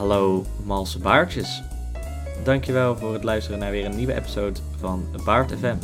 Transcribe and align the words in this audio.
Hallo 0.00 0.44
malse 0.64 0.98
baardjes. 0.98 1.62
Dankjewel 2.44 2.96
voor 2.96 3.12
het 3.12 3.24
luisteren 3.24 3.58
naar 3.58 3.70
weer 3.70 3.84
een 3.84 3.96
nieuwe 3.96 4.14
episode 4.14 4.60
van 4.78 5.16
Baard 5.24 5.52
FM. 5.58 5.76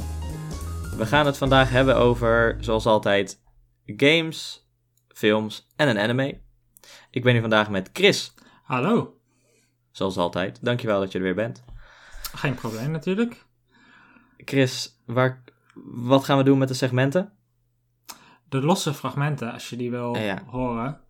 We 0.97 1.07
gaan 1.07 1.27
het 1.27 1.37
vandaag 1.37 1.71
hebben 1.71 1.97
over, 1.97 2.57
zoals 2.61 2.87
altijd, 2.87 3.43
games, 3.87 4.67
films 5.09 5.67
en 5.77 5.89
een 5.89 5.99
anime. 5.99 6.41
Ik 7.11 7.23
ben 7.23 7.33
hier 7.33 7.41
vandaag 7.41 7.71
met 7.71 7.91
Chris, 7.93 8.35
Hallo. 8.63 9.21
zoals 9.91 10.17
altijd. 10.17 10.59
Dankjewel 10.65 11.01
dat 11.01 11.13
je 11.13 11.19
er 11.19 11.25
weer 11.25 11.35
bent. 11.35 11.65
Geen 12.35 12.55
probleem 12.55 12.91
natuurlijk. 12.91 13.45
Chris, 14.37 15.03
waar, 15.07 15.43
wat 15.85 16.25
gaan 16.25 16.39
we 16.39 16.45
doen 16.45 16.59
met 16.59 16.69
de 16.69 16.75
segmenten? 16.75 17.33
De 18.49 18.61
losse 18.63 18.95
fragmenten, 18.95 19.53
als 19.53 19.71
je 19.71 19.77
die 19.77 19.91
wil 19.91 20.17
Ja. 20.17 20.43
horen, 20.47 21.01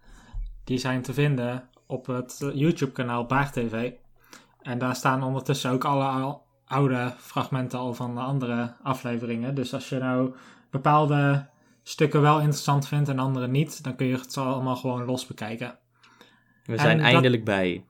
die 0.64 0.78
zijn 0.78 1.02
te 1.02 1.14
vinden 1.14 1.68
op 1.86 2.06
het 2.06 2.38
eh, 2.42 2.54
YouTube-kanaal 2.54 3.26
Baar 3.26 3.52
TV. 3.52 3.92
En 4.62 4.78
daar 4.78 4.94
staan 4.96 5.22
ondertussen 5.22 5.70
ook 5.70 5.84
alle 5.84 6.04
al- 6.04 6.44
oude 6.66 7.12
fragmenten 7.16 7.78
al 7.78 7.94
van 7.94 8.14
de 8.14 8.20
andere 8.20 8.74
afleveringen. 8.82 9.54
Dus 9.54 9.74
als 9.74 9.88
je 9.88 9.98
nou 9.98 10.34
bepaalde 10.70 11.46
stukken 11.82 12.20
wel 12.20 12.36
interessant 12.38 12.88
vindt 12.88 13.08
en 13.08 13.18
andere 13.18 13.48
niet, 13.48 13.84
dan 13.84 13.96
kun 13.96 14.06
je 14.06 14.16
het 14.16 14.36
allemaal 14.36 14.76
gewoon 14.76 15.04
los 15.04 15.26
bekijken. 15.26 15.78
We 16.64 16.78
zijn 16.78 17.00
eindelijk 17.00 17.44
bij. 17.44 17.84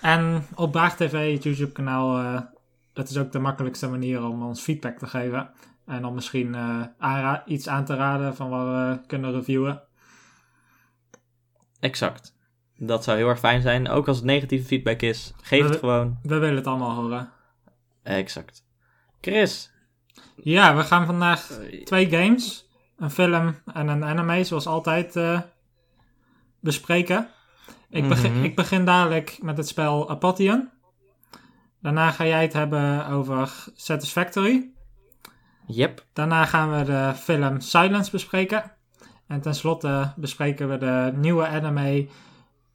En 0.00 0.44
op 0.54 0.72
Baag 0.72 0.96
TV, 0.96 1.32
het 1.34 1.42
YouTube-kanaal, 1.42 2.18
eh, 2.18 2.40
dat 2.92 3.08
is 3.08 3.16
ook 3.18 3.32
de 3.32 3.38
makkelijkste 3.38 3.88
manier 3.88 4.24
om 4.24 4.42
ons 4.42 4.60
feedback 4.60 4.98
te 4.98 5.06
geven. 5.06 5.50
En 5.86 6.04
om 6.04 6.14
misschien 6.14 6.56
aanra- 6.98 7.42
iets 7.46 7.68
aan 7.68 7.84
te 7.84 7.94
raden 7.94 8.36
van 8.36 8.48
wat 8.48 8.66
we 8.66 9.00
kunnen 9.06 9.32
reviewen. 9.32 9.82
Exact. 11.80 12.36
Dat 12.82 13.04
zou 13.04 13.16
heel 13.18 13.28
erg 13.28 13.38
fijn 13.38 13.62
zijn. 13.62 13.88
Ook 13.88 14.08
als 14.08 14.16
het 14.16 14.26
negatieve 14.26 14.66
feedback 14.66 15.00
is, 15.02 15.32
geef 15.42 15.68
het 15.68 15.78
gewoon. 15.78 16.18
We 16.22 16.38
willen 16.38 16.56
het 16.56 16.66
allemaal 16.66 16.94
horen. 16.94 17.30
Exact. 18.02 18.64
Chris. 19.20 19.70
Ja, 20.36 20.76
we 20.76 20.82
gaan 20.82 21.06
vandaag 21.06 21.50
twee 21.84 22.10
games, 22.10 22.68
een 22.96 23.10
film 23.10 23.54
en 23.74 23.88
een 23.88 24.04
anime, 24.04 24.44
zoals 24.44 24.66
altijd, 24.66 25.16
eh, 25.16 25.40
bespreken. 26.60 27.28
Ik, 27.90 28.08
begin, 28.08 28.32
Mhm. 28.32 28.44
ik 28.44 28.54
begin 28.56 28.84
dadelijk 28.84 29.38
met 29.42 29.56
het 29.56 29.68
spel 29.68 30.10
Apotheon. 30.10 30.68
Daarna 31.82 32.10
ga 32.10 32.26
jij 32.26 32.42
het 32.42 32.52
hebben 32.52 33.06
over 33.06 33.64
Satisfactory. 33.74 34.70
Yep. 35.66 36.04
Daarna 36.12 36.44
gaan 36.44 36.78
we 36.78 36.84
de 36.84 37.12
film 37.16 37.60
Silence 37.60 38.10
bespreken. 38.10 38.72
En 39.26 39.40
tenslotte 39.40 40.12
bespreken 40.16 40.68
we 40.68 40.76
de 40.78 41.12
nieuwe 41.16 41.46
anime 41.46 42.08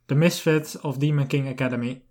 The 0.05 0.15
Misfit 0.15 0.77
of 0.81 0.97
Demon 0.97 1.27
King 1.27 1.49
Academy. 1.49 2.01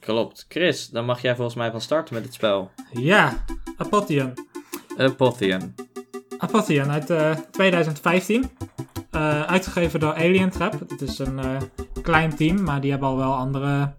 Klopt. 0.00 0.46
Chris, 0.48 0.88
dan 0.88 1.04
mag 1.04 1.22
jij 1.22 1.34
volgens 1.34 1.56
mij 1.56 1.70
van 1.70 1.80
starten 1.80 2.14
met 2.14 2.24
het 2.24 2.34
spel. 2.34 2.70
Ja, 2.92 3.44
Apotheon. 3.76 4.32
Apotheon. 4.96 5.74
Apotheon 6.38 6.90
uit 6.90 7.10
eh, 7.10 7.36
2015. 7.50 8.50
Eh, 9.10 9.42
uitgegeven 9.42 10.00
door 10.00 10.14
Alien 10.14 10.50
Trap. 10.50 10.80
Het 10.88 11.00
is 11.00 11.18
een 11.18 11.38
eh, 11.38 11.56
klein 12.02 12.36
team, 12.36 12.62
maar 12.62 12.80
die 12.80 12.90
hebben 12.90 13.08
al 13.08 13.16
wel 13.16 13.34
andere 13.34 13.94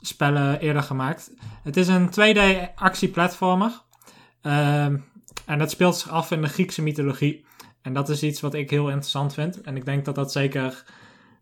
spellen 0.00 0.60
eerder 0.60 0.82
gemaakt. 0.82 1.32
Het 1.62 1.76
is 1.76 1.88
een 1.88 2.10
2D 2.10 2.74
actieplatformer. 2.74 3.82
Ehm 4.42 4.96
en 5.50 5.58
dat 5.58 5.70
speelt 5.70 5.96
zich 5.96 6.10
af 6.10 6.30
in 6.30 6.42
de 6.42 6.48
Griekse 6.48 6.82
mythologie. 6.82 7.44
En 7.82 7.92
dat 7.92 8.08
is 8.08 8.22
iets 8.22 8.40
wat 8.40 8.54
ik 8.54 8.70
heel 8.70 8.88
interessant 8.88 9.34
vind. 9.34 9.60
En 9.60 9.76
ik 9.76 9.84
denk 9.84 10.04
dat 10.04 10.14
dat 10.14 10.32
zeker 10.32 10.84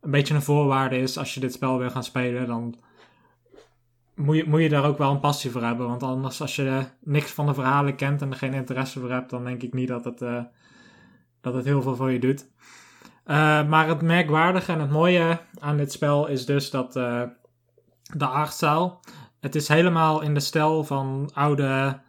een 0.01 0.11
beetje 0.11 0.35
een 0.35 0.43
voorwaarde 0.43 0.99
is 0.99 1.19
als 1.19 1.35
je 1.35 1.41
dit 1.41 1.53
spel 1.53 1.79
wil 1.79 1.91
gaan 1.91 2.05
spelen. 2.05 2.47
Dan 2.47 2.75
moet 4.19 4.37
je, 4.37 4.45
moet 4.47 4.61
je 4.61 4.69
daar 4.69 4.85
ook 4.85 4.99
wel 4.99 5.11
een 5.11 5.21
passie 5.21 5.51
voor 5.51 5.63
hebben. 5.63 5.87
Want 5.87 6.03
anders, 6.03 6.41
als 6.41 6.57
je 6.57 6.85
niks 7.01 7.31
van 7.31 7.47
de 7.47 7.55
verhalen 7.55 7.97
kent 7.97 8.23
en 8.23 8.31
er 8.31 8.37
geen 8.37 8.55
interesse 8.55 9.01
voor 9.01 9.11
hebt, 9.11 9.31
dan 9.31 9.45
denk 9.45 9.63
ik 9.63 9.73
niet 9.73 9.89
dat 9.89 10.05
het, 10.05 10.23
eh, 10.23 10.43
dat 11.41 11.55
het 11.55 11.65
heel 11.65 11.83
veel 11.83 11.97
voor 11.97 12.13
je 12.13 12.19
doet. 12.19 12.49
Eh, 13.25 13.69
maar 13.69 13.89
het 13.89 14.03
merkwaardige 14.03 14.73
en 14.73 14.81
het 14.81 14.91
mooie 14.91 15.41
aan 15.59 15.77
dit 15.77 15.93
spel 15.93 16.27
is 16.27 16.47
dus 16.47 16.71
dat 16.71 16.97
eh, 16.97 17.23
de 18.03 18.27
artzaal. 18.27 19.01
Het 19.41 19.55
is 19.55 19.69
helemaal 19.69 20.21
in 20.21 20.35
de 20.35 20.41
stijl 20.41 20.85
van 20.85 21.31
oude 21.35 22.01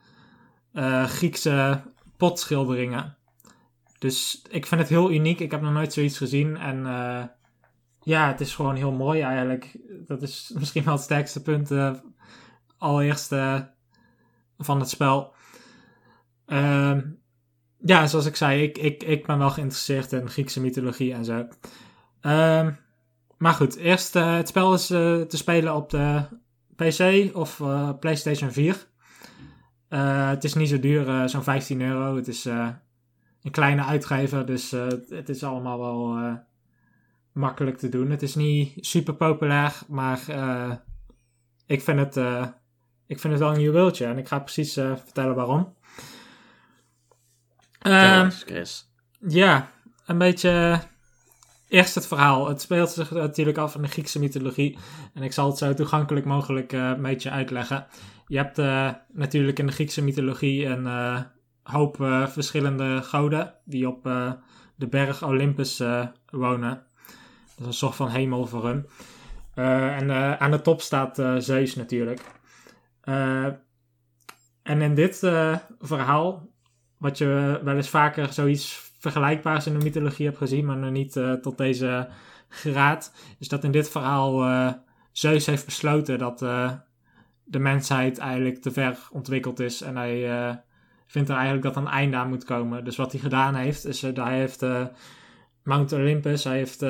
Griekse 1.06 1.82
potschilderingen. 2.18 3.18
Dus 4.00 4.42
ik 4.50 4.66
vind 4.66 4.82
het 4.82 4.90
heel 4.90 5.12
uniek. 5.12 5.40
Ik 5.40 5.52
heb 5.52 5.62
nog 5.62 5.74
nooit 5.74 5.94
zoiets 5.94 6.18
gezien. 6.18 6.58
En 6.58 6.86
ja, 8.10 8.28
het 8.28 8.42
is 8.42 8.56
gewoon 8.56 8.76
heel 8.76 8.92
mooi 8.92 9.22
eigenlijk. 9.22 9.78
Dat 10.08 10.22
is 10.22 10.52
misschien 10.60 10.84
wel 10.84 10.94
het 10.94 11.04
sterkste 11.04 11.42
punt. 11.42 11.72
eh, 11.72 11.94
allereerst 12.78 13.32
eh, 13.32 13.60
van 14.58 14.80
het 14.80 14.90
spel. 14.90 15.34
Ehm, 16.46 17.02
ja, 17.78 18.08
zoals 18.08 18.26
ik 18.26 18.36
zei, 18.36 18.64
ik, 18.64 18.78
ik, 18.78 19.04
ik 19.04 19.26
ben 19.26 19.38
wel 19.38 19.50
geïnteresseerd 19.50 20.12
in 20.12 20.30
Griekse 20.30 20.62
mythologie 20.62 21.14
en 21.14 21.26
zo. 21.26 21.48
Ehm, 22.22 22.72
maar 23.38 23.54
goed, 23.54 23.76
eerst 23.76 24.16
eh, 24.16 24.36
het 24.36 24.48
spel 24.48 24.74
is 24.74 24.86
te 24.88 25.28
spelen 25.30 25.76
op 25.76 25.90
de 25.90 26.24
PC 26.76 27.36
of 27.36 27.62
PlayStation 28.00 28.52
4. 28.52 28.88
Eh, 29.88 30.30
het 30.30 30.44
is 30.44 30.54
niet 30.54 30.70
zo 30.70 30.80
duur, 30.80 31.30
zo'n 31.30 31.44
15 31.44 31.82
euro. 31.82 32.16
Het 32.16 32.28
is 32.28 32.46
een 32.46 33.52
kleine 33.52 33.84
uitgever, 33.84 34.46
dus 34.46 34.72
het 35.10 35.30
is 35.30 35.44
allemaal 35.44 35.80
wel 35.80 36.18
makkelijk 37.34 37.78
te 37.78 37.90
doen. 37.90 38.10
Het 38.10 38.22
is 38.22 38.36
niet 38.36 38.86
super 38.86 39.14
populair, 39.14 39.80
maar 39.88 40.22
eh, 40.28 40.72
ik, 41.66 41.82
vind 41.82 42.00
het, 42.00 42.18
eh, 42.18 42.46
ik 43.08 43.20
vind 43.20 43.34
het 43.34 43.42
wel 43.42 43.54
een 43.54 43.62
juweeltje. 43.62 44.06
En 44.06 44.18
ik 44.18 44.28
ga 44.28 44.40
precies 44.40 44.78
eh, 44.78 44.96
vertellen 45.04 45.36
waarom. 45.36 45.74
Ehm, 47.80 48.24
eens, 48.24 48.44
Chris. 48.44 48.90
ja, 49.28 49.72
een 50.06 50.18
beetje. 50.18 50.82
Eerst 51.68 51.96
het 51.96 52.08
verhaal. 52.08 52.48
Het 52.48 52.62
speelt 52.62 52.90
zich 52.90 53.12
natuurlijk 53.12 53.58
af 53.58 53.76
in 53.76 53.82
de 53.82 53.88
Griekse 53.88 54.20
mythologie. 54.20 54.78
En 55.14 55.24
ik 55.24 55.34
zal 55.34 55.48
het 55.48 55.58
zo 55.58 55.74
toegankelijk 55.74 56.26
mogelijk 56.26 56.72
een 56.72 57.02
beetje 57.02 57.30
uitleggen. 57.30 57.88
Je 58.28 58.38
hebt 58.38 58.58
natuurlijk 59.14 59.60
in 59.60 59.66
de 59.66 59.72
Griekse 59.72 60.04
mythologie 60.04 60.66
een 60.66 60.88
hoop 61.64 61.96
verschillende 62.28 63.02
goden. 63.02 63.54
die 63.66 63.88
op 63.88 64.04
de 64.76 64.88
berg 64.88 65.24
Olympus 65.24 65.84
wonen. 66.26 66.89
Dat 67.60 67.68
is 67.68 67.74
een 67.74 67.88
soort 67.88 67.96
van 67.96 68.10
hemel 68.10 68.48
voor 68.48 68.66
hun. 68.66 68.88
Eh, 69.54 69.98
en 69.98 70.10
eh, 70.10 70.34
aan 70.34 70.52
de 70.52 70.62
top 70.62 70.82
staat 70.82 71.20
eh, 71.20 71.36
Zeus 71.38 71.76
natuurlijk. 71.76 72.22
En 74.64 74.82
in 74.82 74.96
dit 74.96 75.18
verhaal 75.80 76.50
wat 76.98 77.18
je 77.18 77.60
wel 77.64 77.76
eens 77.76 77.90
vaker 77.90 78.34
zoiets 78.34 78.92
vergelijkbaars 79.00 79.68
in 79.68 79.78
de 79.78 79.84
mythologie 79.84 80.26
hebt 80.26 80.38
gezien, 80.38 80.66
maar 80.66 80.78
nog 80.78 80.92
niet 80.92 81.20
tot 81.42 81.58
deze 81.58 82.10
graad, 82.50 83.14
is 83.40 83.48
dat 83.48 83.64
in 83.64 83.72
dit 83.72 83.90
verhaal 83.90 84.44
Zeus 85.12 85.46
heeft 85.46 85.66
besloten 85.66 86.18
dat 86.18 86.40
de 87.44 87.60
mensheid 87.60 88.18
eigenlijk 88.18 88.62
te 88.62 88.72
ver 88.72 88.98
ontwikkeld 89.12 89.60
is 89.60 89.82
en 89.82 89.96
hij 89.96 90.62
vindt 91.08 91.30
er 91.30 91.36
eigenlijk 91.36 91.66
dat 91.66 91.76
een 91.76 91.88
einde 91.88 92.18
aan 92.18 92.30
moet 92.30 92.44
komen. 92.44 92.84
Dus 92.84 92.96
wat 92.96 93.12
hij 93.12 93.22
gedaan 93.22 93.56
heeft, 93.56 93.86
is 93.86 94.04
uh, 94.04 94.24
hij 94.24 94.38
heeft 94.38 94.66
Mount 95.64 95.92
Olympus, 95.92 96.44
hij 96.44 96.58
heeft 96.58 96.86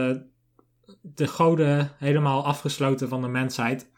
de 1.02 1.28
goden 1.28 1.92
helemaal 1.98 2.46
afgesloten 2.46 3.10
van 3.10 3.22
de 3.22 3.28
mensheid. 3.28 3.90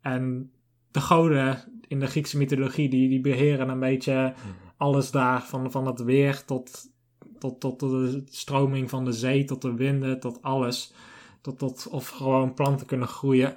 En 0.00 0.52
de 0.90 1.00
goden 1.00 1.64
in 1.88 2.00
de 2.00 2.06
Griekse 2.06 2.36
mythologie, 2.36 2.88
die, 2.88 3.08
die 3.08 3.20
beheren 3.20 3.68
een 3.68 3.80
beetje 3.80 4.34
alles 4.76 5.10
daar, 5.10 5.42
van, 5.42 5.70
van 5.70 5.86
het 5.86 6.02
weer 6.02 6.44
tot, 6.44 6.90
tot, 7.38 7.60
tot 7.60 7.80
de 7.80 8.22
stroming 8.30 8.90
van 8.90 9.04
de 9.04 9.12
zee, 9.12 9.44
tot 9.44 9.62
de 9.62 9.74
winden, 9.74 10.20
tot 10.20 10.42
alles. 10.42 10.92
Tot, 11.40 11.58
tot 11.58 11.88
of 11.90 12.08
gewoon 12.08 12.54
planten 12.54 12.86
kunnen 12.86 13.08
groeien. 13.08 13.56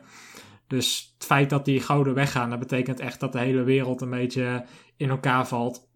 Dus 0.68 1.14
het 1.14 1.26
feit 1.26 1.50
dat 1.50 1.66
die 1.66 1.82
gouden 1.82 2.14
weggaan, 2.14 2.50
dat 2.50 2.60
betekent 2.60 3.00
echt 3.00 3.20
dat 3.20 3.32
de 3.32 3.40
hele 3.40 3.64
wereld 3.64 4.02
een 4.02 4.10
beetje 4.10 4.66
in 4.96 5.10
elkaar 5.10 5.48
valt. 5.48 5.88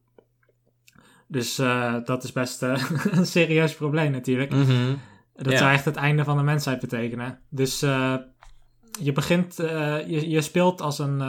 Dus 1.27 1.59
uh, 1.59 1.95
dat 2.05 2.23
is 2.23 2.31
best 2.31 2.63
uh, 2.63 2.83
een 3.11 3.25
serieus 3.25 3.75
probleem 3.75 4.11
natuurlijk. 4.11 4.51
-hmm. 4.51 4.99
Dat 5.43 5.51
ja. 5.53 5.57
zou 5.57 5.71
echt 5.71 5.85
het 5.85 5.95
einde 5.95 6.23
van 6.23 6.37
de 6.37 6.43
mensheid 6.43 6.79
betekenen. 6.79 7.39
Dus 7.49 7.83
uh, 7.83 8.15
je 9.01 9.11
begint, 9.11 9.55
je, 9.55 10.29
je 10.29 10.41
speelt 10.41 10.81
als 10.81 10.99
een 10.99 11.21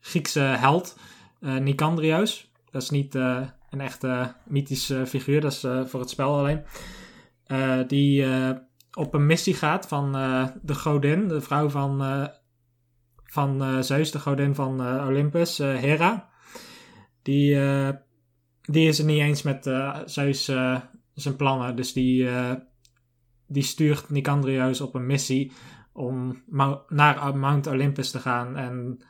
Griekse 0.00 0.40
held, 0.40 0.98
Nicandrios. 1.40 2.52
Dat 2.70 2.82
is 2.82 2.90
niet 2.90 3.14
een 3.14 3.80
echte 3.80 4.34
mythische 4.44 5.06
figuur, 5.06 5.40
dat 5.40 5.52
is 5.52 5.66
voor 5.90 6.00
het 6.00 6.10
spel 6.10 6.38
alleen. 6.38 6.62
Die 7.86 8.26
op 8.92 9.14
een 9.14 9.26
missie 9.26 9.54
gaat 9.54 9.88
van 9.88 10.12
de 10.62 10.74
godin, 10.74 11.28
de 11.28 11.40
vrouw 11.40 11.68
van, 11.68 12.28
van 13.24 13.84
Zeus, 13.84 14.10
de 14.10 14.18
godin 14.18 14.54
van 14.54 14.80
Olympus, 15.06 15.58
Hera. 15.58 16.28
Die, 17.22 17.60
die 18.62 18.88
is 18.88 18.98
het 18.98 19.06
niet 19.06 19.20
eens 19.20 19.42
met 19.42 19.70
Zeus 20.04 20.44
zijn 21.14 21.36
plannen, 21.36 21.76
dus 21.76 21.92
die, 21.92 22.28
die 23.52 23.62
stuurt 23.62 24.10
Nicandrios 24.10 24.80
op 24.80 24.94
een 24.94 25.06
missie 25.06 25.52
om 25.92 26.42
naar 26.88 27.36
Mount 27.36 27.66
Olympus 27.66 28.10
te 28.10 28.18
gaan 28.18 28.56
en 28.56 29.00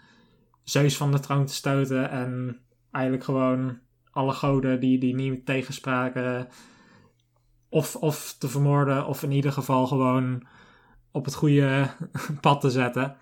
Zeus 0.64 0.96
van 0.96 1.12
de 1.12 1.20
troon 1.20 1.46
te 1.46 1.54
stoten 1.54 2.10
en 2.10 2.60
eigenlijk 2.90 3.24
gewoon 3.24 3.78
alle 4.10 4.32
goden 4.32 4.80
die, 4.80 4.98
die 4.98 5.14
niet 5.14 5.46
tegenspraken 5.46 6.48
of, 7.68 7.96
of 7.96 8.34
te 8.38 8.48
vermoorden 8.48 9.06
of 9.06 9.22
in 9.22 9.32
ieder 9.32 9.52
geval 9.52 9.86
gewoon 9.86 10.46
op 11.10 11.24
het 11.24 11.34
goede 11.34 11.90
pad 12.40 12.60
te 12.60 12.70
zetten. 12.70 13.16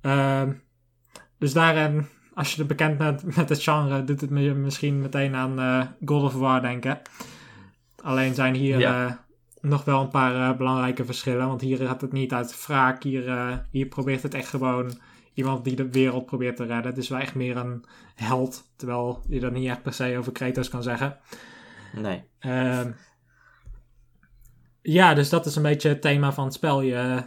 Ehm, 0.00 0.52
dus 1.38 1.52
daarin, 1.52 2.06
als 2.34 2.54
je 2.54 2.60
er 2.60 2.68
bekend 2.68 2.98
bent 2.98 3.36
met 3.36 3.48
het 3.48 3.62
genre, 3.62 4.04
doet 4.04 4.20
het 4.20 4.30
me 4.30 4.54
misschien 4.54 5.00
meteen 5.00 5.34
aan 5.34 5.58
eh, 5.60 5.86
God 6.04 6.22
of 6.22 6.34
War 6.34 6.60
denken. 6.60 7.00
Alleen 8.02 8.34
zijn 8.34 8.54
hier 8.54 8.78
Ja. 8.78 9.24
Nog 9.60 9.84
wel 9.84 10.00
een 10.00 10.08
paar 10.08 10.50
eh, 10.50 10.56
belangrijke 10.56 11.04
verschillen. 11.04 11.46
Want 11.46 11.60
hier 11.60 11.76
gaat 11.76 12.00
het 12.00 12.12
niet 12.12 12.32
uit 12.32 12.66
wraak. 12.66 13.02
Hier, 13.02 13.28
eh, 13.28 13.56
hier 13.70 13.86
probeert 13.86 14.22
het 14.22 14.34
echt 14.34 14.48
gewoon 14.48 14.98
iemand 15.34 15.64
die 15.64 15.76
de 15.76 15.90
wereld 15.90 16.26
probeert 16.26 16.56
te 16.56 16.64
redden. 16.64 16.86
Het 16.86 16.98
is 16.98 17.08
wel 17.08 17.18
echt 17.18 17.34
meer 17.34 17.56
een 17.56 17.84
held. 18.14 18.70
Terwijl 18.76 19.24
je 19.28 19.40
dat 19.40 19.52
niet 19.52 19.68
echt 19.68 19.82
per 19.82 19.92
se 19.92 20.18
over 20.18 20.32
Kratos 20.32 20.68
kan 20.68 20.82
zeggen. 20.82 21.18
Nee. 21.92 22.22
Ehm, 22.38 22.90
ja, 24.82 25.14
dus 25.14 25.28
dat 25.28 25.46
is 25.46 25.56
een 25.56 25.62
beetje 25.62 25.88
het 25.88 26.02
thema 26.02 26.32
van 26.32 26.44
het 26.44 26.54
spel. 26.54 26.80
Je, 26.80 27.24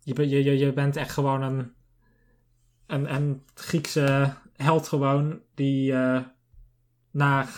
je, 0.00 0.28
je, 0.28 0.58
je 0.58 0.72
bent 0.72 0.96
echt 0.96 1.12
gewoon 1.12 1.42
een, 1.42 1.72
een, 2.86 3.14
een 3.14 3.42
Griekse 3.54 4.34
held 4.56 4.88
gewoon 4.88 5.40
die 5.54 5.92
eh, 5.92 6.20
naar 7.10 7.48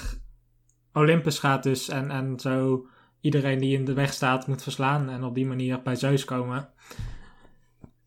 Olympus 0.93 1.39
gaat 1.39 1.63
dus 1.63 1.89
en, 1.89 2.11
en 2.11 2.41
zo 2.41 2.87
iedereen 3.27 3.59
die 3.59 3.79
in 3.79 3.85
de 3.85 3.93
weg 3.93 4.13
staat 4.13 4.47
moet 4.47 4.63
verslaan 4.63 5.11
en 5.11 5.25
op 5.25 5.35
die 5.35 5.47
manier 5.47 5.83
bij 5.83 5.95
Zeus 5.97 6.25
komen. 6.25 6.69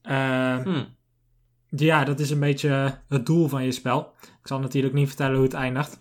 Ehm, 0.02 0.64
Hm. 0.64 0.84
ja, 1.70 2.04
dat 2.04 2.20
is 2.20 2.30
een 2.30 2.40
beetje 2.40 3.00
het 3.10 3.26
doel 3.26 3.48
van 3.48 3.64
je 3.64 3.72
spel. 3.72 4.14
Ik 4.22 4.48
zal 4.48 4.60
natuurlijk 4.60 4.94
niet 4.94 5.08
vertellen 5.08 5.36
hoe 5.36 5.44
het 5.44 5.54
eindigt. 5.54 6.00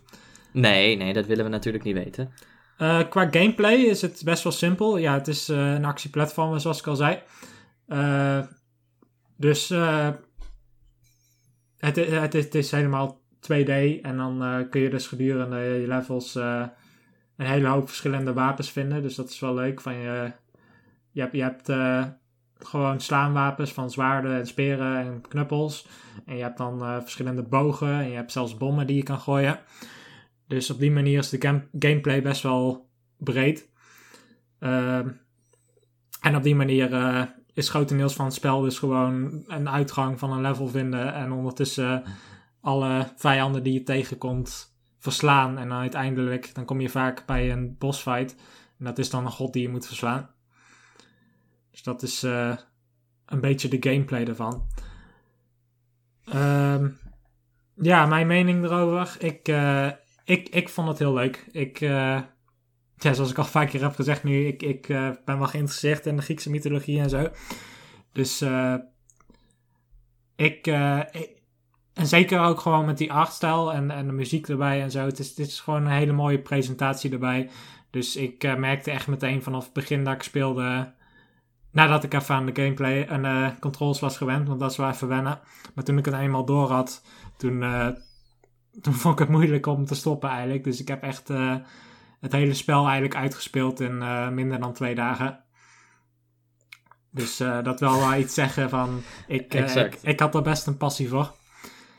Nee, 0.52 0.96
nee, 0.96 1.12
dat 1.12 1.26
willen 1.26 1.44
we 1.44 1.50
natuurlijk 1.50 1.84
niet 1.84 1.94
weten. 1.94 2.32
Eh, 2.78 3.08
qua 3.08 3.28
gameplay 3.30 3.74
is 3.74 4.02
het 4.02 4.22
best 4.24 4.42
wel 4.42 4.52
simpel. 4.52 4.96
Ja, 4.96 5.14
het 5.14 5.28
is 5.28 5.48
eh, 5.48 5.72
een 5.72 5.84
actieplatform, 5.84 6.58
zoals 6.58 6.78
ik 6.78 6.86
al 6.86 6.96
zei. 6.96 7.18
Eh, 7.86 8.40
dus 9.36 9.68
het, 11.78 11.96
het, 11.96 12.34
is, 12.34 12.44
het 12.44 12.54
is 12.54 12.70
helemaal 12.70 13.20
2D. 13.40 14.00
En 14.02 14.16
dan 14.16 14.66
kun 14.70 14.80
je 14.80 14.90
dus 14.90 15.06
gedurende 15.06 15.56
je 15.56 15.86
levels 15.86 16.38
een 17.38 17.46
hele 17.46 17.68
hoop 17.68 17.88
verschillende 17.88 18.32
wapens 18.32 18.70
vinden. 18.70 19.02
Dus 19.02 19.14
dat 19.14 19.28
is 19.28 19.40
wel 19.40 19.54
leuk. 19.54 19.80
Van 19.80 19.94
je, 19.94 20.32
je 21.10 21.20
hebt, 21.20 21.32
je 21.32 21.42
hebt 21.42 21.68
eh, 21.68 22.04
gewoon 22.58 23.00
slaanwapens 23.00 23.72
van 23.72 23.90
zwaarden 23.90 24.38
en 24.38 24.46
speren 24.46 24.98
en 24.98 25.20
knuppels. 25.28 25.86
En 26.26 26.36
je 26.36 26.42
hebt 26.42 26.58
dan 26.58 26.82
eh, 26.82 27.00
verschillende 27.00 27.42
bogen. 27.42 27.92
En 27.92 28.08
je 28.08 28.14
hebt 28.14 28.32
zelfs 28.32 28.56
bommen 28.56 28.86
die 28.86 28.96
je 28.96 29.02
kan 29.02 29.20
gooien. 29.20 29.60
Dus 30.46 30.70
op 30.70 30.78
die 30.78 30.90
manier 30.90 31.18
is 31.18 31.28
de 31.28 31.40
gam- 31.40 31.68
gameplay 31.78 32.22
best 32.22 32.42
wel 32.42 32.88
breed. 33.16 33.68
Ehm, 34.58 35.08
en 36.20 36.36
op 36.36 36.42
die 36.42 36.54
manier 36.54 36.92
eh, 36.92 37.22
is 37.54 37.68
grotendeels 37.68 38.14
van 38.14 38.24
het 38.24 38.34
spel 38.34 38.60
dus 38.60 38.78
gewoon 38.78 39.44
een 39.46 39.68
uitgang 39.68 40.18
van 40.18 40.32
een 40.32 40.40
level 40.40 40.68
vinden. 40.68 41.14
En 41.14 41.32
ondertussen 41.32 42.02
alle 42.60 43.12
vijanden 43.16 43.62
die 43.62 43.72
je 43.72 43.82
tegenkomt 43.82 44.76
verslaan. 44.98 45.58
En 45.58 45.68
dan 45.68 45.78
uiteindelijk 45.78 46.54
dan 46.54 46.64
kom 46.64 46.80
je 46.80 46.88
vaak 46.88 47.26
bij 47.26 47.52
een 47.52 47.76
bossfight. 47.78 48.34
En 48.78 48.84
dat 48.84 48.98
is 48.98 49.10
dan 49.10 49.24
een 49.24 49.32
god 49.32 49.52
die 49.52 49.62
je 49.62 49.68
moet 49.68 49.86
verslaan. 49.86 50.30
Dus 51.70 51.82
dat 51.82 52.02
is 52.02 52.22
eh, 52.22 52.56
een 53.26 53.40
beetje 53.40 53.68
de 53.68 53.90
gameplay 53.90 54.24
ervan. 54.24 54.66
Ehm, 56.24 56.88
ja, 57.74 58.06
mijn 58.06 58.26
mening 58.26 58.64
erover. 58.64 59.16
Ik, 59.18 59.48
eh, 59.48 59.90
ik, 60.24 60.48
ik 60.48 60.68
vond 60.68 60.88
het 60.88 60.98
heel 60.98 61.12
leuk. 61.14 61.46
Ik, 61.50 61.80
eh, 61.80 62.20
ja, 62.96 63.12
zoals 63.12 63.30
ik 63.30 63.38
al 63.38 63.44
vaak 63.44 63.68
keer 63.68 63.82
heb 63.82 63.94
gezegd 63.94 64.24
nu, 64.24 64.46
ik, 64.46 64.62
ik 64.62 64.86
ben 65.24 65.38
wel 65.38 65.46
geïnteresseerd 65.46 66.06
in 66.06 66.16
de 66.16 66.22
Griekse 66.22 66.50
mythologie 66.50 67.00
en 67.00 67.10
zo. 67.10 67.28
Dus 68.12 68.42
ik, 70.36 70.66
ik- 71.12 71.37
en 71.98 72.06
zeker 72.06 72.40
ook 72.40 72.60
gewoon 72.60 72.84
met 72.84 72.98
die 72.98 73.12
artstijl 73.12 73.72
en, 73.72 73.90
en 73.90 74.06
de 74.06 74.12
muziek 74.12 74.48
erbij 74.48 74.82
en 74.82 74.90
zo. 74.90 75.04
Het 75.04 75.18
is, 75.18 75.28
het 75.28 75.38
is 75.38 75.60
gewoon 75.60 75.84
een 75.84 75.92
hele 75.92 76.12
mooie 76.12 76.38
presentatie 76.38 77.12
erbij. 77.12 77.50
Dus 77.90 78.16
ik 78.16 78.44
eh, 78.44 78.56
merkte 78.56 78.90
echt 78.90 79.06
meteen 79.06 79.42
vanaf 79.42 79.64
het 79.64 79.72
begin 79.72 80.04
dat 80.04 80.14
ik 80.14 80.22
speelde, 80.22 80.92
nadat 81.72 82.04
ik 82.04 82.14
even 82.14 82.34
aan 82.34 82.46
de 82.46 82.62
gameplay 82.62 83.02
en 83.02 83.22
de 83.22 83.52
controls 83.60 84.00
was 84.00 84.16
gewend, 84.16 84.48
want 84.48 84.60
dat 84.60 84.70
is 84.70 84.76
wel 84.76 84.88
even 84.88 85.08
wennen. 85.08 85.40
Maar 85.74 85.84
toen 85.84 85.98
ik 85.98 86.04
het 86.04 86.14
eenmaal 86.14 86.44
door 86.44 86.70
had, 86.70 87.04
toen, 87.36 87.62
eh, 87.62 87.88
toen 88.80 88.94
vond 89.00 89.14
ik 89.14 89.20
het 89.20 89.36
moeilijk 89.36 89.66
om 89.66 89.84
te 89.84 89.94
stoppen 89.94 90.28
eigenlijk. 90.28 90.64
Dus 90.64 90.80
ik 90.80 90.88
heb 90.88 91.02
echt 91.02 91.30
eh, 91.30 91.56
het 92.20 92.32
hele 92.32 92.54
spel 92.54 92.84
eigenlijk 92.84 93.16
uitgespeeld 93.16 93.80
in 93.80 93.98
minder 94.34 94.60
dan 94.60 94.72
twee 94.72 94.94
dagen. 94.94 95.40
Dus 97.10 97.36
dat 97.36 97.80
wil 97.80 97.98
wel 97.98 98.14
iets 98.14 98.34
zeggen 98.34 98.70
van, 98.70 99.02
ik, 99.26 99.54
ik, 99.54 99.98
ik 100.02 100.20
had 100.20 100.34
er 100.34 100.42
best 100.42 100.66
een 100.66 100.76
passie 100.76 101.08
voor. 101.08 101.36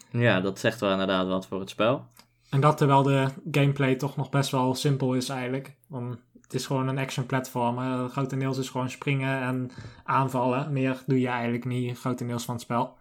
Ja, 0.09 0.41
dat 0.41 0.59
zegt 0.59 0.79
wel 0.79 0.91
inderdaad 0.91 1.27
wat 1.27 1.47
voor 1.47 1.59
het 1.59 1.69
spel. 1.69 2.05
En 2.49 2.59
dat 2.59 2.77
terwijl 2.77 3.03
de 3.03 3.27
gameplay 3.51 3.95
toch 3.95 4.15
nog 4.15 4.29
best 4.29 4.51
wel 4.51 4.75
simpel 4.75 5.13
is 5.13 5.29
eigenlijk. 5.29 5.75
Want 5.87 6.17
het 6.41 6.53
is 6.53 6.65
gewoon 6.65 6.87
een 6.87 6.97
action 6.97 7.25
platformer. 7.25 8.09
Grotendeels 8.09 8.57
is 8.57 8.69
gewoon 8.69 8.89
springen 8.89 9.41
en 9.41 9.71
aanvallen. 10.03 10.73
Meer 10.73 11.03
doe 11.05 11.19
je 11.19 11.27
eigenlijk 11.27 11.65
niet 11.65 11.99
grotendeels 11.99 12.45
van 12.45 12.53
het 12.53 12.63
spel. 12.63 12.97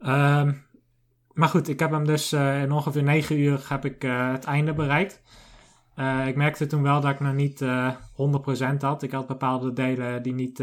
Ehm, 0.00 0.52
maar 1.32 1.48
goed, 1.48 1.68
ik 1.68 1.78
heb 1.78 1.90
hem 1.90 2.06
dus 2.06 2.32
eh, 2.32 2.62
in 2.62 2.72
ongeveer 2.72 3.02
9 3.02 3.38
uur 3.38 3.66
heb 3.68 3.84
ik 3.84 4.04
eh, 4.04 4.32
het 4.32 4.44
einde 4.44 4.72
bereikt. 4.72 5.22
Eh, 5.94 6.26
ik 6.26 6.36
merkte 6.36 6.66
toen 6.66 6.82
wel 6.82 7.00
dat 7.00 7.10
ik 7.10 7.20
nog 7.20 7.34
niet 7.34 7.60
eh 7.60 7.94
100% 8.14 8.82
had. 8.82 9.02
Ik 9.02 9.12
had 9.12 9.26
bepaalde 9.26 9.72
delen 9.72 10.22
die 10.22 10.34
niet... 10.34 10.62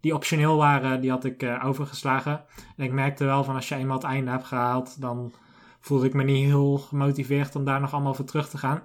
die 0.00 0.14
optioneel 0.14 0.56
waren, 0.56 1.00
die 1.00 1.10
had 1.10 1.24
ik 1.24 1.42
eh, 1.42 1.64
overgeslagen. 1.64 2.44
En 2.76 2.84
ik 2.84 2.92
merkte 2.92 3.24
wel 3.24 3.44
van 3.44 3.54
als 3.54 3.68
je 3.68 3.74
eenmaal 3.74 3.96
het 3.96 4.06
einde 4.06 4.30
hebt 4.30 4.44
gehaald, 4.46 5.00
dan 5.00 5.32
voelde 5.80 6.06
ik 6.06 6.14
me 6.14 6.22
niet 6.22 6.46
heel 6.46 6.78
gemotiveerd 6.78 7.56
om 7.56 7.64
daar 7.64 7.80
nog 7.80 7.92
allemaal 7.92 8.14
voor 8.14 8.24
terug 8.24 8.48
te 8.48 8.58
gaan. 8.58 8.82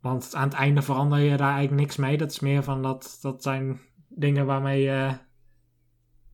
Want 0.00 0.34
aan 0.34 0.48
het 0.48 0.52
einde 0.52 0.82
verander 0.82 1.18
je 1.18 1.36
daar 1.36 1.52
eigenlijk 1.52 1.80
niks 1.80 1.96
mee. 1.96 2.18
Dat 2.18 2.30
is 2.30 2.40
meer 2.40 2.62
van 2.62 2.82
dat, 2.82 3.18
dat 3.20 3.42
zijn 3.42 3.80
dingen 4.08 4.46
waarmee 4.46 4.82
je 4.82 5.12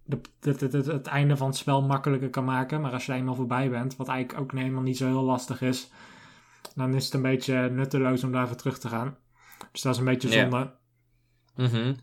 de, 0.03 0.21
het, 0.41 1.07
einde 1.07 1.37
van 1.37 1.47
het 1.47 1.57
spel 1.57 1.83
makkelijker 1.83 2.31
kan 2.31 2.45
maken. 2.45 2.81
Maar 2.81 2.93
als 2.93 3.07
je 3.07 3.13
eenmaal 3.13 3.35
voorbij 3.35 3.71
bent, 3.71 3.97
wat 3.97 4.09
eigenlijk 4.09 4.41
ook 4.41 4.59
helemaal 4.59 4.83
niet 4.83 4.97
zo 4.97 5.07
heel 5.07 5.23
lastig 5.23 5.61
is, 5.61 5.91
dan 6.75 6.95
is 6.95 7.05
het 7.05 7.15
een 7.15 7.23
beetje 7.23 7.71
nutteloos 7.71 8.25
om 8.25 8.33
daarvoor 8.33 8.57
terug 8.57 8.79
te 8.79 8.89
gaan. 8.89 9.17
Dus 9.73 9.83
dat 9.83 9.93
is 9.93 9.99
een 9.99 10.05
beetje 10.05 10.29
Ja. 10.29 10.41
zonde. 10.41 10.75
Mhm. 11.57 11.95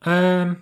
Ehm, 0.00 0.54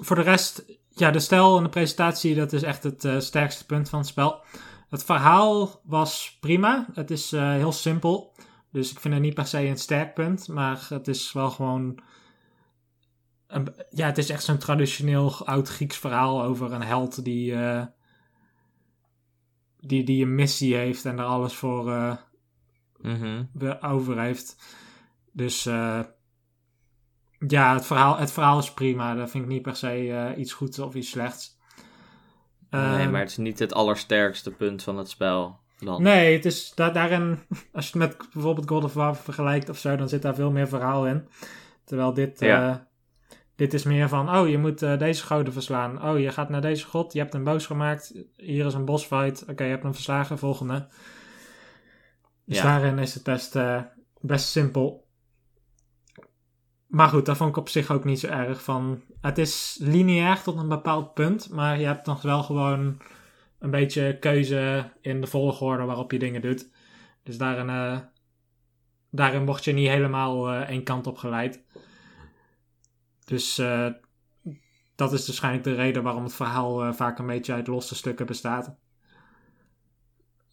voor 0.00 0.16
de 0.16 0.22
rest, 0.22 0.64
ja, 0.88 1.10
de 1.10 1.18
stijl 1.20 1.56
en 1.56 1.62
de 1.62 1.68
presentatie, 1.68 2.34
dat 2.34 2.52
is 2.52 2.62
echt 2.62 2.82
het 2.82 3.04
eh, 3.04 3.18
sterkste 3.20 3.66
punt 3.66 3.88
van 3.88 3.98
het 3.98 4.08
spel. 4.08 4.42
Het 4.88 5.04
verhaal 5.04 5.80
was 5.84 6.36
prima. 6.40 6.86
Het 6.92 7.10
is 7.10 7.32
eh, 7.32 7.50
heel 7.50 7.72
simpel. 7.72 8.34
Dus 8.72 8.90
ik 8.92 9.00
vind 9.00 9.14
het 9.14 9.22
niet 9.22 9.34
per 9.34 9.46
se 9.46 9.66
een 9.66 9.78
sterk 9.78 10.14
punt. 10.14 10.48
Maar 10.48 10.86
het 10.88 11.08
is 11.08 11.32
wel 11.32 11.50
gewoon. 11.50 11.98
Een, 13.46 13.74
ja, 13.90 14.06
het 14.06 14.18
is 14.18 14.30
echt 14.30 14.44
zo'n 14.44 14.58
traditioneel 14.58 15.46
oud-Grieks 15.46 15.96
verhaal 15.96 16.42
over 16.42 16.72
een 16.72 16.82
held 16.82 17.24
die. 17.24 17.54
eh, 17.54 17.86
die, 19.80 20.04
die 20.04 20.22
een 20.24 20.34
missie 20.34 20.74
heeft 20.74 21.04
en 21.04 21.18
er 21.18 21.24
alles 21.24 21.54
voor 21.54 21.84
Mhm. 22.98 23.44
we- 23.52 23.82
over 23.82 24.20
heeft. 24.20 24.56
Dus 25.32 25.66
eh, 25.66 26.00
ja, 27.46 27.74
het 27.74 27.86
verhaal, 27.86 28.16
het 28.18 28.32
verhaal 28.32 28.58
is 28.58 28.72
prima. 28.72 29.14
Dat 29.14 29.30
vind 29.30 29.44
ik 29.44 29.50
niet 29.50 29.62
per 29.62 29.76
se 29.76 29.88
eh, 30.12 30.38
iets 30.38 30.52
goeds 30.52 30.78
of 30.78 30.94
iets 30.94 31.10
slechts. 31.10 31.58
nee, 32.70 32.82
Ehm, 33.00 33.10
maar 33.10 33.20
het 33.20 33.30
is 33.30 33.36
niet 33.36 33.58
het 33.58 33.74
allersterkste 33.74 34.50
punt 34.50 34.82
van 34.82 34.98
het 34.98 35.08
spel. 35.08 35.58
Dan. 35.78 36.02
Nee, 36.02 36.34
het 36.34 36.44
is 36.44 36.72
da 36.74 36.90
daarin, 36.90 37.38
als 37.72 37.90
je 37.90 37.98
het 37.98 38.08
met 38.18 38.32
bijvoorbeeld 38.32 38.68
God 38.68 38.84
of 38.84 38.94
War 38.94 39.16
vergelijkt 39.16 39.68
of 39.68 39.78
zo, 39.78 39.96
dan 39.96 40.08
zit 40.08 40.22
daar 40.22 40.34
veel 40.34 40.50
meer 40.50 40.68
verhaal 40.68 41.06
in. 41.06 41.28
Terwijl 41.84 42.14
dit, 42.14 42.40
Ja. 42.40 42.70
eh, 42.70 42.76
dit 43.56 43.74
is 43.74 43.84
meer 43.84 44.08
van, 44.08 44.36
oh, 44.36 44.48
je 44.48 44.58
moet 44.58 44.82
eh, 44.82 44.98
deze 44.98 45.24
goden 45.24 45.52
verslaan. 45.52 46.04
Oh, 46.04 46.18
je 46.18 46.30
gaat 46.30 46.48
naar 46.48 46.60
deze 46.60 46.86
god, 46.86 47.12
je 47.12 47.18
hebt 47.18 47.32
hem 47.32 47.44
boos 47.44 47.66
gemaakt. 47.66 48.14
Hier 48.36 48.66
is 48.66 48.74
een 48.74 48.84
bossfight. 48.84 49.44
Oké, 49.48 49.64
je 49.64 49.70
hebt 49.70 49.82
hem 49.82 49.94
verslagen, 49.94 50.38
volgende. 50.38 50.86
Dus 52.44 52.56
Ja. 52.56 52.62
daarin 52.62 52.98
is 52.98 53.14
het 53.14 53.22
best, 53.22 53.56
best 54.20 54.48
simpel. 54.48 55.03
Maar 56.94 57.08
goed, 57.08 57.26
dat 57.26 57.36
vond 57.36 57.50
ik 57.50 57.56
op 57.56 57.68
zich 57.68 57.90
ook 57.90 58.04
niet 58.04 58.20
zo 58.20 58.26
erg 58.26 58.62
van. 58.62 59.02
Het 59.20 59.38
is 59.38 59.76
lineair 59.80 60.42
tot 60.42 60.56
een 60.56 60.68
bepaald 60.68 61.14
punt, 61.14 61.50
maar 61.50 61.78
je 61.80 61.86
hebt 61.86 62.06
nog 62.06 62.22
wel 62.22 62.42
gewoon 62.42 62.98
een 63.58 63.70
beetje 63.70 64.18
keuze 64.18 64.90
in 65.00 65.20
de 65.20 65.26
volgorde 65.26 65.84
waarop 65.84 66.12
je 66.12 66.18
dingen 66.18 66.40
doet. 66.40 66.70
Dus 67.22 67.38
daarin, 67.38 67.68
eh, 67.68 67.98
daarin 69.10 69.44
word 69.46 69.64
je 69.64 69.72
niet 69.72 69.88
helemaal 69.88 70.50
eh 70.50 70.68
één 70.68 70.82
kant 70.82 71.06
op 71.06 71.16
geleid. 71.16 71.62
Dus 73.24 73.58
eh, 73.58 73.88
dat 74.94 75.12
is 75.12 75.26
waarschijnlijk 75.26 75.64
de 75.64 75.74
reden 75.74 76.02
waarom 76.02 76.24
het 76.24 76.34
verhaal 76.34 76.94
vaak 76.94 77.18
een 77.18 77.26
beetje 77.26 77.52
uit 77.52 77.66
losse 77.66 77.94
stukken 77.94 78.26
bestaat. 78.26 78.76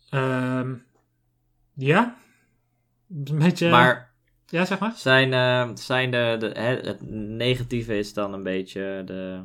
Ehm, 0.10 0.75
ja. 1.74 2.15
Een 3.10 3.38
beetje. 3.38 3.69
Maar 3.69 4.10
ja, 4.51 4.65
zeg 4.65 4.79
maar. 4.79 4.93
zijn, 4.96 5.34
eh, 5.34 5.70
zijn 5.74 6.12
de, 6.12 6.36
de, 6.39 6.60
het 6.60 7.01
negatieve 7.38 7.98
is 7.98 8.13
dan 8.13 8.34
een 8.34 8.43
beetje 8.43 9.01
de, 9.05 9.43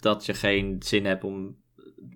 dat 0.00 0.26
je 0.26 0.34
geen 0.34 0.76
zin 0.78 1.06
hebt 1.06 1.24
om 1.24 1.56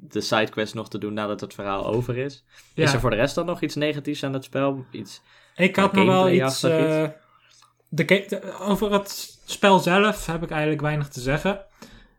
de 0.01 0.21
sidequest 0.21 0.75
nog 0.75 0.89
te 0.89 0.99
doen 0.99 1.13
nadat 1.13 1.41
het 1.41 1.55
verhaal 1.55 1.87
over 1.87 2.17
is. 2.17 2.45
Ja. 2.75 2.85
Is 2.85 2.93
er 2.93 3.01
voor 3.01 3.11
de 3.11 3.17
rest 3.17 3.35
dan 3.35 3.47
nog 3.47 3.61
iets 3.61 3.75
negatiefs 3.75 4.25
aan 4.25 4.33
het 4.33 4.45
spel? 4.45 4.85
Iets, 4.91 5.23
Ik 5.57 5.77
had 5.77 5.93
nog 5.93 6.07
wel 6.07 6.31
iets. 6.31 6.61
Gameplay-achtig 6.61 7.13
eh, 7.13 7.23
de 7.89 8.57
over 8.61 8.93
het 8.93 9.39
spel 9.45 9.79
zelf 9.79 10.27
heb 10.27 10.43
ik 10.43 10.51
eigenlijk 10.51 10.81
weinig 10.81 11.09
te 11.09 11.21
zeggen. 11.21 11.65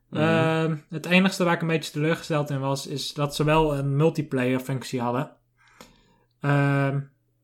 Mhm. 0.10 0.22
Ehm, 0.22 0.76
het 0.90 1.06
enigste 1.06 1.44
waar 1.44 1.54
ik 1.54 1.62
een 1.62 1.68
beetje 1.68 1.92
teleurgesteld 1.92 2.50
in 2.50 2.60
was, 2.60 2.88
is 2.88 3.14
dat 3.14 3.36
ze 3.36 3.44
wel 3.44 3.76
een 3.78 3.96
multiplayer 3.96 4.60
functie 4.60 5.02
hadden. 5.02 5.32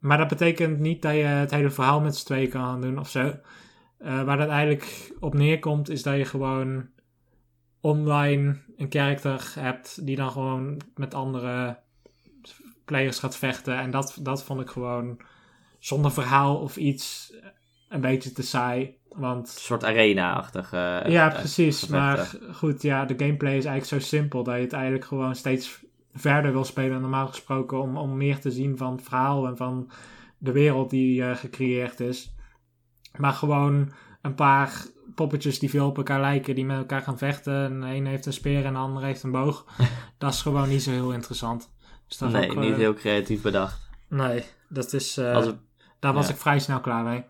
Maar 0.01 0.17
dat 0.17 0.27
betekent 0.27 0.79
niet 0.79 1.01
dat 1.01 1.13
je 1.13 1.23
het 1.23 1.51
hele 1.51 1.69
verhaal 1.69 2.01
met 2.01 2.15
z'n 2.15 2.25
tweeën 2.25 2.49
kan 2.49 2.61
gaan 2.61 2.81
doen 2.81 2.99
of 2.99 3.09
zo. 3.09 3.35
Eh, 3.97 4.23
waar 4.23 4.37
dat 4.37 4.49
eigenlijk 4.49 5.13
op 5.19 5.33
neerkomt, 5.33 5.89
is 5.89 6.03
dat 6.03 6.17
je 6.17 6.25
gewoon 6.25 6.89
online 7.81 8.57
een 8.77 8.87
character 8.89 9.51
hebt 9.59 10.05
die 10.05 10.15
dan 10.15 10.31
gewoon 10.31 10.81
met 10.95 11.13
andere 11.13 11.79
players 12.85 13.19
gaat 13.19 13.37
vechten. 13.37 13.77
En 13.77 13.91
dat, 13.91 14.17
dat 14.21 14.43
vond 14.43 14.61
ik 14.61 14.69
gewoon 14.69 15.19
zonder 15.79 16.11
verhaal 16.11 16.57
of 16.57 16.77
iets 16.77 17.33
een 17.89 18.01
beetje 18.01 18.31
te 18.31 18.43
saai. 18.43 18.97
Want 19.09 19.47
een 19.47 19.61
soort 19.61 19.83
arena-achtige... 19.83 21.03
ja, 21.07 21.33
eh, 21.33 21.39
precies. 21.39 21.79
gevechten. 21.79 21.99
Maar 21.99 22.55
goed, 22.55 22.81
ja, 22.81 23.05
de 23.05 23.15
gameplay 23.17 23.57
is 23.57 23.65
eigenlijk 23.65 24.03
zo 24.03 24.09
simpel 24.09 24.43
dat 24.43 24.55
je 24.55 24.61
het 24.61 24.73
eigenlijk 24.73 25.05
gewoon 25.05 25.35
steeds 25.35 25.79
verder 26.13 26.51
wil 26.51 26.63
spelen 26.63 26.91
dan 26.91 27.01
normaal 27.01 27.27
gesproken. 27.27 27.81
Om, 27.81 27.97
om 27.97 28.17
meer 28.17 28.39
te 28.39 28.51
zien 28.51 28.77
van 28.77 28.91
het 28.91 29.03
verhaal 29.03 29.47
en 29.47 29.57
van 29.57 29.91
de 30.37 30.51
wereld 30.51 30.89
die 30.89 31.23
eh, 31.23 31.35
gecreëerd 31.35 31.99
is. 31.99 32.35
Maar 33.17 33.33
gewoon 33.33 33.91
een 34.21 34.35
paar 34.35 34.85
poppetjes 35.15 35.59
die 35.59 35.69
veel 35.69 35.87
op 35.87 35.97
elkaar 35.97 36.19
lijken, 36.19 36.55
die 36.55 36.65
met 36.65 36.77
elkaar 36.77 37.01
gaan 37.01 37.17
vechten. 37.17 37.63
En 37.63 37.81
de 37.81 37.87
een 37.87 38.05
heeft 38.05 38.25
een 38.25 38.33
speer 38.33 38.65
en 38.65 38.73
de 38.73 38.79
ander 38.79 39.03
heeft 39.03 39.23
een 39.23 39.31
boog. 39.31 39.65
dat 40.17 40.33
is 40.33 40.41
gewoon 40.41 40.69
niet 40.69 40.83
zo 40.83 40.91
heel 40.91 41.13
interessant. 41.13 41.71
Dus 42.07 42.17
dat 42.17 42.31
Nee, 42.31 42.49
ook, 42.49 42.57
niet 42.57 42.71
eh, 42.71 42.77
heel 42.77 42.93
creatief 42.93 43.41
bedacht. 43.41 43.89
Nee, 44.07 44.43
dat 44.69 44.93
is, 44.93 45.17
eh, 45.17 45.47
daar 45.99 46.13
was 46.13 46.27
ja. 46.27 46.33
ik 46.33 46.39
vrij 46.39 46.59
snel 46.59 46.79
klaar 46.79 47.03
mee. 47.03 47.23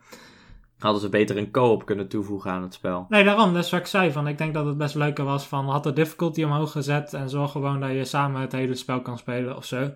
Hadden 0.82 1.02
ze 1.02 1.10
beter 1.10 1.38
een 1.38 1.52
co-op 1.52 1.86
kunnen 1.86 2.08
toevoegen 2.08 2.52
aan 2.52 2.62
het 2.62 2.74
spel. 2.74 3.06
Nee, 3.10 3.24
daarom. 3.24 3.54
Dat 3.54 3.64
is 3.64 3.72
wat 3.72 3.80
ik 3.80 3.86
zei. 3.86 4.12
Van, 4.12 4.28
ik 4.28 4.38
denk 4.38 4.54
dat 4.54 4.66
het 4.66 4.78
best 4.78 4.96
leuker 4.96 5.24
was 5.24 5.48
van... 5.48 5.70
Had 5.70 5.84
de 5.84 5.94
difficulty 5.94 6.44
omhoog 6.44 6.72
gezet... 6.72 7.14
En 7.14 7.30
zorg 7.30 7.52
gewoon 7.52 7.80
dat 7.80 7.92
je 7.92 8.06
samen 8.06 8.42
het 8.42 8.52
hele 8.52 8.76
spel 8.76 9.02
kan 9.02 9.18
spelen 9.18 9.56
of 9.56 9.66
zo. 9.66 9.92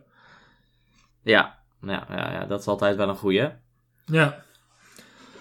Ja, 1.21 1.59
ja, 1.81 2.05
ja, 2.09 2.31
ja 2.31 2.45
dat 2.45 2.59
is 2.59 2.67
altijd 2.67 2.95
wel 2.95 3.09
een 3.09 3.15
goeie. 3.15 3.49
Ja. 4.05 4.43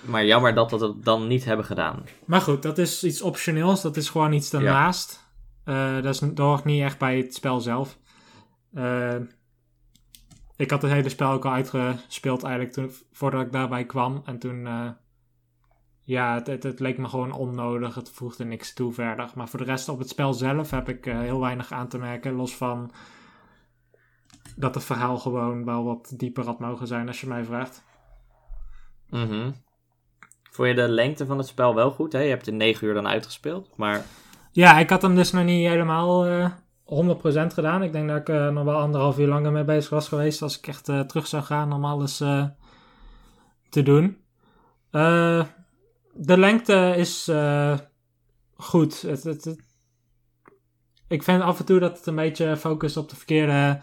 Maar 0.01 0.25
jammer 0.25 0.55
dat 0.55 0.71
we 0.71 0.79
dat 0.79 1.05
dan 1.05 1.27
niet 1.27 1.45
hebben 1.45 1.65
gedaan. 1.65 2.05
Maar 2.25 2.41
goed, 2.41 2.63
dat 2.63 2.79
is 2.79 3.05
iets 3.05 3.23
optioneels. 3.23 3.83
Dat 3.83 3.97
is 3.97 4.09
gewoon 4.09 4.33
iets 4.33 4.51
daarnaast. 4.51 5.29
Eh, 5.65 5.95
dat, 5.95 6.15
is, 6.15 6.19
dat 6.19 6.39
hoort 6.39 6.65
niet 6.65 6.83
echt 6.83 6.99
bij 6.99 7.17
het 7.17 7.35
spel 7.35 7.61
zelf. 7.61 7.99
Eh, 8.75 9.17
ik 10.57 10.71
had 10.71 10.83
het 10.83 10.91
hele 10.91 11.09
spel 11.09 11.31
ook 11.31 11.45
al 11.45 11.53
uitgespeeld 11.53 12.43
eigenlijk 12.43 12.75
toen, 12.75 12.93
voordat 13.13 13.41
ik 13.41 13.53
daarbij 13.53 13.85
kwam. 13.85 14.23
En 14.25 14.39
toen... 14.39 14.67
eh, 14.67 14.89
ja, 16.05 16.35
het, 16.35 16.47
het, 16.47 16.63
het 16.63 16.81
leek 16.81 16.99
me 16.99 17.09
gewoon 17.09 17.33
onnodig. 17.33 17.95
Het 17.95 18.11
voegde 18.11 18.45
niks 18.45 18.75
toe 18.75 18.93
verder. 18.93 19.31
Maar 19.35 19.49
voor 19.49 19.59
de 19.59 19.65
rest 19.65 19.89
op 19.89 19.99
het 19.99 20.09
spel 20.09 20.33
zelf 20.33 20.71
heb 20.71 20.89
ik 20.89 21.07
eh, 21.07 21.19
heel 21.19 21.41
weinig 21.41 21.73
aan 21.73 21.89
te 21.89 21.99
merken. 21.99 22.35
Los 22.35 22.57
van 22.57 22.93
dat 24.57 24.75
het 24.75 24.85
verhaal 24.85 25.19
gewoon 25.19 25.65
wel 25.65 25.85
wat 25.85 26.13
dieper 26.17 26.45
had 26.45 26.59
mogen 26.59 26.87
zijn 26.87 27.07
als 27.07 27.21
je 27.21 27.27
mij 27.27 27.45
vraagt. 27.45 27.85
Mhm. 29.11 29.51
Vond 30.51 30.69
je 30.69 30.75
de 30.75 30.89
lengte 30.89 31.27
van 31.27 31.39
het 31.39 31.47
spel 31.47 31.75
wel 31.75 31.91
goed? 31.91 32.13
Hè? 32.13 32.21
Je 32.21 32.29
hebt 32.29 32.47
in 32.47 32.57
9 32.57 32.87
uur 32.87 32.95
dan 32.95 33.09
uitgespeeld. 33.09 33.77
Maar 33.77 34.05
Ja, 34.51 34.79
ik 34.79 34.91
had 34.91 35.03
hem 35.03 35.15
dus 35.15 35.33
nog 35.33 35.45
niet 35.45 35.69
helemaal 35.69 36.27
eh 36.27 36.51
100% 36.85 37.55
gedaan. 37.55 37.83
Ik 37.83 37.93
denk 37.93 38.09
dat 38.09 38.19
ik 38.19 38.29
eh, 38.29 38.49
nog 38.49 38.65
wel 38.65 38.79
anderhalf 38.79 39.19
uur 39.19 39.29
langer 39.29 39.53
mee 39.53 39.65
bezig 39.65 39.91
was 39.91 40.09
geweest 40.09 40.43
als 40.43 40.59
ik 40.59 40.67
echt 40.67 40.85
terug 40.85 41.27
zou 41.27 41.43
gaan 41.43 41.73
om 41.73 41.85
alles 41.85 42.17
te 43.69 43.83
doen. 43.83 44.25
Eh, 44.91 45.45
de 46.15 46.39
lengte 46.39 46.95
is 46.97 47.29
eh, 47.29 47.79
goed. 48.57 49.03
Het, 49.03 49.23
het, 49.23 49.45
het- 49.45 49.63
ik 51.09 51.23
vind 51.23 51.43
af 51.43 51.59
en 51.59 51.65
toe 51.65 51.79
dat 51.79 51.97
het 51.99 52.07
een 52.07 52.15
beetje 52.15 52.57
focust 52.57 52.97
op 52.97 53.09
de 53.09 53.17
verkeerde 53.17 53.81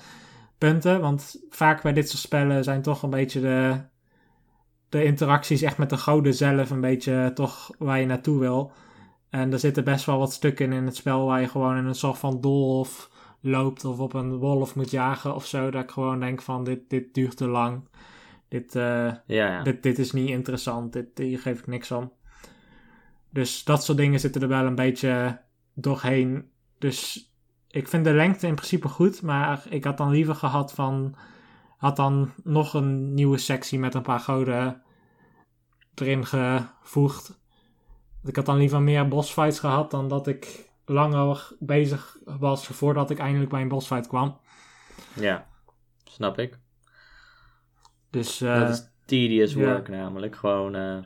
punten. 0.57 1.01
Want 1.01 1.35
vaak 1.49 1.81
bij 1.81 1.93
dit 1.93 2.09
soort 2.09 2.21
spellen 2.21 2.63
zijn 2.63 2.81
toch 2.81 3.03
een 3.03 3.09
beetje 3.09 3.39
de, 3.41 3.81
de 4.89 5.03
interacties 5.03 5.61
echt 5.61 5.77
met 5.77 5.89
de 5.89 5.97
goden 5.97 6.33
zelf 6.33 6.69
een 6.69 6.81
beetje 6.81 7.31
toch 7.33 7.71
waar 7.77 7.99
je 7.99 8.05
naartoe 8.05 8.39
wil. 8.39 8.71
En 9.29 9.51
er 9.51 9.59
zitten 9.59 9.83
best 9.83 10.05
wel 10.05 10.17
wat 10.17 10.33
stukken 10.33 10.71
in 10.73 10.85
het 10.85 10.95
spel 10.95 11.25
waar 11.25 11.41
je 11.41 11.47
gewoon 11.47 11.77
in 11.77 11.85
een 11.85 11.95
soort 11.95 12.17
van 12.17 12.41
doolhof 12.41 13.09
loopt 13.41 13.85
of 13.85 13.99
op 13.99 14.13
een 14.13 14.37
wolf 14.37 14.75
moet 14.75 14.91
jagen 14.91 15.35
of 15.35 15.45
zo. 15.45 15.71
Dat 15.71 15.83
ik 15.83 15.91
gewoon 15.91 16.19
denk 16.19 16.41
van 16.41 16.63
dit, 16.63 16.89
dit 16.89 17.13
duurt 17.13 17.37
te 17.37 17.47
lang. 17.47 17.87
Dit, 18.47 18.75
eh, 18.75 18.83
ja, 18.83 19.15
ja. 19.25 19.63
dit, 19.63 19.83
dit 19.83 19.99
is 19.99 20.11
niet 20.11 20.29
interessant. 20.29 20.93
Dit, 20.93 21.07
hier 21.17 21.39
geef 21.39 21.59
ik 21.59 21.67
niks 21.67 21.91
om. 21.91 22.11
Dus 23.31 23.63
dat 23.63 23.83
soort 23.83 23.97
dingen 23.97 24.19
zitten 24.19 24.41
er 24.41 24.47
wel 24.47 24.65
een 24.65 24.75
beetje 24.75 25.41
doorheen. 25.73 26.51
Dus 26.77 27.29
ik 27.67 27.87
vind 27.87 28.03
de 28.05 28.13
lengte 28.13 28.47
in 28.47 28.55
principe 28.55 28.87
goed. 28.87 29.21
Maar 29.21 29.63
ik 29.69 29.83
had 29.83 29.97
dan 29.97 30.09
liever 30.11 30.35
gehad 30.35 30.73
van... 30.73 31.15
Had 31.77 31.95
dan 31.95 32.31
nog 32.43 32.73
een 32.73 33.13
nieuwe 33.13 33.37
sectie 33.37 33.79
met 33.79 33.93
een 33.93 34.01
paar 34.01 34.19
goden 34.19 34.81
erin 35.95 36.25
gevoegd. 36.25 37.39
Ik 38.23 38.35
had 38.35 38.45
dan 38.45 38.57
liever 38.57 38.81
meer 38.81 39.07
bossfights 39.07 39.59
gehad 39.59 39.91
dan 39.91 40.07
dat 40.07 40.27
ik 40.27 40.69
langer 40.85 41.55
bezig 41.59 42.17
was 42.25 42.67
voordat 42.67 43.09
ik 43.09 43.19
eindelijk 43.19 43.49
bij 43.49 43.61
een 43.61 43.67
bossfight 43.67 44.07
kwam. 44.07 44.39
ja. 45.13 45.49
Snap 46.03 46.39
ik. 46.39 46.59
Dus 48.09 48.41
eh, 48.41 48.59
dat 48.59 48.69
is 48.69 48.89
tedious 49.05 49.53
work 49.53 49.89
namelijk. 49.89 50.35
Gewoon 50.35 50.75
eh, 50.75 50.97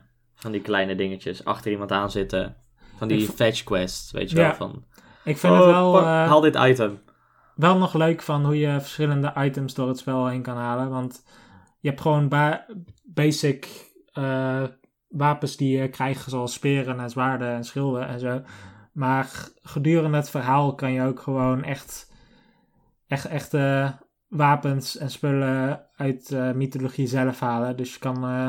van 0.46 0.54
die 0.54 0.62
kleine 0.62 0.96
dingetjes. 0.96 1.46
Achter 1.46 1.72
iemand 1.72 1.92
aan 1.92 2.12
zitten. 2.12 2.56
Van 2.98 3.08
die 3.08 3.28
fetch 3.28 3.64
quests, 3.64 4.12
weet 4.12 4.30
je 4.30 4.36
Ja. 4.38 4.42
wel. 4.44 4.56
Van, 4.56 4.84
ik 5.24 5.38
vind 5.38 5.54
oh, 5.54 5.60
het 5.60 5.68
wel... 5.68 5.92
pak- 5.92 6.02
eh, 6.02 6.08
haal 6.08 6.42
dit 6.42 6.56
item. 6.56 7.00
wel 7.56 7.78
nog 7.78 7.94
leuk 7.94 8.22
van 8.22 8.46
hoe 8.46 8.58
je 8.60 8.80
verschillende 8.82 9.34
items 9.38 9.74
door 9.74 9.88
het 9.88 9.98
spel 9.98 10.28
heen 10.28 10.42
kan 10.42 10.58
halen. 10.58 10.90
Want 10.90 11.24
je 11.80 11.88
hebt 11.90 12.02
gewoon 12.02 12.28
ba- 12.30 12.66
basic 13.04 13.92
eh, 14.14 14.64
wapens 15.08 15.58
die 15.58 15.78
je 15.78 15.90
krijgt, 15.90 16.30
zoals 16.30 16.54
speren 16.54 17.00
en 17.00 17.10
zwaarden 17.10 17.50
en 17.54 17.64
schilden 17.64 18.08
en 18.08 18.20
zo. 18.20 18.42
Maar 18.94 19.30
gedurende 19.62 20.18
het 20.18 20.30
verhaal 20.30 20.76
kan 20.76 20.92
je 20.92 21.02
ook 21.04 21.20
gewoon 21.20 21.64
echt, 21.64 22.12
echt 23.08 23.26
echte 23.26 23.94
wapens 24.28 24.98
en 24.98 25.10
spullen 25.10 25.86
uit 25.96 26.32
eh, 26.32 26.52
mythologie 26.52 27.08
zelf 27.08 27.40
halen. 27.40 27.78
Dus 27.78 27.94
je 27.94 28.00
kan 28.00 28.24
eh, 28.24 28.48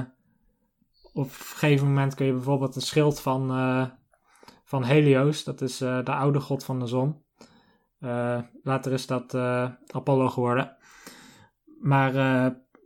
op 1.16 1.24
een 1.24 1.30
gegeven 1.30 1.86
moment 1.86 2.14
kun 2.14 2.26
je 2.26 2.32
bijvoorbeeld 2.32 2.76
een 2.76 2.82
schild 2.82 3.20
van, 3.20 3.50
eh, 3.50 3.86
van 4.64 4.84
Helios, 4.84 5.44
dat 5.44 5.60
is 5.60 5.80
eh, 5.80 6.04
de 6.04 6.12
oude 6.14 6.40
god 6.40 6.64
van 6.64 6.78
de 6.78 6.86
zon. 6.86 7.24
Eh, 7.98 8.38
later 8.62 8.92
is 8.92 9.06
dat 9.06 9.34
Apollo 9.86 10.28
geworden. 10.28 10.76
Maar 11.80 12.12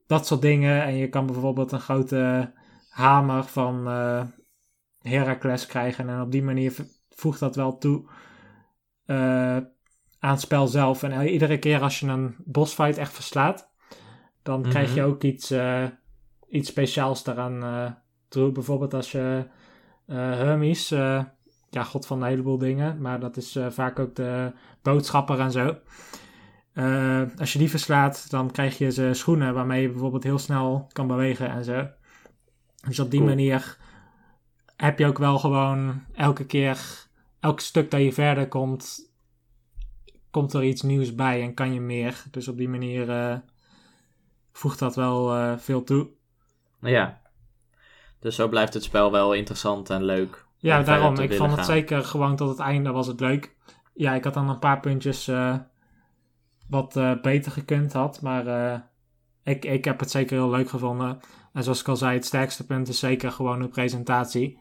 dat 0.07 0.27
soort 0.27 0.43
dingen. 0.43 0.83
En 0.83 0.95
je 0.95 1.09
kan 1.09 1.27
bijvoorbeeld 1.27 1.73
een 1.73 1.81
grote 1.81 2.53
hamer 2.89 3.45
van 3.45 3.89
eh 3.89 4.23
Heracles 4.99 5.67
krijgen. 5.67 6.09
En 6.09 6.21
op 6.21 6.31
die 6.31 6.43
manier 6.43 6.75
voegt 7.09 7.41
dat 7.41 7.57
wel 7.57 7.79
toe 7.79 8.09
aan 10.19 10.31
het 10.31 10.41
spel 10.41 10.67
zelf. 10.67 11.03
En 11.03 11.27
iedere 11.29 11.59
keer 11.59 11.81
als 11.81 12.01
je 12.01 12.07
een 12.07 12.35
bossfight 12.45 12.97
echt 12.99 13.13
verslaat, 13.13 13.71
dan 14.43 14.61
Mhm. 14.61 14.71
krijg 14.71 14.95
je 14.95 15.03
ook 15.03 15.23
iets, 15.23 15.55
iets 16.49 16.69
speciaals 16.69 17.25
daaraan 17.25 17.63
toe. 18.31 18.53
Bijvoorbeeld 18.53 18.95
als 18.95 19.13
je 19.13 19.45
eh, 20.07 20.17
Hermes, 20.17 20.91
eh, 20.91 21.25
ja, 21.71 21.83
god 21.83 22.07
van 22.07 22.23
een 22.23 22.29
heleboel 22.29 22.59
dingen, 22.59 23.01
maar 23.01 23.21
dat 23.21 23.37
is 23.37 23.57
eh, 23.57 23.71
vaak 23.71 23.99
ook 23.99 24.15
de 24.15 24.53
boodschapper 24.83 25.41
en 25.41 25.53
zo. 25.53 25.77
Als 27.39 27.53
je 27.53 27.59
die 27.59 27.71
verslaat, 27.71 28.31
dan 28.31 28.51
krijg 28.51 28.79
je 28.79 28.91
ze 28.91 29.11
schoenen 29.13 29.55
waarmee 29.55 29.83
je 29.83 29.91
bijvoorbeeld 29.91 30.23
heel 30.23 30.39
snel 30.39 30.87
kan 30.93 31.07
bewegen 31.07 31.51
en 31.51 31.65
zo. 31.65 31.89
Dus 32.87 32.99
op 32.99 33.11
die 33.11 33.21
Cool. 33.21 33.31
manier 33.31 33.79
heb 34.77 34.99
je 34.99 35.07
ook 35.07 35.19
wel 35.19 35.39
gewoon 35.39 36.05
elke 36.15 36.47
keer, 36.47 37.07
elk 37.41 37.61
stuk 37.61 37.91
dat 37.91 38.01
je 38.01 38.13
verder 38.13 38.49
komt, 38.49 39.13
komt 40.31 40.53
er 40.53 40.65
iets 40.65 40.83
nieuws 40.83 41.15
bij 41.15 41.43
en 41.43 41.55
kan 41.55 41.73
je 41.75 41.81
meer. 41.81 42.25
Dus 42.31 42.49
op 42.49 42.57
die 42.57 42.69
manier 42.69 43.11
eh, 43.11 43.39
voegt 44.53 44.79
dat 44.79 44.97
wel 44.97 45.59
veel 45.59 45.85
toe. 45.85 46.09
Nou 46.81 46.95
ja. 46.95 47.20
Dus 48.21 48.35
zo 48.35 48.49
blijft 48.49 48.75
het 48.75 48.83
spel 48.83 49.13
wel 49.13 49.33
interessant 49.33 49.91
en 49.91 50.05
leuk. 50.05 50.45
Ja, 50.57 50.83
daarom. 50.83 51.19
Ik 51.19 51.35
vond 51.35 51.51
het 51.51 51.59
gaan. 51.59 51.75
zeker 51.75 52.05
gewoon 52.05 52.37
tot 52.37 52.49
het 52.49 52.59
einde 52.59 52.91
was 52.91 53.07
het 53.07 53.21
leuk. 53.21 53.57
Ja, 53.95 54.15
ik 54.15 54.25
had 54.25 54.35
dan 54.35 54.49
een 54.49 54.59
paar 54.59 54.81
puntjes 54.81 55.29
eh, 55.29 55.57
wat 56.69 56.97
eh, 56.97 57.21
beter 57.21 57.53
gekund 57.53 57.93
had. 57.93 58.21
Maar 58.21 58.47
eh, 58.47 58.81
ik, 59.43 59.65
ik 59.65 59.85
heb 59.85 60.01
het 60.01 60.11
zeker 60.11 60.37
heel 60.37 60.51
leuk 60.51 60.69
gevonden. 60.69 61.21
En 61.53 61.63
zoals 61.63 61.81
ik 61.81 61.89
al 61.89 61.97
zei, 61.97 62.15
het 62.15 62.25
sterkste 62.25 62.67
punt 62.67 62.89
is 62.89 62.99
zeker 62.99 63.33
gewoon 63.33 63.61
de 63.61 63.69
presentatie. 63.69 64.59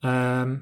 Ehm, 0.00 0.56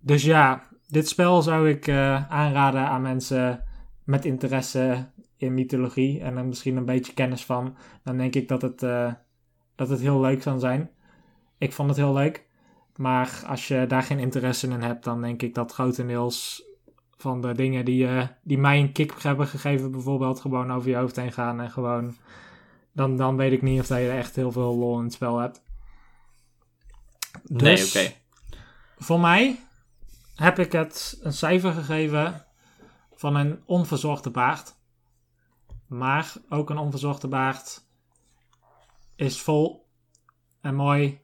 dus 0.00 0.22
ja, 0.22 0.62
dit 0.88 1.08
spel 1.08 1.42
zou 1.42 1.68
ik 1.68 1.88
aanraden 2.28 2.88
aan 2.88 3.02
mensen 3.02 3.64
met 4.04 4.24
interesse 4.24 5.10
in 5.36 5.54
mythologie. 5.54 6.20
En 6.20 6.36
er 6.36 6.44
misschien 6.44 6.76
een 6.76 6.84
beetje 6.84 7.14
kennis 7.14 7.44
van. 7.44 7.76
Dan 8.04 8.16
denk 8.16 8.34
ik 8.34 8.48
dat 8.48 8.62
het, 8.62 8.80
dat 9.74 9.88
het 9.88 10.00
heel 10.00 10.20
leuk 10.20 10.40
kan 10.40 10.60
zijn. 10.60 10.90
Ik 11.62 11.72
vond 11.72 11.88
het 11.88 11.98
heel 11.98 12.12
leuk. 12.12 12.44
Maar 12.96 13.42
als 13.46 13.68
je 13.68 13.86
daar 13.86 14.02
geen 14.02 14.18
interesse 14.18 14.68
in 14.68 14.82
hebt, 14.82 15.04
dan 15.04 15.22
denk 15.22 15.42
ik 15.42 15.54
dat 15.54 15.72
grotendeels 15.72 16.62
van 17.16 17.40
de 17.40 17.52
dingen 17.54 17.84
die, 17.84 18.06
eh, 18.06 18.28
die 18.42 18.58
mij 18.58 18.80
een 18.80 18.92
kick 18.92 19.22
hebben 19.22 19.46
gegeven, 19.46 19.90
bijvoorbeeld 19.90 20.40
gewoon 20.40 20.72
over 20.72 20.90
je 20.90 20.96
hoofd 20.96 21.16
heen 21.16 21.32
gaan 21.32 21.60
en 21.60 21.70
gewoon. 21.70 22.16
Dan, 22.92 23.16
dan 23.16 23.36
weet 23.36 23.52
ik 23.52 23.62
niet 23.62 23.80
of 23.80 23.86
dat 23.86 23.98
je 23.98 24.10
echt 24.10 24.36
heel 24.36 24.52
veel 24.52 24.76
lol 24.76 24.98
in 24.98 25.04
het 25.04 25.12
spel 25.12 25.38
hebt. 25.38 25.62
Nee, 27.42 27.76
Dus 27.76 27.96
oké. 27.96 28.12
Voor 28.98 29.20
mij 29.20 29.58
heb 30.34 30.58
ik 30.58 30.72
het 30.72 31.18
een 31.22 31.32
cijfer 31.32 31.72
gegeven 31.72 32.44
van 33.14 33.36
een 33.36 33.62
onverzorgde 33.64 34.30
baard. 34.30 34.74
Maar 35.86 36.32
ook 36.48 36.70
een 36.70 36.78
onverzorgde 36.78 37.28
baard 37.28 37.84
is 39.16 39.40
vol 39.40 39.88
en 40.60 40.74
mooi. 40.74 41.21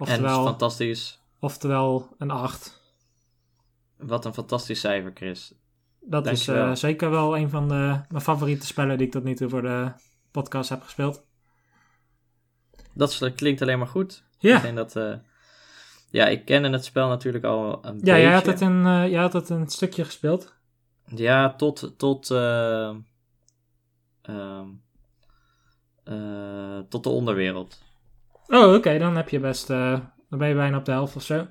En 0.00 0.06
Oftewel, 0.06 0.44
fantastisch. 0.44 1.20
oftewel 1.40 2.14
een 2.18 2.30
8. 2.30 2.78
Wat 3.96 4.24
een 4.24 4.34
fantastisch 4.34 4.80
cijfer, 4.80 5.10
Chris. 5.14 5.54
Dat 6.00 6.26
is 6.26 6.48
eh, 6.48 6.74
zeker 6.74 7.10
wel 7.10 7.36
een 7.36 7.50
van 7.50 7.68
de, 7.68 8.00
mijn 8.08 8.22
favoriete 8.22 8.66
spellen 8.66 8.98
die 8.98 9.06
ik 9.06 9.12
tot 9.12 9.24
nu 9.24 9.34
toe 9.34 9.48
voor 9.48 9.62
de 9.62 9.92
podcast 10.30 10.68
heb 10.68 10.82
gespeeld. 10.82 11.24
Dat 12.94 13.34
klinkt 13.34 13.62
alleen 13.62 13.78
maar 13.78 13.86
goed. 13.88 14.12
Ik 14.34 14.40
Ja, 14.50 14.60
denk 14.60 14.76
dat... 14.76 14.96
eh, 14.96 15.14
ja, 16.10 16.26
ik 16.26 16.44
kende 16.44 16.70
het 16.70 16.84
spel 16.84 17.08
natuurlijk 17.08 17.44
al 17.44 17.84
een 17.84 17.94
ja 17.94 18.00
beetje. 18.00 18.20
jij, 18.20 18.32
had 18.32 18.46
het 18.46 18.60
een, 18.60 18.86
eh, 18.86 19.08
jij 19.10 19.20
had 19.20 19.32
het 19.32 19.48
een 19.48 19.68
stukje 19.68 20.04
gespeeld. 20.04 20.54
Ja, 21.06 21.54
tot... 21.54 21.94
tot 21.96 22.30
eh, 22.30 22.94
ehm, 24.22 24.68
eh, 26.04 26.78
tot 26.88 27.02
de 27.04 27.08
onderwereld. 27.10 27.82
Oh, 28.50 28.74
oké, 28.74 28.98
dan 28.98 29.16
heb 29.16 29.28
je 29.28 29.40
best, 29.40 29.70
eh, 29.70 29.98
dan 30.28 30.38
ben 30.38 30.48
je 30.48 30.54
bijna 30.54 30.76
op 30.76 30.84
de 30.84 30.90
helft 30.90 31.16
of 31.16 31.22
zo. 31.22 31.46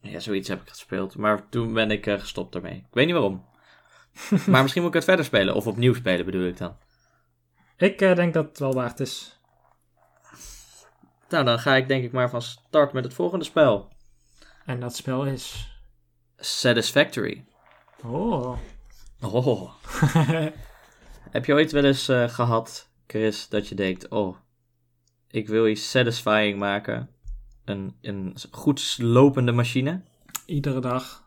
Ja, 0.00 0.20
zoiets 0.20 0.48
heb 0.48 0.60
ik 0.60 0.68
gespeeld. 0.68 1.16
Maar 1.16 1.48
toen 1.48 1.72
ben 1.72 1.90
ik 1.90 2.06
eh, 2.06 2.18
gestopt 2.18 2.54
ermee. 2.54 2.76
Ik 2.76 2.86
weet 2.90 3.06
niet 3.06 3.14
waarom. 3.14 3.44
maar 4.50 4.62
misschien 4.62 4.82
moet 4.82 4.90
ik 4.90 4.96
het 4.96 5.08
verder 5.08 5.24
spelen. 5.24 5.54
Of 5.54 5.66
opnieuw 5.66 5.94
spelen 5.94 6.24
bedoel 6.24 6.46
ik 6.46 6.56
dan. 6.58 6.76
Ik 7.76 8.00
eh, 8.00 8.14
denk 8.14 8.34
dat 8.34 8.48
het 8.48 8.58
wel 8.58 8.72
waard 8.72 9.00
is. 9.00 9.40
Nou, 11.28 11.44
dan 11.44 11.58
ga 11.58 11.74
ik 11.74 11.88
denk 11.88 12.04
ik 12.04 12.12
maar 12.12 12.30
van 12.30 12.42
start 12.42 12.92
met 12.92 13.04
het 13.04 13.14
volgende 13.14 13.44
spel. 13.44 13.92
En 14.64 14.80
dat 14.80 14.96
spel 14.96 15.26
is. 15.26 15.72
Satisfactory. 16.36 17.44
Oh. 18.04 18.58
Oh. 19.20 19.72
Heb 21.30 21.44
je 21.44 21.52
ooit 21.52 21.72
wel 21.72 21.84
eens 21.84 22.08
eh, 22.08 22.28
gehad, 22.28 22.90
Chris, 23.06 23.48
dat 23.48 23.68
je 23.68 23.74
denkt: 23.74 24.08
Oh, 24.08 24.36
ik 25.30 25.48
wil 25.48 25.66
iets 25.66 25.90
satisfying 25.90 26.58
maken? 26.58 27.08
Een, 27.64 27.94
een 28.00 28.34
goed 28.50 28.96
lopende 28.98 29.52
machine? 29.52 30.02
Iedere 30.46 30.80
dag. 30.80 31.26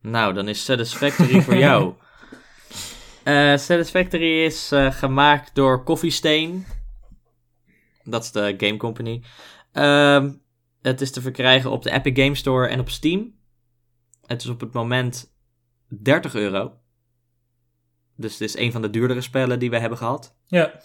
Nou, 0.00 0.34
dan 0.34 0.48
is 0.48 0.64
Satisfactory 0.64 1.42
voor 1.42 1.56
jou. 1.56 1.92
Eh, 3.22 3.56
Satisfactory 3.56 4.44
is 4.44 4.72
eh, 4.72 4.92
gemaakt 4.92 5.54
door 5.54 5.84
Coffee 5.84 6.10
Stain. 6.10 6.66
Dat 8.04 8.22
is 8.22 8.32
de 8.32 8.54
game 8.56 8.76
company. 8.76 9.22
Ehm, 9.72 10.32
het 10.80 11.00
is 11.00 11.10
te 11.10 11.20
verkrijgen 11.20 11.70
op 11.70 11.82
de 11.82 11.90
Epic 11.90 12.22
Game 12.22 12.34
Store 12.34 12.68
en 12.68 12.80
op 12.80 12.90
Steam. 12.90 13.34
Het 14.26 14.42
is 14.42 14.48
op 14.48 14.60
het 14.60 14.72
moment 14.72 15.34
30 15.88 16.34
euro. 16.34 16.72
Dus 18.16 18.32
het 18.32 18.40
is 18.40 18.56
een 18.56 18.72
van 18.72 18.82
de 18.82 18.90
duurdere 18.90 19.20
spellen 19.20 19.58
die 19.58 19.70
we 19.70 19.78
hebben 19.78 19.98
gehad. 19.98 20.36
Ja. 20.46 20.80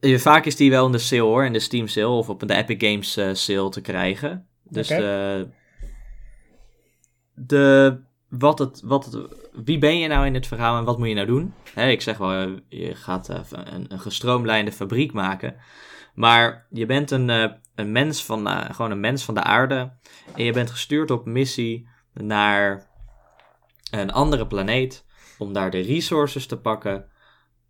Eh, 0.00 0.18
Vaak 0.18 0.44
is 0.44 0.56
die 0.56 0.70
wel 0.70 0.86
in 0.86 0.92
de 0.92 0.98
sale 0.98 1.22
hoor, 1.22 1.44
in 1.44 1.52
de 1.52 1.58
Steam 1.58 1.86
sale 1.86 2.06
of 2.06 2.28
op 2.28 2.40
de 2.40 2.54
Epic 2.54 2.88
Games 2.88 3.16
eh, 3.16 3.28
sale 3.32 3.68
te 3.70 3.80
krijgen. 3.80 4.46
Dus 4.62 4.90
Oké. 4.90 5.00
de, 5.00 5.48
de, 7.34 7.98
wat 8.28 8.58
het, 8.58 8.80
wat 8.84 9.04
het, 9.04 9.18
wie 9.64 9.78
ben 9.78 9.98
je 9.98 10.08
nou 10.08 10.26
in 10.26 10.34
het 10.34 10.46
verhaal 10.46 10.78
en 10.78 10.84
wat 10.84 10.98
moet 10.98 11.08
je 11.08 11.14
nou 11.14 11.26
doen? 11.26 11.54
Hè, 11.74 11.88
ik 11.88 12.02
zeg 12.02 12.18
wel, 12.18 12.32
eh, 12.32 12.50
je 12.68 12.94
gaat 12.94 13.28
eh, 13.28 13.40
een, 13.50 13.92
een 13.92 14.00
gestroomlijnde 14.00 14.72
fabriek 14.72 15.12
maken. 15.12 15.56
Maar 16.18 16.66
je 16.70 16.86
bent 16.86 17.10
een, 17.10 17.30
eh, 17.30 17.52
een 17.74 17.92
mens 17.92 18.24
van, 18.24 18.48
eh, 18.48 18.74
gewoon 18.74 18.90
een 18.90 19.00
mens 19.00 19.24
van 19.24 19.34
de 19.34 19.42
aarde. 19.42 19.92
En 20.34 20.44
je 20.44 20.52
bent 20.52 20.70
gestuurd 20.70 21.10
op 21.10 21.26
missie 21.26 21.88
naar 22.12 22.86
een 23.90 24.12
andere 24.12 24.46
planeet. 24.46 25.04
Om 25.38 25.52
daar 25.52 25.70
de 25.70 25.80
resources 25.80 26.46
te 26.46 26.58
pakken 26.58 27.06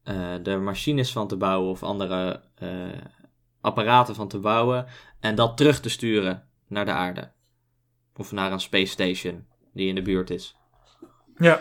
eh, 0.09 0.35
de 0.43 0.57
machines 0.57 1.13
van 1.13 1.29
te 1.29 1.37
bouwen 1.37 1.71
of 1.71 1.83
andere 1.83 2.43
eh, 2.55 2.69
apparaten 3.61 4.15
van 4.15 4.29
te 4.29 4.39
bouwen 4.39 4.87
en 5.21 5.35
dat 5.35 5.57
terug 5.57 5.81
te 5.81 5.89
sturen 5.89 6.49
naar 6.67 6.85
de 6.85 6.91
aarde. 6.91 7.33
Of 8.17 8.33
naar 8.33 8.53
een 8.53 8.61
space 8.61 8.93
station 8.93 9.47
die 9.73 9.89
in 9.89 9.95
de 9.95 10.03
buurt 10.03 10.31
is. 10.31 10.57
Ja. 11.37 11.61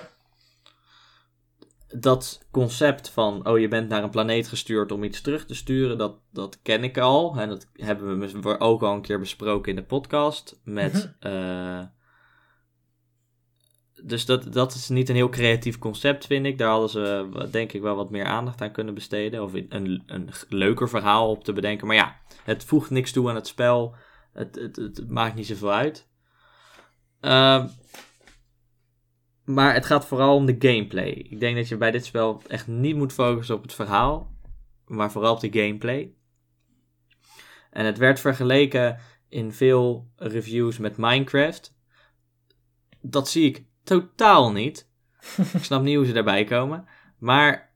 Dat 1.88 2.46
concept 2.52 3.10
van, 3.10 3.48
oh 3.48 3.60
je 3.60 3.68
bent 3.68 3.90
naar 3.90 4.04
een 4.04 4.10
planeet 4.10 4.48
gestuurd 4.48 4.92
om 4.92 5.04
iets 5.04 5.22
terug 5.22 5.46
te 5.46 5.56
sturen, 5.56 5.98
dat, 5.98 6.20
dat 6.32 6.62
ken 6.62 6.84
ik 6.84 6.98
al. 6.98 7.36
En 7.40 7.50
dat 7.50 7.68
hebben 7.74 8.42
we 8.42 8.60
ook 8.60 8.84
al 8.84 8.94
een 8.94 9.02
keer 9.02 9.20
besproken 9.20 9.70
in 9.70 9.76
de 9.76 9.84
podcast. 9.84 10.62
Met, 10.64 11.16
eh, 11.20 11.82
dus 14.04 14.26
dat, 14.26 14.54
dat 14.54 14.74
is 14.74 14.90
niet 14.90 15.10
een 15.10 15.16
heel 15.16 15.30
creatief 15.30 15.78
concept, 15.78 16.26
vind 16.26 16.46
ik. 16.46 16.58
Daar 16.58 16.70
hadden 16.70 16.90
ze 16.90 17.30
denk 17.52 17.74
ik 17.74 17.82
wel 17.82 17.96
wat 17.96 18.10
meer 18.10 18.26
aandacht 18.26 18.62
aan 18.62 18.72
kunnen 18.72 18.94
besteden. 18.94 19.44
Of 19.44 19.54
een, 19.54 20.04
een 20.06 20.30
leuker 20.50 20.90
verhaal 20.90 21.30
op 21.30 21.44
te 21.44 21.54
bedenken. 21.54 21.88
Maar 21.88 21.96
ja, 21.96 22.20
het 22.44 22.64
voegt 22.64 22.90
niks 22.90 23.12
toe 23.12 23.30
aan 23.30 23.36
het 23.36 23.48
spel. 23.48 23.96
Het, 24.34 24.56
het, 24.56 24.76
het, 24.76 24.98
het 24.98 25.10
maakt 25.10 25.36
niet 25.36 25.48
zoveel 25.48 25.74
uit. 25.74 26.08
Ehm, 27.20 27.68
maar 29.44 29.74
het 29.74 29.86
gaat 29.86 30.06
vooral 30.06 30.36
om 30.36 30.46
de 30.46 30.56
gameplay. 30.60 31.10
Ik 31.10 31.40
denk 31.40 31.56
dat 31.56 31.68
je 31.68 31.78
bij 31.78 31.92
dit 31.92 32.06
spel 32.06 32.42
echt 32.48 32.68
niet 32.68 32.96
moet 32.96 33.14
focussen 33.14 33.56
op 33.56 33.62
het 33.62 33.74
verhaal. 33.74 34.36
Maar 34.86 35.12
vooral 35.12 35.34
op 35.34 35.40
de 35.40 35.62
gameplay. 35.62 36.14
En 37.72 37.86
het 37.86 37.98
werd 37.98 38.20
vergeleken 38.20 39.00
in 39.30 39.54
veel 39.54 40.12
reviews 40.16 40.78
met 40.78 40.98
Minecraft. 40.98 41.76
Dat 43.02 43.30
zie 43.30 43.46
ik 43.46 43.67
totaal 43.88 44.52
niet. 44.52 44.90
ik 45.54 45.64
snap 45.64 45.82
niet 45.82 45.96
hoe 45.96 46.06
ze 46.06 46.14
daarbij 46.14 46.44
komen. 46.44 46.88
Maar 47.18 47.74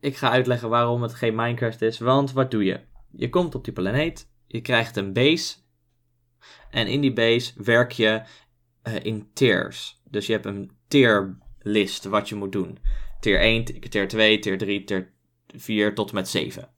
ik 0.00 0.16
ga 0.16 0.30
uitleggen 0.30 0.68
waarom 0.68 1.02
het 1.02 1.14
geen 1.14 1.34
Minecraft 1.34 1.82
is. 1.82 1.98
Want 1.98 2.32
wat 2.32 2.50
doe 2.50 2.64
je? 2.64 2.80
Je 3.10 3.28
komt 3.28 3.54
op 3.54 3.64
die 3.64 3.72
planeet. 3.72 4.30
Je 4.46 4.60
krijgt 4.60 4.96
een 4.96 5.12
base. 5.12 5.54
En 6.70 6.86
in 6.86 7.00
die 7.00 7.12
base 7.12 7.52
werk 7.62 7.92
je 7.92 8.22
eh, 8.82 9.04
in 9.04 9.30
tiers. 9.32 10.00
Dus 10.10 10.26
je 10.26 10.32
hebt 10.32 10.46
een 10.46 10.70
tierlist 10.88 12.04
wat 12.04 12.28
je 12.28 12.34
moet 12.34 12.52
doen. 12.52 12.78
Tier 13.20 13.40
1, 13.40 13.64
tier 13.64 14.08
2, 14.08 14.38
tier 14.38 14.58
3, 14.58 14.84
tier 14.84 15.12
4 15.46 15.94
tot 15.94 16.08
en 16.08 16.14
met 16.14 16.28
7. 16.28 16.70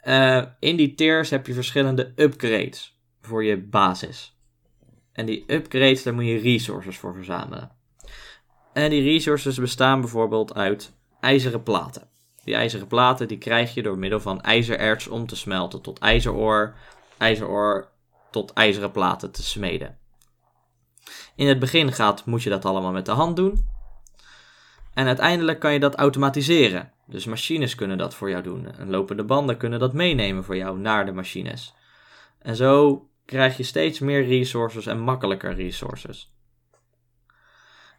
Eh, 0.00 0.44
in 0.58 0.76
die 0.76 0.94
tiers 0.94 1.30
heb 1.30 1.46
je 1.46 1.54
verschillende 1.54 2.12
upgrades 2.16 3.00
voor 3.20 3.44
je 3.44 3.58
basis. 3.58 4.31
En 5.12 5.26
die 5.26 5.44
upgrades, 5.46 6.02
daar 6.02 6.14
moet 6.14 6.24
je 6.24 6.38
resources 6.38 6.98
voor 6.98 7.14
verzamelen. 7.14 7.70
En 8.72 8.90
die 8.90 9.02
resources 9.02 9.58
bestaan 9.58 10.00
bijvoorbeeld 10.00 10.54
uit 10.54 10.92
ijzeren 11.20 11.62
platen. 11.62 12.08
Die 12.44 12.54
ijzeren 12.54 12.86
platen 12.86 13.28
die 13.28 13.38
krijg 13.38 13.74
je 13.74 13.82
door 13.82 13.98
middel 13.98 14.20
van 14.20 14.40
ijzererts 14.40 15.08
om 15.08 15.26
te 15.26 15.36
smelten 15.36 15.82
tot 15.82 15.98
ijzeroor, 15.98 16.74
ijzeroor 17.18 17.88
tot 18.30 18.52
ijzeren 18.52 18.90
platen 18.90 19.30
te 19.30 19.42
smeden. 19.42 19.98
In 21.34 21.46
het 21.46 21.58
begin 21.58 21.92
gaat, 21.92 22.24
moet 22.24 22.42
je 22.42 22.50
dat 22.50 22.64
allemaal 22.64 22.92
met 22.92 23.06
de 23.06 23.12
hand 23.12 23.36
doen. 23.36 23.66
En 24.94 25.06
uiteindelijk 25.06 25.58
kan 25.58 25.72
je 25.72 25.80
dat 25.80 25.94
automatiseren. 25.94 26.92
Dus 27.06 27.24
machines 27.24 27.74
kunnen 27.74 27.98
dat 27.98 28.14
voor 28.14 28.30
jou 28.30 28.42
doen. 28.42 28.76
En 28.78 28.90
lopende 28.90 29.24
banden 29.24 29.56
kunnen 29.56 29.78
dat 29.78 29.92
meenemen 29.92 30.44
voor 30.44 30.56
jou 30.56 30.78
naar 30.78 31.06
de 31.06 31.12
machines. 31.12 31.74
En 32.38 32.56
zo 32.56 33.06
krijg 33.24 33.56
je 33.56 33.62
steeds 33.62 33.98
meer 33.98 34.24
resources 34.24 34.86
en 34.86 35.00
makkelijker 35.00 35.54
resources. 35.54 36.32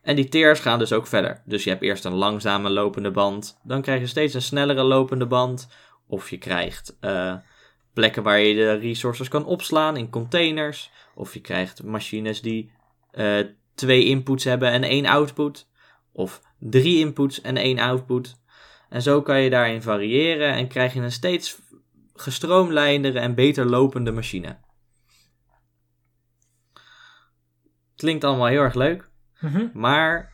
En 0.03 0.15
die 0.15 0.29
tiers 0.29 0.59
gaan 0.59 0.79
dus 0.79 0.93
ook 0.93 1.07
verder. 1.07 1.41
Dus 1.45 1.63
je 1.63 1.69
hebt 1.69 1.81
eerst 1.81 2.05
een 2.05 2.13
langzame 2.13 2.69
lopende 2.69 3.11
band. 3.11 3.59
Dan 3.63 3.81
krijg 3.81 3.99
je 3.99 4.07
steeds 4.07 4.33
een 4.33 4.41
snellere 4.41 4.83
lopende 4.83 5.25
band. 5.25 5.67
Of 6.07 6.29
je 6.29 6.37
krijgt 6.37 6.97
eh, 6.99 7.35
plekken 7.93 8.23
waar 8.23 8.39
je 8.39 8.55
de 8.55 8.73
resources 8.73 9.27
kan 9.27 9.45
opslaan 9.45 9.97
in 9.97 10.09
containers. 10.09 10.91
Of 11.15 11.33
je 11.33 11.41
krijgt 11.41 11.83
machines 11.83 12.41
die 12.41 12.71
eh, 13.11 13.39
twee 13.75 14.05
inputs 14.05 14.43
hebben 14.43 14.71
en 14.71 14.83
één 14.83 15.05
output. 15.05 15.67
Of 16.11 16.41
drie 16.59 16.99
inputs 16.99 17.41
en 17.41 17.57
één 17.57 17.79
output. 17.79 18.41
En 18.89 19.01
zo 19.01 19.21
kan 19.21 19.41
je 19.41 19.49
daarin 19.49 19.81
variëren 19.81 20.53
en 20.53 20.67
krijg 20.67 20.93
je 20.93 20.99
een 20.99 21.11
steeds 21.11 21.61
gestroomlijndere 22.13 23.19
en 23.19 23.35
beter 23.35 23.65
lopende 23.65 24.11
machine. 24.11 24.57
Klinkt 28.03 28.23
allemaal 28.23 28.47
heel 28.47 28.61
erg 28.61 28.73
leuk, 28.73 29.09
Mhm. 29.39 29.67
maar 29.73 30.31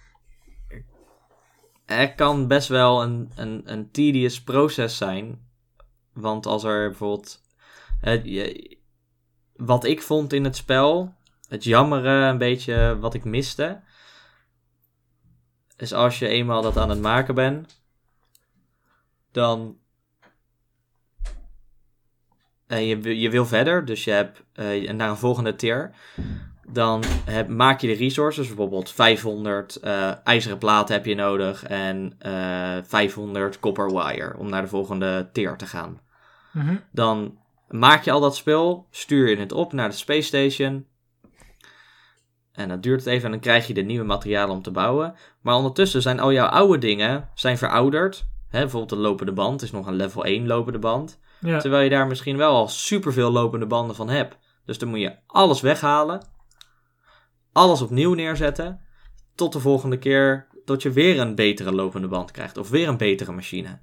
er 1.86 2.16
kan 2.16 2.48
best 2.48 2.68
wel 2.68 3.02
een, 3.04 3.32
een, 3.36 3.62
een 3.66 3.92
tedious 3.92 4.42
proces 4.44 4.98
zijn. 4.98 5.48
Want 6.14 6.46
als 6.46 6.64
er 6.64 6.90
bijvoorbeeld. 6.90 7.42
je- 8.24 8.78
wat 9.56 9.84
ik 9.84 10.02
vond 10.02 10.34
in 10.34 10.44
het 10.44 10.56
spel, 10.56 11.14
het 11.48 11.64
jammere, 11.64 12.10
een 12.28 12.38
beetje 12.38 12.98
wat 13.00 13.14
ik 13.14 13.24
miste. 13.24 13.82
Is 15.78 15.94
als 15.94 16.20
je 16.20 16.28
eenmaal 16.28 16.62
dat 16.62 16.78
aan 16.78 16.90
het 16.90 17.02
maken 17.02 17.36
bent, 17.36 17.82
dan. 19.32 19.78
En 22.68 22.84
je, 22.86 22.98
wil- 22.98 23.16
je 23.16 23.30
wil 23.30 23.46
verder, 23.46 23.86
dus 23.86 24.04
je 24.04 24.12
hebt 24.12 24.44
eh, 24.54 24.92
naar 24.92 25.10
een 25.10 25.18
volgende 25.18 25.56
tier. 25.56 25.96
Dan 26.72 27.04
heb, 27.26 27.48
maak 27.48 27.82
je 27.82 27.88
de 27.88 27.94
resources, 27.94 28.48
bijvoorbeeld 28.48 28.92
500 28.92 29.76
eh, 29.76 30.12
ijzeren 30.24 30.58
platen 30.58 30.96
heb 30.96 31.06
je 31.06 31.16
nodig 31.16 31.64
en 31.64 32.14
eh 32.20 32.78
500 32.84 33.60
copper 33.60 33.94
wire 33.94 34.38
om 34.38 34.50
naar 34.50 34.62
de 34.62 34.68
volgende 34.68 35.30
tier 35.32 35.56
te 35.56 35.66
gaan. 35.66 36.00
Mhm. 36.52 36.76
Dan 36.92 37.38
maak 37.68 38.04
je 38.04 38.12
al 38.12 38.20
dat 38.20 38.36
spul, 38.36 38.88
stuur 38.92 39.30
je 39.30 39.38
het 39.38 39.52
op 39.52 39.74
naar 39.74 39.90
de 39.90 39.96
Space 39.96 40.22
Station. 40.22 40.86
En 42.52 42.70
dat 42.70 42.84
duurt 42.84 43.00
het 43.00 43.10
even 43.10 43.26
en 43.26 43.32
dan 43.32 43.40
krijg 43.40 43.68
je 43.68 43.74
de 43.74 43.82
nieuwe 43.82 44.06
materialen 44.06 44.56
om 44.56 44.62
te 44.62 44.72
bouwen. 44.72 45.16
Maar 45.42 45.56
ondertussen 45.56 46.02
zijn 46.02 46.20
al 46.20 46.32
jouw 46.32 46.48
oude 46.48 46.78
dingen 46.78 47.30
zijn 47.34 47.58
verouderd. 47.58 48.26
Hè, 48.50 48.60
bijvoorbeeld 48.60 48.90
de 48.90 49.08
lopende 49.08 49.32
band 49.32 49.62
is 49.62 49.72
nog 49.72 49.88
een 49.88 49.96
level 49.96 50.26
1 50.26 50.48
lopende 50.48 50.80
band. 50.80 51.20
Ja. 51.40 51.60
Terwijl 51.60 51.84
je 51.84 51.90
daar 51.90 52.08
misschien 52.08 52.38
wel 52.38 52.56
al 52.56 52.68
superveel 52.68 53.32
lopende 53.32 53.66
banden 53.66 53.96
van 53.96 54.10
hebt. 54.10 54.38
Dus 54.66 54.78
dan 54.78 54.90
moet 54.90 55.00
je 55.00 55.16
alles 55.28 55.62
weghalen. 55.62 56.22
Alles 57.60 57.82
opnieuw 57.82 58.14
neerzetten. 58.14 58.82
Tot 59.36 59.54
de 59.54 59.60
volgende 59.60 59.98
keer 59.98 60.48
dat 60.66 60.82
je 60.82 60.92
weer 60.92 61.20
een 61.20 61.36
betere 61.36 61.72
lopende 61.72 62.08
band 62.08 62.32
krijgt. 62.32 62.58
Of 62.58 62.70
weer 62.70 62.88
een 62.88 62.98
betere 62.98 63.32
machine. 63.32 63.80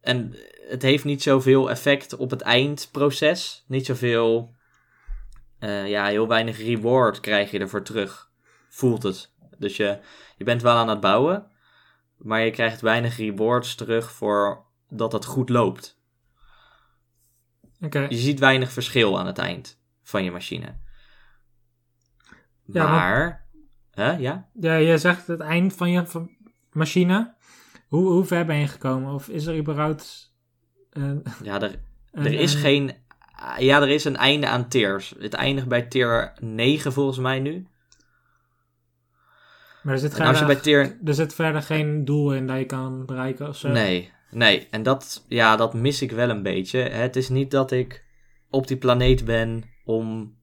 En 0.00 0.36
het 0.68 0.82
heeft 0.82 1.04
niet 1.04 1.22
zoveel 1.22 1.70
effect 1.70 2.16
op 2.16 2.30
het 2.30 2.40
eindproces. 2.40 3.64
Niet 3.66 3.86
zoveel... 3.86 4.54
eh, 5.58 5.88
ja, 5.88 6.06
heel 6.06 6.28
weinig 6.28 6.58
reward 6.58 7.20
krijg 7.20 7.50
je 7.50 7.58
ervoor 7.58 7.82
terug. 7.82 8.30
Voelt 8.68 9.02
het. 9.02 9.34
Dus 9.58 9.76
je, 9.76 9.98
je 10.36 10.44
bent 10.44 10.62
wel 10.62 10.76
aan 10.76 10.88
het 10.88 11.00
bouwen. 11.00 11.50
Maar 12.16 12.40
je 12.40 12.50
krijgt 12.50 12.80
weinig 12.80 13.16
rewards 13.16 13.74
terug 13.74 14.12
voor 14.12 14.64
dat 14.88 15.12
het 15.12 15.24
goed 15.24 15.48
loopt. 15.48 16.00
Oké. 17.80 18.06
Je 18.08 18.16
ziet 18.16 18.38
weinig 18.38 18.72
verschil 18.72 19.18
aan 19.18 19.26
het 19.26 19.38
eind 19.38 19.80
van 20.02 20.24
je 20.24 20.30
machine. 20.30 20.84
Ja, 22.66 22.90
maar-. 22.90 23.44
Hè, 23.90 24.10
ja? 24.12 24.48
Ja, 24.60 24.74
je 24.74 24.98
zegt 24.98 25.26
het 25.26 25.40
eind 25.40 25.74
van 25.74 25.90
je 25.90 26.06
van 26.06 26.30
machine. 26.72 27.34
Hoe, 27.88 28.06
hoe 28.08 28.24
ver 28.24 28.44
ben 28.46 28.56
je 28.56 28.66
gekomen? 28.66 29.14
Of 29.14 29.28
is 29.28 29.46
er 29.46 29.56
überhaupt... 29.56 30.34
een- 30.90 31.22
Ja, 31.42 31.60
er, 31.60 31.80
een- 32.12 32.24
er 32.26 32.32
is 32.32 32.54
een- 32.54 32.60
geen... 32.60 32.92
Ja, 33.58 33.80
er 33.82 33.88
is 33.88 34.04
een 34.04 34.16
einde 34.16 34.46
aan 34.48 34.68
tiers. 34.68 35.14
Het 35.18 35.34
eindigt 35.34 35.68
bij 35.68 35.82
tier 35.82 36.32
9 36.40 36.92
volgens 36.92 37.18
mij 37.18 37.40
nu. 37.40 37.66
Maar 39.82 39.94
er 39.94 40.00
zit, 40.00 40.18
En 40.18 40.26
als 40.26 40.38
je 40.38 40.44
bij 40.44 40.54
tier... 40.56 40.98
er 41.04 41.14
zit 41.14 41.34
verder 41.34 41.62
geen 41.62 42.04
doel 42.04 42.34
in 42.34 42.46
dat 42.46 42.58
je 42.58 42.64
kan 42.64 43.06
bereiken 43.06 43.48
of 43.48 43.56
zo. 43.56 43.68
Nee, 43.68 44.12
nee. 44.30 44.66
En 44.70 44.82
dat, 44.82 45.24
ja, 45.28 45.56
dat 45.56 45.74
mis 45.74 46.02
ik 46.02 46.10
wel 46.10 46.30
een 46.30 46.42
beetje. 46.42 46.78
Het 46.78 47.16
is 47.16 47.28
niet 47.28 47.50
dat 47.50 47.70
ik 47.70 48.04
op 48.50 48.66
die 48.66 48.76
planeet 48.76 49.24
ben 49.24 49.64
om, 49.84 50.35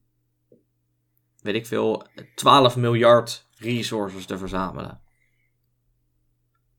weet 1.43 1.55
ik 1.55 1.65
veel, 1.65 2.07
12 2.35 2.75
miljard 2.75 3.47
resources 3.57 4.25
te 4.25 4.37
verzamelen. 4.37 5.01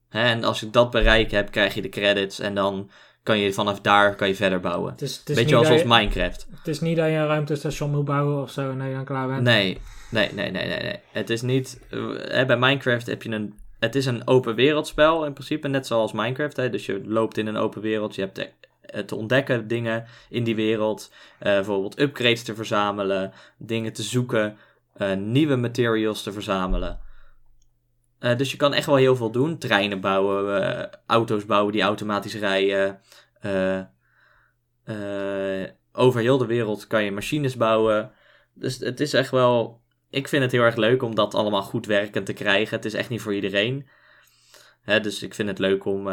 En 0.08 0.44
als 0.44 0.62
ik 0.62 0.72
dat 0.72 0.90
bereik 0.90 1.30
heb, 1.30 1.50
krijg 1.50 1.74
je 1.74 1.82
de 1.82 1.88
credits 1.88 2.38
en 2.38 2.54
dan 2.54 2.90
kan 3.22 3.38
je 3.38 3.52
vanaf 3.52 3.80
daar 3.80 4.14
kan 4.14 4.28
je 4.28 4.34
verder 4.34 4.60
bouwen. 4.60 4.92
Het 4.92 5.02
is, 5.02 5.16
het 5.16 5.28
is 5.28 5.36
Beetje 5.36 5.64
zoals 5.64 5.80
je- 5.82 5.88
Minecraft. 5.88 6.46
Het 6.50 6.68
is 6.68 6.80
niet 6.80 6.96
dat 6.96 7.06
je 7.06 7.12
een 7.12 7.26
ruimtestation 7.26 7.90
moet 7.90 8.04
bouwen 8.04 8.42
of 8.42 8.50
zo 8.50 8.70
en 8.70 8.88
je 8.88 8.94
dan 8.94 9.04
klaar 9.04 9.26
bent. 9.28 9.42
Nee, 9.42 9.78
nee, 10.10 10.32
nee, 10.32 10.50
nee, 10.50 10.66
nee. 10.68 10.78
nee. 10.82 10.98
Het 11.12 11.30
is 11.30 11.42
niet. 11.42 11.80
eh, 11.90 12.00
hè, 12.16 12.46
bij 12.46 12.56
Minecraft 12.56 13.06
heb 13.06 13.22
je 13.22 13.30
een. 13.30 13.58
Het 13.78 13.94
is 13.94 14.06
een 14.06 14.26
open 14.26 14.54
wereldspel 14.54 15.24
in 15.26 15.32
principe, 15.32 15.68
net 15.68 15.86
zoals 15.86 16.12
Minecraft. 16.12 16.56
Hè? 16.56 16.70
Dus 16.70 16.86
je 16.86 17.00
loopt 17.04 17.38
in 17.38 17.46
een 17.46 17.56
open 17.56 17.80
wereld. 17.82 18.14
Je 18.14 18.20
hebt 18.20 18.48
te, 18.86 18.92
eh, 18.92 19.04
te 19.04 19.14
ontdekken 19.14 19.68
dingen 19.68 20.04
in 20.28 20.44
die 20.44 20.54
wereld. 20.54 21.12
eh, 21.38 21.52
bijvoorbeeld 21.52 22.00
upgrades 22.00 22.42
te 22.42 22.54
verzamelen, 22.54 23.32
dingen 23.58 23.92
te 23.92 24.02
zoeken, 24.02 24.56
eh, 24.94 25.12
nieuwe 25.14 25.56
materials 25.56 26.22
te 26.22 26.32
verzamelen. 26.32 27.02
Dus 28.36 28.50
je 28.50 28.56
kan 28.56 28.72
echt 28.72 28.86
wel 28.86 28.96
heel 28.96 29.16
veel 29.16 29.30
doen. 29.30 29.58
Treinen 29.58 30.00
bouwen, 30.00 30.90
auto's 31.06 31.46
bouwen 31.46 31.72
die 31.72 31.82
automatisch 31.82 32.34
rijden. 32.34 33.00
over 35.92 36.20
heel 36.20 36.38
de 36.38 36.46
wereld 36.46 36.86
kan 36.86 37.04
je 37.04 37.12
machines 37.12 37.56
bouwen. 37.56 38.12
Dus 38.54 38.78
het 38.78 39.00
is 39.00 39.12
echt 39.14 39.30
wel. 39.30 39.80
Ik 40.10 40.28
vind 40.28 40.42
het 40.42 40.52
heel 40.52 40.62
erg 40.62 40.76
leuk 40.76 41.02
om 41.02 41.14
dat 41.14 41.34
allemaal 41.34 41.62
goed 41.62 41.86
werkend 41.86 42.26
te 42.26 42.32
krijgen. 42.32 42.76
Het 42.76 42.84
is 42.84 42.94
echt 42.94 43.08
niet 43.08 43.20
voor 43.20 43.34
iedereen. 43.34 43.88
Hè, 44.82 45.00
dus 45.00 45.22
ik 45.22 45.34
vind 45.34 45.48
het 45.48 45.58
leuk 45.58 45.84
om. 45.84 46.08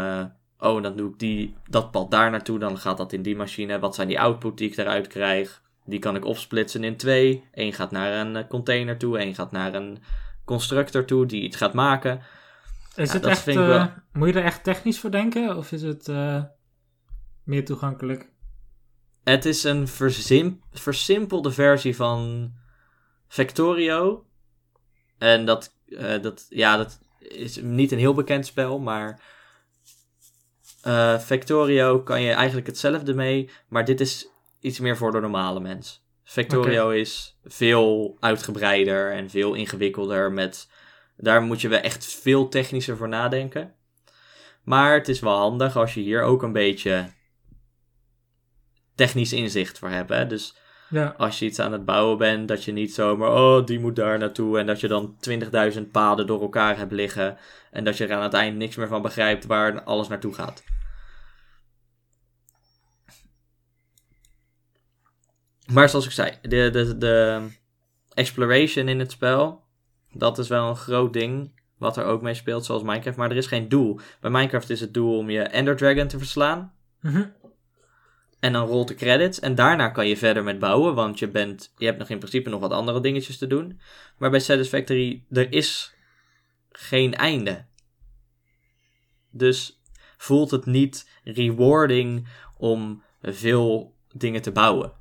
Oh, 0.61 0.83
dan 0.83 0.95
doe 0.95 1.09
ik 1.11 1.19
die, 1.19 1.55
dat 1.69 1.91
pad 1.91 2.11
daar 2.11 2.31
naartoe. 2.31 2.59
Dan 2.59 2.77
gaat 2.77 2.97
dat 2.97 3.13
in 3.13 3.21
die 3.21 3.35
machine. 3.35 3.79
Wat 3.79 3.95
zijn 3.95 4.07
die 4.07 4.19
output 4.19 4.57
die 4.57 4.69
ik 4.69 4.77
eruit 4.77 5.07
krijg? 5.07 5.61
Die 5.85 5.99
kan 5.99 6.15
ik 6.15 6.25
opsplitsen 6.25 6.83
in 6.83 6.97
twee. 6.97 7.43
Eén 7.51 7.73
gaat 7.73 7.91
naar 7.91 8.25
een 8.25 8.35
eh, 8.35 8.47
container 8.47 8.97
toe. 8.97 9.17
één 9.17 9.35
gaat 9.35 9.51
naar 9.51 9.73
een 9.73 9.97
constructor 10.45 11.05
toe 11.05 11.25
die 11.25 11.41
iets 11.41 11.57
gaat 11.57 11.73
maken. 11.73 12.21
Is 12.95 13.07
Ja, 13.07 13.13
het 13.13 13.25
echt, 13.25 13.47
eh, 13.47 13.55
wel- 13.55 13.89
moet 14.13 14.27
je 14.27 14.33
er 14.33 14.43
echt 14.45 14.63
technisch 14.63 14.99
voor 14.99 15.11
denken? 15.11 15.57
Of 15.57 15.71
is 15.71 15.81
het 15.81 16.07
eh, 16.07 16.43
meer 17.43 17.65
toegankelijk? 17.65 18.29
Het 19.23 19.45
is 19.45 19.63
een 19.63 19.87
versimpelde 20.71 21.51
versie 21.51 21.95
van 21.95 22.51
Factorio. 23.27 24.25
En 25.17 25.45
dat, 25.45 25.75
dat, 26.21 26.45
ja, 26.49 26.77
dat 26.77 26.99
is 27.19 27.61
niet 27.61 27.91
een 27.91 27.97
heel 27.99 28.13
bekend 28.13 28.45
spel, 28.45 28.79
maar 28.79 29.21
eh, 30.81 31.19
Factorio 31.19 32.01
kan 32.01 32.21
je 32.21 32.31
eigenlijk 32.31 32.67
hetzelfde 32.67 33.13
mee, 33.13 33.49
maar 33.67 33.85
dit 33.85 33.99
is 33.99 34.27
iets 34.59 34.79
meer 34.79 34.97
voor 34.97 35.11
de 35.11 35.19
normale 35.19 35.59
mens. 35.59 36.03
Factorio 36.23 36.89
is 36.89 37.39
veel 37.43 38.17
uitgebreider 38.19 39.11
en 39.11 39.29
veel 39.29 39.53
ingewikkelder. 39.53 40.31
Met, 40.31 40.69
daar 41.17 41.41
moet 41.41 41.61
je 41.61 41.67
wel 41.67 41.79
echt 41.79 42.05
veel 42.05 42.47
technischer 42.47 42.97
voor 42.97 43.07
nadenken. 43.07 43.75
Maar 44.63 44.93
het 44.93 45.07
is 45.07 45.19
wel 45.19 45.37
handig 45.37 45.75
als 45.77 45.93
je 45.93 46.01
hier 46.01 46.21
ook 46.21 46.43
een 46.43 46.53
beetje 46.53 47.09
technisch 48.95 49.33
inzicht 49.33 49.79
voor 49.79 49.89
hebt. 49.89 50.09
Hè? 50.09 50.27
Dus 50.27 50.55
Ja, 50.91 51.13
als 51.17 51.39
je 51.39 51.45
iets 51.45 51.59
aan 51.59 51.71
het 51.71 51.85
bouwen 51.85 52.17
bent, 52.17 52.47
dat 52.47 52.63
je 52.63 52.71
niet 52.71 52.93
zomaar, 52.93 53.31
oh, 53.31 53.65
die 53.65 53.79
moet 53.79 53.95
daar 53.95 54.17
naartoe. 54.17 54.59
En 54.59 54.65
dat 54.65 54.79
je 54.79 54.87
dan 54.87 55.15
20.000 55.75 55.81
paden 55.91 56.27
door 56.27 56.41
elkaar 56.41 56.77
hebt 56.77 56.91
liggen. 56.91 57.37
En 57.71 57.83
dat 57.83 57.97
je 57.97 58.07
er 58.07 58.15
aan 58.15 58.23
het 58.23 58.33
eind 58.33 58.57
niks 58.57 58.75
meer 58.75 58.87
van 58.87 59.01
begrijpt 59.01 59.45
waar 59.45 59.83
alles 59.83 60.07
naartoe 60.07 60.33
gaat. 60.33 60.63
Maar 65.71 65.89
zoals 65.89 66.05
ik 66.05 66.11
zei, 66.11 66.31
de, 66.41 66.69
de, 66.69 66.97
de 66.97 67.47
exploration 68.13 68.87
in 68.87 68.99
het 68.99 69.11
spel, 69.11 69.63
dat 70.13 70.37
is 70.37 70.47
wel 70.47 70.69
een 70.69 70.75
groot 70.75 71.13
ding. 71.13 71.59
Wat 71.77 71.97
er 71.97 72.05
ook 72.05 72.21
mee 72.21 72.33
speelt, 72.33 72.65
zoals 72.65 72.83
Minecraft. 72.83 73.17
Maar 73.17 73.31
er 73.31 73.37
is 73.37 73.47
geen 73.47 73.69
doel. 73.69 73.99
Bij 74.19 74.31
Minecraft 74.31 74.69
is 74.69 74.79
het 74.79 74.93
doel 74.93 75.17
om 75.17 75.29
je 75.29 75.41
Ender 75.41 75.75
Dragon 75.75 76.07
te 76.07 76.17
verslaan. 76.17 76.73
Mhm. 77.01 77.23
En 78.41 78.53
dan 78.53 78.67
rolt 78.67 78.87
de 78.87 78.95
credits. 78.95 79.39
En 79.39 79.55
daarna 79.55 79.89
kan 79.89 80.07
je 80.07 80.17
verder 80.17 80.43
met 80.43 80.59
bouwen. 80.59 80.95
Want 80.95 81.19
je, 81.19 81.27
bent, 81.27 81.73
je 81.77 81.85
hebt 81.85 81.97
nog 81.97 82.09
in 82.09 82.17
principe 82.17 82.49
nog 82.49 82.59
wat 82.59 82.71
andere 82.71 83.01
dingetjes 83.01 83.37
te 83.37 83.47
doen. 83.47 83.79
Maar 84.17 84.29
bij 84.29 84.39
Satisfactory, 84.39 85.23
er 85.29 85.53
is 85.53 85.93
geen 86.71 87.15
einde. 87.15 87.65
Dus 89.29 89.81
voelt 90.17 90.51
het 90.51 90.65
niet 90.65 91.09
rewarding 91.23 92.27
om 92.57 93.03
veel 93.21 93.95
dingen 94.13 94.41
te 94.41 94.51
bouwen. 94.51 94.93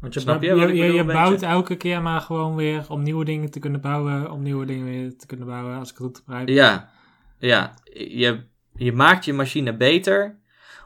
Want 0.00 0.14
je, 0.14 0.20
Snap 0.20 0.42
je 0.42 1.04
bouwt 1.04 1.42
elke 1.42 1.76
keer 1.76 2.02
maar 2.02 2.20
gewoon 2.20 2.56
weer 2.56 2.84
om 2.88 3.02
nieuwe 3.02 3.24
dingen 3.24 3.50
te 3.50 3.58
kunnen 3.58 3.80
bouwen, 3.80 4.30
om 4.30 4.42
nieuwe 4.42 4.66
dingen 4.66 4.84
weer 4.84 5.16
te 5.16 5.26
kunnen 5.26 5.46
bouwen, 5.46 5.78
als 5.78 5.90
ik 5.90 5.96
het 5.96 6.06
goed 6.06 6.22
begrijp. 6.24 6.48
Ja, 6.48 6.90
ja. 7.38 7.74
Je, 7.92 8.44
je 8.74 8.92
maakt 8.92 9.24
je 9.24 9.32
machine 9.32 9.76
beter 9.76 10.39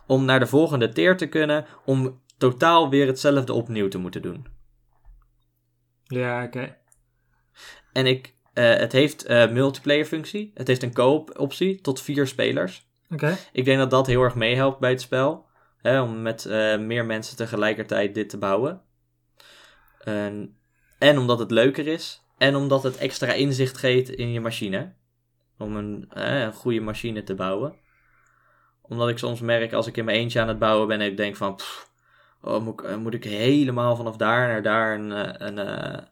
om 0.06 0.24
naar 0.24 0.40
de 0.40 0.46
volgende 0.46 0.88
tier 0.88 1.16
te 1.16 1.26
kunnen, 1.26 1.66
om 1.84 2.22
totaal 2.38 2.90
weer 2.90 3.06
hetzelfde 3.06 3.52
opnieuw 3.52 3.88
te 3.88 3.98
moeten 3.98 4.22
doen. 4.22 4.46
Ja, 6.04 6.44
oké. 6.44 6.76
En 7.92 8.06
ik, 8.06 8.34
eh, 8.52 8.76
het 8.76 8.92
heeft 8.92 9.24
eh, 9.24 9.50
multiplayer 9.50 10.04
functie. 10.04 10.50
Het 10.54 10.66
heeft 10.66 10.82
een 10.82 10.92
co-op 10.92 11.38
optie 11.38 11.80
tot 11.80 12.02
vier 12.02 12.26
spelers. 12.26 12.86
Oké. 13.10 13.36
Ik 13.52 13.64
denk 13.64 13.78
dat 13.78 13.90
dat 13.90 14.06
heel 14.06 14.22
erg 14.22 14.34
meehelpt 14.34 14.80
bij 14.80 14.90
het 14.90 15.00
spel. 15.00 15.46
Hè, 15.78 16.00
om 16.00 16.22
met 16.22 16.46
eh, 16.46 16.78
meer 16.78 17.04
mensen 17.04 17.36
tegelijkertijd 17.36 18.14
dit 18.14 18.28
te 18.28 18.38
bouwen. 18.38 18.82
En, 20.00 20.56
en 20.98 21.18
omdat 21.18 21.38
het 21.38 21.50
leuker 21.50 21.86
is. 21.86 22.22
En 22.38 22.56
omdat 22.56 22.82
het 22.82 22.96
extra 22.96 23.32
inzicht 23.32 23.76
geeft 23.76 24.08
in 24.08 24.32
je 24.32 24.40
machine. 24.40 24.92
Om 25.58 25.76
een, 25.76 26.06
een 26.08 26.52
goede 26.52 26.80
machine 26.80 27.22
te 27.22 27.34
bouwen. 27.34 27.74
Omdat 28.88 29.08
ik 29.08 29.18
soms 29.18 29.40
merk 29.40 29.72
als 29.72 29.86
ik 29.86 29.96
in 29.96 30.04
mijn 30.04 30.18
eentje 30.18 30.40
aan 30.40 30.48
het 30.48 30.58
bouwen 30.58 30.88
ben. 30.88 31.00
En 31.00 31.06
ik 31.06 31.16
denk 31.16 31.36
van... 31.36 31.56
pff, 31.56 31.90
oh, 32.40 32.62
moet, 32.62 32.80
ik, 32.80 32.86
eh, 32.86 32.96
moet 32.96 33.14
ik 33.14 33.24
helemaal 33.24 33.96
vanaf 33.96 34.16
daar 34.16 34.48
naar 34.48 34.62
daar 34.62 34.94
een, 34.94 35.12
eh, 35.12 35.48
een, 35.48 35.58
eh, 35.58 36.02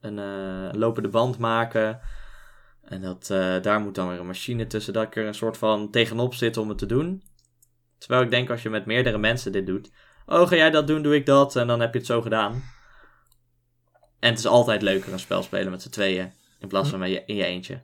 een, 0.00 0.78
lopende 0.78 1.08
band 1.08 1.38
maken. 1.38 2.00
En 2.84 3.00
dat, 3.00 3.26
daar 3.62 3.80
moet 3.80 3.94
dan 3.94 4.08
weer 4.08 4.18
een 4.20 4.26
machine 4.26 4.66
tussen. 4.66 4.92
Dat 4.92 5.02
ik 5.02 5.16
er 5.16 5.26
een 5.26 5.34
soort 5.34 5.56
van 5.56 5.90
tegenop 5.90 6.34
zit 6.34 6.56
om 6.56 6.68
het 6.68 6.78
te 6.78 6.86
doen. 6.86 7.22
Terwijl 7.98 8.22
ik 8.22 8.30
denk 8.30 8.50
als 8.50 8.62
je 8.62 8.70
met 8.70 8.86
meerdere 8.86 9.18
mensen 9.18 9.52
dit 9.52 9.66
doet. 9.66 9.90
Oh, 10.26 10.48
ga 10.48 10.56
jij 10.56 10.70
dat 10.70 10.86
doen, 10.86 11.02
doe 11.02 11.14
ik 11.14 11.26
dat. 11.26 11.56
En 11.56 11.66
dan 11.66 11.80
heb 11.80 11.92
je 11.92 11.98
het 11.98 12.06
zo 12.06 12.22
gedaan. 12.22 12.62
En 14.18 14.30
het 14.30 14.38
is 14.38 14.46
altijd 14.46 14.82
leuker 14.82 15.12
een 15.12 15.18
spel 15.18 15.42
spelen 15.42 15.70
met 15.70 15.82
z'n 15.82 15.90
tweeën. 15.90 16.32
In 16.58 16.68
plaats 16.68 16.88
van 16.88 17.10
je, 17.10 17.22
in 17.26 17.34
je 17.34 17.44
eentje. 17.44 17.82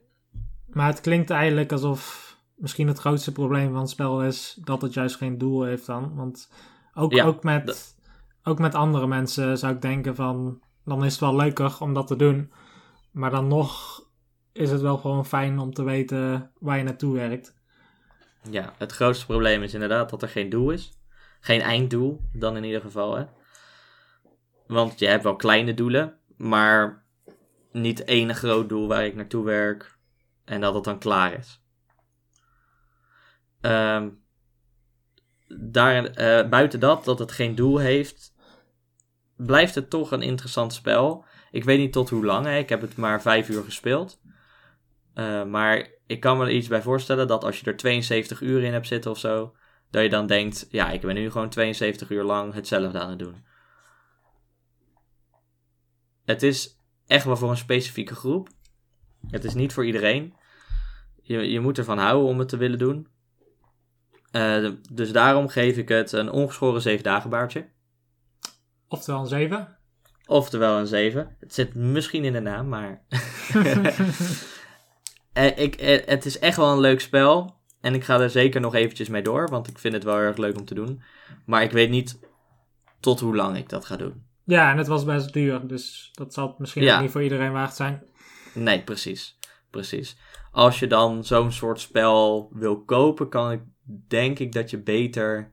Maar 0.67 0.87
het 0.87 1.01
klinkt 1.01 1.31
eigenlijk 1.31 1.73
alsof 1.73 2.34
misschien 2.55 2.89
het 2.89 2.99
grootste 2.99 3.33
probleem 3.33 3.71
van 3.73 3.81
het 3.81 3.91
spel 3.91 4.23
is 4.25 4.59
dat 4.65 4.83
het 4.83 4.95
juist 4.95 5.17
geen 5.17 5.39
doel 5.39 5.63
heeft 5.63 5.87
dan. 5.87 6.15
Want 6.15 6.51
ook, 6.95 7.13
Ja, 7.13 7.25
ook, 7.25 7.43
met, 7.43 7.67
dat- 7.67 7.95
ook 8.43 8.59
met 8.59 8.75
andere 8.75 9.07
mensen 9.07 9.59
zou 9.59 9.75
ik 9.75 9.83
denken 9.83 10.15
van, 10.15 10.63
dan 10.85 11.05
is 11.05 11.13
het 11.13 11.21
wel 11.21 11.37
leuker 11.37 11.77
om 11.81 11.95
dat 11.95 12.07
te 12.07 12.17
doen. 12.17 12.53
Maar 13.13 13.31
dan 13.31 13.49
nog 13.49 14.03
is 14.53 14.71
het 14.71 14.81
wel 14.81 14.97
gewoon 14.99 15.27
fijn 15.27 15.59
om 15.59 15.73
te 15.75 15.83
weten 15.83 16.51
waar 16.59 16.77
je 16.79 16.85
naartoe 16.85 17.15
werkt. 17.15 17.55
Ja, 18.51 18.73
het 18.79 18.93
grootste 18.93 19.27
probleem 19.27 19.63
is 19.63 19.75
inderdaad 19.75 20.11
dat 20.11 20.23
er 20.23 20.29
geen 20.29 20.49
doel 20.51 20.71
is. 20.71 20.99
Geen 21.41 21.61
einddoel, 21.61 22.21
dan 22.33 22.57
in 22.57 22.65
ieder 22.65 22.81
geval. 22.81 23.17
Hè? 23.17 23.25
Want 24.67 24.99
je 24.99 25.07
hebt 25.07 25.23
wel 25.23 25.37
kleine 25.37 25.75
doelen, 25.75 26.19
maar 26.37 27.05
niet 27.73 28.05
één 28.05 28.35
groot 28.35 28.69
doel 28.69 28.89
waar 28.89 29.05
ik 29.05 29.15
naartoe 29.15 29.45
werk 29.45 29.99
en 30.45 30.61
dat 30.61 30.75
het 30.75 30.85
dan 30.85 30.99
klaar 30.99 31.33
is. 31.39 31.64
Ehm, 33.65 34.09
daar, 35.49 36.05
eh, 36.05 36.49
buiten 36.49 36.81
dat, 36.81 37.05
dat 37.05 37.19
het 37.19 37.33
geen 37.33 37.55
doel 37.55 37.79
heeft, 37.79 38.35
blijft 39.37 39.75
het 39.75 39.91
toch 39.91 40.11
een 40.11 40.23
interessant 40.23 40.73
spel. 40.73 41.25
Ik 41.51 41.65
weet 41.65 41.79
niet 41.79 41.93
tot 41.93 42.11
hoe 42.11 42.25
lang, 42.25 42.49
ik 42.49 42.69
heb 42.69 42.81
het 42.81 42.97
maar 42.97 43.23
vijf 43.23 43.49
uur 43.49 43.63
gespeeld. 43.63 44.21
Eh, 45.15 45.45
maar 45.45 45.89
ik 46.07 46.21
kan 46.21 46.39
me 46.39 46.45
er 46.45 46.51
iets 46.51 46.69
bij 46.69 46.83
voorstellen 46.83 47.29
dat 47.29 47.45
als 47.45 47.61
je 47.61 47.67
er 47.67 47.77
72 47.77 48.41
uur 48.41 48.63
in 48.63 48.73
hebt 48.73 48.87
zitten 48.87 49.11
of 49.11 49.19
zo, 49.19 49.57
dat 49.91 50.03
je 50.03 50.09
dan 50.09 50.27
denkt, 50.27 50.67
ja, 50.71 50.91
ik 50.91 51.01
ben 51.01 51.15
nu 51.15 51.31
gewoon 51.31 51.49
72 51.49 52.11
uur 52.11 52.23
lang 52.23 52.55
hetzelfde 52.55 52.99
aan 52.99 53.11
het 53.11 53.19
doen. 53.19 53.45
Het 56.25 56.43
is 56.43 56.81
echt 57.07 57.25
wel 57.25 57.37
voor 57.37 57.51
een 57.51 57.57
specifieke 57.57 58.15
groep. 58.15 58.49
Het 59.31 59.45
is 59.45 59.55
niet 59.55 59.73
voor 59.73 59.87
iedereen. 59.87 60.35
Je, 61.23 61.51
je 61.51 61.61
moet 61.61 61.79
ervan 61.79 61.99
houden 61.99 62.29
om 62.29 62.39
het 62.39 62.49
te 62.49 62.57
willen 62.57 62.79
doen. 62.79 63.13
Eh, 64.35 64.71
dus 64.93 65.13
daarom 65.13 65.49
geef 65.49 65.77
ik 65.77 65.89
het 65.89 66.13
een 66.13 66.31
ongeschoren 66.31 66.81
7 66.83 67.03
dagen 67.05 67.31
baardje. 67.31 67.69
Oftewel 68.89 69.21
een 69.21 69.27
7. 69.27 69.77
Oftewel 70.27 70.79
een 70.79 70.87
7. 70.87 71.37
Het 71.41 71.55
zit 71.55 71.75
misschien 71.75 72.25
in 72.25 72.33
de 72.33 72.41
naam, 72.41 72.69
maar 72.69 73.03
Eh, 75.33 75.59
ik, 75.59 75.75
eh, 75.75 76.07
het 76.07 76.25
is 76.25 76.39
echt 76.39 76.57
wel 76.57 76.73
een 76.73 76.81
leuk 76.81 77.01
spel. 77.01 77.57
En 77.81 77.95
ik 77.95 78.05
ga 78.05 78.21
er 78.21 78.31
zeker 78.31 78.61
nog 78.61 78.75
eventjes 78.75 79.09
mee 79.09 79.23
door, 79.23 79.49
want 79.49 79.69
ik 79.69 79.79
vind 79.79 79.95
het 79.95 80.05
wel 80.05 80.17
erg 80.19 80.37
leuk 80.37 80.57
om 80.59 80.65
te 80.65 80.75
doen. 80.75 81.03
Maar 81.47 81.63
ik 81.63 81.71
weet 81.71 81.91
niet 81.91 82.19
tot 83.01 83.21
hoe 83.21 83.37
lang 83.37 83.57
ik 83.57 83.69
dat 83.69 83.85
ga 83.85 83.97
doen. 83.97 84.27
Ja, 84.45 84.71
en 84.71 84.79
het 84.79 84.87
was 84.87 85.05
best 85.05 85.33
duur, 85.33 85.67
dus 85.67 86.11
dat 86.13 86.35
zal 86.35 86.55
misschien 86.59 86.83
Ja. 86.83 87.01
niet 87.01 87.11
voor 87.11 87.23
iedereen 87.23 87.53
waard 87.53 87.75
zijn. 87.75 88.03
Nee, 88.55 88.83
precies. 88.83 89.39
Precies. 89.71 90.17
Als 90.53 90.79
je 90.79 90.87
dan 90.87 91.25
zo'n 91.25 91.53
soort 91.53 91.81
spel 91.81 92.51
wil 92.53 92.85
kopen, 92.85 93.29
kan 93.29 93.51
ik, 93.51 93.61
denk 94.09 94.39
ik 94.39 94.53
dat 94.53 94.71
je 94.71 94.79
beter 94.79 95.53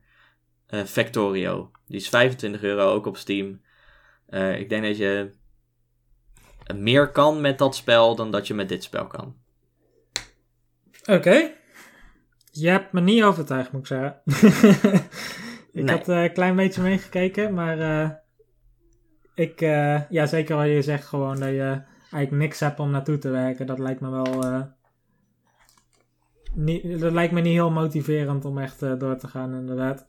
eh, 0.66 0.82
Factorio. 0.84 1.70
Die 1.86 1.96
is 1.96 2.08
25 2.08 2.62
euro 2.62 2.92
ook 2.92 3.06
op 3.06 3.16
Steam. 3.16 3.60
Eh, 4.26 4.58
ik 4.58 4.68
denk 4.68 4.84
dat 4.84 4.96
je 4.96 5.30
meer 6.74 7.10
kan 7.10 7.40
met 7.40 7.58
dat 7.58 7.76
spel 7.76 8.16
dan 8.16 8.30
dat 8.30 8.46
je 8.46 8.54
met 8.54 8.68
dit 8.68 8.82
spel 8.82 9.06
kan. 9.06 9.36
Oké. 11.04 11.50
Je 12.50 12.68
hebt 12.68 12.92
me 12.92 13.00
niet 13.00 13.22
overtuigd, 13.22 13.72
moet 13.72 13.80
ik 13.80 13.86
zeggen. 13.86 14.20
ik 15.72 15.84
Nee. 15.84 15.96
had 15.96 16.08
eh, 16.08 16.22
een 16.22 16.32
klein 16.32 16.56
beetje 16.56 16.82
meegekeken, 16.82 17.54
maar 17.54 18.20
ik, 19.34 19.60
ja, 20.10 20.26
zeker 20.26 20.56
wat 20.56 20.66
je 20.66 20.82
zegt 20.82 21.06
gewoon 21.06 21.40
dat 21.40 21.48
je 21.48 21.82
eigenlijk 22.00 22.30
niks 22.30 22.60
hebt 22.60 22.78
om 22.80 22.90
naartoe 22.90 23.18
te 23.18 23.30
werken. 23.30 23.66
Dat 23.66 23.78
lijkt 23.78 24.00
me 24.00 24.10
wel, 24.10 24.40
niet, 26.54 27.00
dat 27.00 27.12
lijkt 27.12 27.32
me 27.32 27.40
niet 27.40 27.52
heel 27.52 27.70
motiverend 27.70 28.44
om 28.44 28.58
echt 28.58 28.82
eh, 28.82 28.98
door 28.98 29.16
te 29.16 29.28
gaan, 29.28 29.54
inderdaad. 29.54 30.06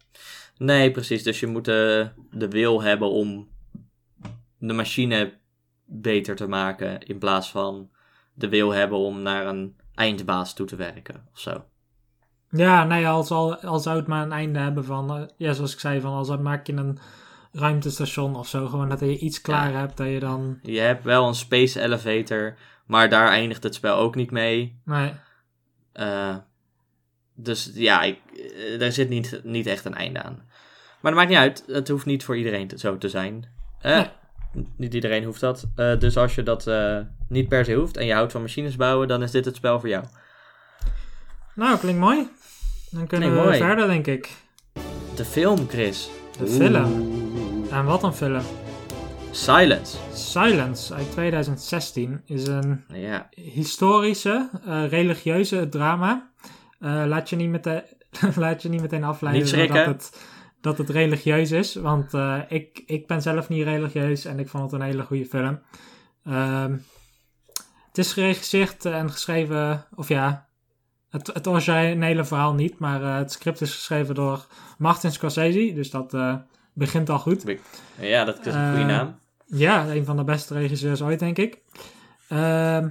Nee, 0.57 0.91
precies. 0.91 1.23
Dus 1.23 1.39
je 1.39 1.47
moet 1.47 1.67
eh, 1.67 2.07
de 2.31 2.47
wil 2.49 2.81
hebben 2.81 3.09
om 3.09 3.47
de 4.57 4.73
machine 4.73 5.33
beter 5.85 6.35
te 6.35 6.47
maken. 6.47 6.99
In 7.01 7.17
plaats 7.17 7.51
van 7.51 7.89
de 8.33 8.49
wil 8.49 8.71
hebben 8.71 8.97
om 8.97 9.21
naar 9.21 9.45
een 9.45 9.75
eindbaas 9.95 10.53
toe 10.53 10.65
te 10.65 10.75
werken 10.75 11.27
of 11.31 11.39
zo. 11.39 11.65
Ja, 12.49 12.83
nee, 12.83 13.07
al, 13.07 13.55
al 13.55 13.79
zou 13.79 13.97
het 13.97 14.07
maar 14.07 14.23
een 14.23 14.31
einde 14.31 14.59
hebben 14.59 14.85
van, 14.85 15.17
eh, 15.17 15.23
ja, 15.37 15.53
zoals 15.53 15.73
ik 15.73 15.79
zei, 15.79 16.01
van 16.01 16.13
als 16.13 16.37
maak 16.37 16.67
je 16.67 16.73
een 16.73 16.97
ruimtestation 17.51 18.35
of 18.35 18.47
zo, 18.47 18.67
gewoon 18.67 18.89
dat 18.89 18.99
je 18.99 19.17
iets 19.17 19.41
klaar 19.41 19.73
hebt, 19.73 19.97
dat 19.97 20.07
je 20.07 20.19
dan, 20.19 20.59
Je 20.61 20.79
hebt 20.79 21.03
wel 21.03 21.27
een 21.27 21.35
space 21.35 21.81
elevator, 21.81 22.55
maar 22.85 23.09
daar 23.09 23.27
eindigt 23.27 23.63
het 23.63 23.75
spel 23.75 23.95
ook 23.95 24.15
niet 24.15 24.31
mee. 24.31 24.81
nee, 24.85 25.13
Eh, 25.93 26.35
dus 27.35 27.71
ja, 27.73 28.01
ik, 28.01 28.17
eh, 28.33 28.79
daar 28.79 28.91
zit 28.91 29.09
niet, 29.09 29.39
niet 29.43 29.67
echt 29.67 29.85
een 29.85 29.95
einde 29.95 30.21
aan. 30.23 30.35
Maar 31.01 31.11
dat 31.11 31.19
maakt 31.21 31.29
niet 31.29 31.37
uit. 31.39 31.63
Het 31.67 31.87
hoeft 31.87 32.05
niet 32.05 32.23
voor 32.23 32.37
iedereen 32.37 32.67
te- 32.67 32.77
zo 32.79 32.97
te 32.97 33.09
zijn. 33.09 33.45
Eh, 33.81 33.95
Nee. 33.95 34.07
Niet 34.77 34.93
iedereen 34.93 35.23
hoeft 35.23 35.39
dat. 35.39 35.65
Dus 35.75 36.17
als 36.17 36.35
je 36.35 36.43
dat 36.43 36.71
niet 37.29 37.47
per 37.47 37.65
se 37.65 37.73
hoeft 37.73 37.97
en 37.97 38.05
je 38.05 38.13
houdt 38.13 38.31
van 38.31 38.41
machines 38.41 38.75
bouwen, 38.75 39.07
dan 39.07 39.23
is 39.23 39.31
dit 39.31 39.45
het 39.45 39.55
spel 39.55 39.79
voor 39.79 39.89
jou. 39.89 40.05
Nou, 41.55 41.77
klinkt 41.77 41.99
mooi. 41.99 42.17
Dan 42.91 43.07
kunnen 43.07 43.29
Klinkt 43.29 43.35
we 43.35 43.43
mooi. 43.43 43.57
verder, 43.57 43.87
denk 43.87 44.07
ik. 44.07 44.29
De 45.15 45.25
film, 45.25 45.67
Chris. 45.69 46.09
De 46.39 46.47
film. 46.47 47.11
En 47.71 47.85
wat 47.85 48.03
een 48.03 48.13
film. 48.13 48.41
Silence. 49.33 49.97
Silence 50.13 50.93
uit 50.93 51.11
2016 51.11 52.21
is 52.25 52.47
een 52.47 52.83
Ja, 52.87 53.29
historische, 53.35 54.49
eh, 54.65 54.87
religieuze 54.87 55.69
drama. 55.69 56.31
Eh, 56.79 57.03
laat, 57.07 57.29
je 57.29 57.35
niet 57.35 57.49
meteen, 57.49 57.81
laat 58.35 58.61
je 58.61 58.69
niet 58.69 58.81
meteen 58.81 59.03
afleiden 59.03 59.57
Niet 59.59 59.73
dat 59.73 59.85
het, 59.85 60.25
dat 60.61 60.77
het 60.77 60.89
religieus 60.89 61.51
is. 61.51 61.75
Want 61.75 62.13
eh, 62.13 62.39
ik, 62.47 62.83
ik 62.85 63.07
ben 63.07 63.21
zelf 63.21 63.49
niet 63.49 63.63
religieus 63.63 64.25
en 64.25 64.39
ik 64.39 64.49
vond 64.49 64.71
het 64.71 64.81
een 64.81 64.87
hele 64.87 65.03
goede 65.03 65.25
film. 65.25 65.59
Ehm, 66.23 66.71
het 67.87 67.97
is 67.97 68.13
geregisseerd 68.13 68.85
en 68.85 69.11
geschreven, 69.11 69.85
of 69.95 70.07
ja, 70.07 70.47
het, 71.09 71.27
het 71.27 71.47
originele 71.47 72.25
verhaal 72.25 72.53
niet, 72.53 72.79
maar 72.79 73.17
het 73.17 73.31
script 73.31 73.61
is 73.61 73.73
geschreven 73.73 74.15
door 74.15 74.45
Martin 74.77 75.11
Scorsese. 75.11 75.73
Dus 75.73 75.89
dat 75.89 76.17
begint 76.73 77.09
al 77.09 77.19
goed. 77.19 77.43
ja 77.99 78.23
dat 78.23 78.45
is 78.45 78.53
een 78.53 78.69
goede 78.69 78.85
naam. 78.85 79.21
Ja, 79.53 79.87
een 79.89 80.05
van 80.05 80.17
de 80.17 80.23
beste 80.23 80.53
regisseurs 80.53 81.01
ooit, 81.01 81.19
denk 81.19 81.37
ik. 81.37 81.61
Ehm, 82.29 82.89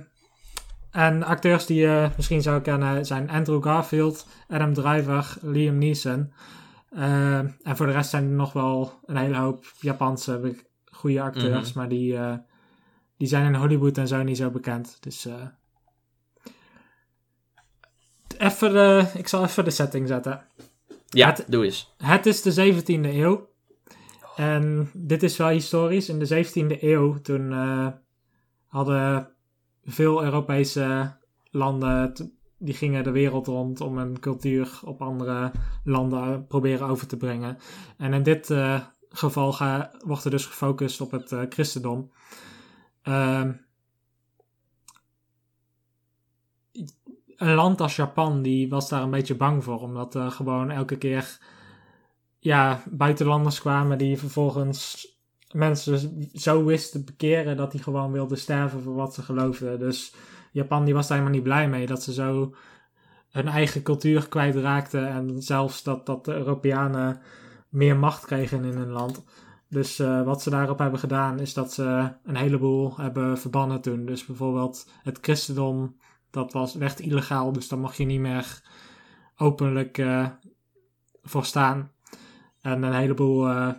en 0.91 1.23
acteurs 1.23 1.67
die 1.67 1.81
je 1.81 2.11
misschien 2.17 2.43
zou 2.43 2.61
kennen 2.61 3.07
zijn 3.07 3.31
Andrew 3.31 3.63
Garfield, 3.65 4.27
Adam 4.49 4.75
Driver, 4.75 5.37
Liam 5.41 5.79
Neeson. 5.79 6.33
Ehm, 6.91 7.49
en 7.63 7.77
voor 7.77 7.87
de 7.87 7.93
rest 7.93 8.11
zijn 8.11 8.25
er 8.25 8.31
nog 8.31 8.53
wel 8.53 9.01
een 9.07 9.17
hele 9.17 9.37
hoop 9.37 9.65
Japanse 9.81 10.57
goede 10.91 11.21
acteurs, 11.23 11.69
Mhm. 11.69 11.79
maar 11.79 11.89
die, 11.89 12.17
eh, 12.17 12.35
die 13.17 13.29
zijn 13.29 13.47
in 13.47 13.55
Hollywood 13.61 13.99
en 13.99 14.09
zo 14.09 14.23
niet 14.23 14.37
zo 14.37 14.51
bekend. 14.51 14.97
Dus 15.01 15.27
eh, 15.27 15.35
even 18.39 18.73
de, 18.73 19.07
ik 19.15 19.29
zal 19.29 19.43
even 19.45 19.65
de 19.65 19.71
setting 19.71 20.09
zetten. 20.09 20.45
Ja, 21.09 21.27
het- 21.29 21.45
doe 21.49 21.65
eens. 21.65 21.95
Het 21.97 22.27
is 22.27 22.43
de 22.43 22.53
17e 22.53 23.09
eeuw. 23.13 23.51
En 24.37 24.91
dit 24.93 25.23
is 25.23 25.37
wel 25.37 25.49
historisch. 25.49 26.09
In 26.09 26.19
de 26.19 26.45
17e 26.47 26.81
eeuw, 26.81 27.21
toen 27.21 27.53
eh, 27.53 27.87
hadden 28.67 29.31
veel 29.85 30.25
Europese 30.25 31.17
landen 31.51 32.15
die 32.59 32.75
gingen 32.75 33.05
de 33.05 33.11
wereld 33.11 33.47
rond 33.47 33.81
om 33.81 33.99
een 33.99 34.21
cultuur 34.21 34.81
op 34.85 35.03
andere 35.03 35.51
landen 35.85 36.47
proberen 36.47 36.87
over 36.87 37.07
te 37.07 37.17
brengen. 37.17 37.59
En 37.97 38.13
in 38.13 38.23
dit 38.23 38.51
uh, 38.51 38.81
geval 39.09 39.53
ga, 39.53 39.91
wordt 40.05 40.25
er 40.25 40.31
dus 40.31 40.47
gefocust 40.47 41.01
op 41.01 41.11
het 41.11 41.35
christendom. 41.49 42.11
Ehm, 43.03 43.53
een 47.37 47.55
land 47.55 47.81
als 47.81 47.97
Japan, 47.97 48.43
die 48.43 48.69
was 48.69 48.89
daar 48.89 49.03
een 49.03 49.11
beetje 49.11 49.37
bang 49.37 49.65
voor, 49.65 49.81
omdat 49.81 50.17
gewoon 50.17 50.71
elke 50.71 50.97
keer 50.97 51.39
ja, 52.43 52.83
buitenlanders 52.91 53.61
kwamen 53.61 53.99
die 53.99 54.19
vervolgens 54.19 55.11
mensen 55.51 56.29
zo 56.33 56.65
wisten 56.65 57.05
te 57.05 57.13
bekeren 57.13 57.57
dat 57.57 57.71
die 57.71 57.83
gewoon 57.83 58.13
wilden 58.13 58.39
sterven 58.39 58.83
voor 58.83 58.95
wat 58.95 59.15
ze 59.15 59.23
geloofden. 59.23 59.79
Dus 59.79 60.15
Japan 60.53 60.85
die 60.85 60.95
was 60.95 61.09
daar 61.09 61.17
helemaal 61.19 61.39
niet 61.39 61.49
blij 61.49 61.69
mee 61.69 61.87
dat 61.87 62.03
ze 62.03 62.13
zo 62.13 62.55
hun 63.31 63.49
eigen 63.49 63.83
cultuur 63.83 64.29
kwijtraakten 64.29 65.09
en 65.09 65.43
zelfs 65.43 65.83
dat, 65.83 66.07
dat 66.07 66.25
de 66.25 66.35
Europeanen 66.35 67.21
meer 67.69 67.97
macht 67.97 68.25
kregen 68.25 68.65
in 68.65 68.77
hun 68.77 68.91
land. 68.91 69.25
Dus 69.69 70.01
uh, 70.01 70.23
wat 70.23 70.43
ze 70.43 70.51
daarop 70.51 70.79
hebben 70.79 70.99
gedaan 71.01 71.39
is 71.39 71.55
dat 71.55 71.73
ze 71.73 72.13
een 72.25 72.37
heleboel 72.37 72.97
hebben 72.97 73.39
verbannen 73.39 73.81
toen. 73.81 74.07
Dus 74.07 74.27
bijvoorbeeld 74.27 74.91
het 75.03 75.19
christendom, 75.21 75.97
dat 76.31 76.53
was, 76.53 76.75
werd 76.75 77.01
illegaal, 77.01 77.53
dus 77.53 77.69
daar 77.69 77.79
mag 77.79 77.97
je 77.97 78.05
niet 78.05 78.21
meer 78.21 78.63
openlijk 79.37 79.99
uh, 79.99 80.29
voor 81.23 81.45
staan. 81.45 81.92
En 82.63 82.83
een 82.83 82.95
heleboel, 82.95 83.49
uh, 83.49 83.73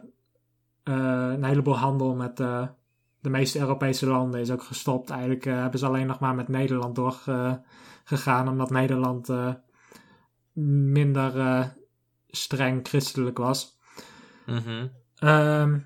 een 0.83 1.43
heleboel 1.43 1.77
handel 1.77 2.15
met 2.15 2.37
de 2.37 3.29
meeste 3.29 3.59
Europese 3.59 4.07
landen 4.07 4.39
is 4.39 4.51
ook 4.51 4.63
gestopt. 4.63 5.09
Eigenlijk 5.09 5.43
hebben 5.43 5.79
ze 5.79 5.85
alleen 5.85 6.07
nog 6.07 6.19
maar 6.19 6.35
met 6.35 6.47
Nederland 6.47 6.95
doorgegaan, 6.95 8.47
omdat 8.47 8.69
Nederland 8.69 9.29
minder 10.53 11.73
streng 12.27 12.87
christelijk 12.87 13.37
was. 13.37 13.77
Mhm. 14.45 14.87
Um, 15.23 15.85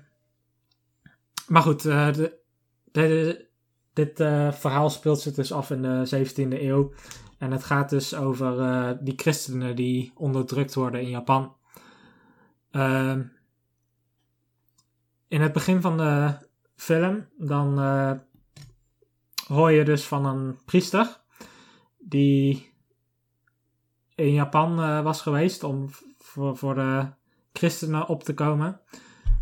maar 1.48 1.62
goed, 1.62 1.84
uh, 1.84 2.12
de, 2.12 2.38
de, 2.92 3.46
dit 3.92 4.16
verhaal 4.58 4.90
speelt 4.90 5.20
zich 5.20 5.34
dus 5.34 5.52
af 5.52 5.70
in 5.70 5.82
de 5.82 6.26
17e 6.26 6.62
eeuw. 6.62 6.92
En 7.38 7.50
het 7.52 7.64
gaat 7.64 7.90
dus 7.90 8.14
over 8.14 9.04
die 9.04 9.14
christenen 9.16 9.76
die 9.76 10.12
onderdrukt 10.14 10.74
worden 10.74 11.00
in 11.00 11.08
Japan. 11.08 11.56
Uh, 12.72 13.16
in 15.28 15.40
het 15.40 15.52
begin 15.52 15.80
van 15.80 15.96
de 15.96 16.34
film, 16.76 17.26
dan 17.38 17.78
hoor 19.46 19.70
je 19.70 19.84
dus 19.84 20.04
van 20.04 20.26
een 20.26 20.58
priester 20.64 21.20
die 21.98 22.72
in 24.14 24.32
Japan 24.32 25.02
was 25.02 25.22
geweest 25.22 25.62
om 25.62 25.90
voor, 26.54 26.74
de 26.74 27.06
christenen 27.52 28.06
op 28.06 28.22
te 28.22 28.34
komen. 28.34 28.80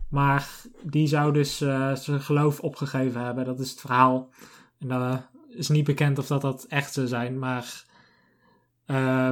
Maar 0.08 0.50
die 0.82 1.06
zou 1.06 1.32
dus 1.32 1.62
uh, 1.62 1.94
zijn 1.94 2.20
geloof 2.20 2.60
opgegeven 2.60 3.20
hebben. 3.20 3.44
Dat 3.44 3.60
is 3.60 3.70
het 3.70 3.80
verhaal. 3.80 4.30
En 4.78 4.88
dat 4.88 5.22
is 5.48 5.68
niet 5.68 5.84
bekend 5.84 6.18
of 6.18 6.26
dat 6.26 6.40
dat 6.40 6.64
echt 6.64 6.92
zou 6.92 7.06
zijn. 7.06 7.38
Maar 7.38 7.84
uh, 8.86 9.30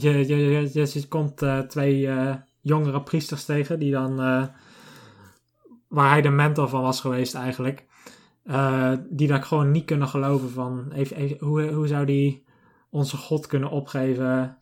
je, 0.00 0.26
je, 0.26 0.36
je, 0.36 0.90
je, 0.92 1.08
komt 1.08 1.42
uh, 1.42 1.58
twee 1.58 2.08
jongere 2.60 3.02
priesters 3.02 3.44
tegen. 3.44 3.78
Die 3.78 3.92
dan, 3.92 4.16
waar 5.88 6.10
hij 6.10 6.22
de 6.22 6.30
mentor 6.30 6.68
van 6.68 6.82
was 6.82 7.00
geweest 7.00 7.34
eigenlijk. 7.34 7.86
die 9.08 9.28
dat 9.28 9.44
gewoon 9.44 9.70
niet 9.70 9.84
kunnen 9.84 10.08
geloven 10.08 10.50
van... 10.50 10.92
Even, 10.92 11.16
even, 11.16 11.46
hoe, 11.46 11.72
hoe 11.72 11.86
zou 11.86 12.06
die 12.06 12.44
onze 12.90 13.16
God 13.16 13.46
kunnen 13.46 13.70
opgeven 13.70 14.58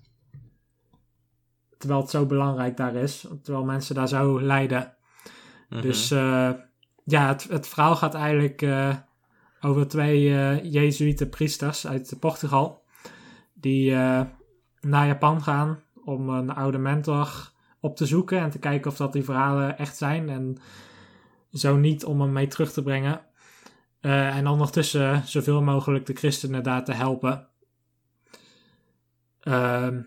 terwijl 1.84 2.02
het 2.02 2.10
zo 2.10 2.26
belangrijk 2.26 2.76
daar 2.76 2.94
is. 2.94 3.26
Terwijl 3.42 3.64
mensen 3.64 3.94
daar 3.94 4.08
zo 4.08 4.40
lijden. 4.40 4.94
Mhm. 5.68 5.82
Dus 5.82 6.10
uh, 6.10 6.50
ja, 7.04 7.28
het, 7.28 7.46
het 7.48 7.68
verhaal 7.68 7.96
gaat 7.96 8.14
eigenlijk 8.14 8.62
uh, 8.62 8.94
over 9.60 9.88
twee 9.88 10.28
uh, 10.28 10.72
Jezuïte 10.72 11.28
priesters 11.28 11.86
uit 11.86 12.16
Portugal. 12.20 12.82
Die 13.54 13.94
naar 14.84 15.06
Japan 15.06 15.42
gaan 15.42 15.80
om 16.04 16.28
een 16.28 16.50
oude 16.50 16.78
mentor 16.78 17.52
op 17.80 17.96
te 17.96 18.06
zoeken. 18.06 18.38
En 18.38 18.50
te 18.50 18.58
kijken 18.58 18.90
of 18.90 18.96
dat 18.96 19.12
die 19.12 19.24
verhalen 19.24 19.78
echt 19.78 19.96
zijn. 19.96 20.28
En 20.28 20.58
zo 21.52 21.76
niet 21.76 22.04
om 22.04 22.20
hem 22.20 22.32
mee 22.32 22.46
terug 22.46 22.72
te 22.72 22.82
brengen. 22.82 23.20
en 24.00 24.46
ondertussen 24.46 25.22
zoveel 25.26 25.62
mogelijk 25.62 26.06
de 26.06 26.14
christenen 26.14 26.62
daar 26.62 26.84
te 26.84 26.92
helpen. 26.92 27.48
Ehm 29.40 30.00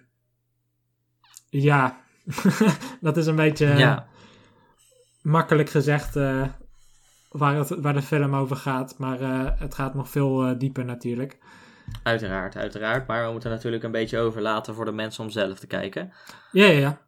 ja, 1.50 2.02
dat 3.02 3.18
is 3.18 3.26
een 3.26 3.36
beetje 3.36 3.66
ja. 3.66 4.08
makkelijk 5.22 5.70
gezegd 5.70 6.16
uh, 6.16 6.48
waar, 7.30 7.56
het, 7.56 7.70
waar 7.70 7.94
de 7.94 8.02
film 8.02 8.36
over 8.36 8.56
gaat. 8.56 8.98
Maar 8.98 9.22
uh, 9.22 9.50
het 9.60 9.76
gaat 9.76 9.94
nog 9.94 10.10
veel 10.10 10.58
dieper 10.58 10.86
natuurlijk. 10.86 11.38
Uiteraard, 12.04 12.56
uiteraard. 12.56 13.08
Maar 13.08 13.26
we 13.26 13.32
moeten 13.32 13.50
natuurlijk 13.50 13.84
een 13.84 13.92
beetje 13.92 14.20
overlaten 14.20 14.74
voor 14.76 14.86
de 14.86 14.92
mensen 14.92 15.24
om 15.24 15.30
zelf 15.30 15.60
te 15.60 15.68
kijken. 15.68 16.14
Ja, 16.52 16.66
ja, 16.66 16.80
ja. 16.80 17.02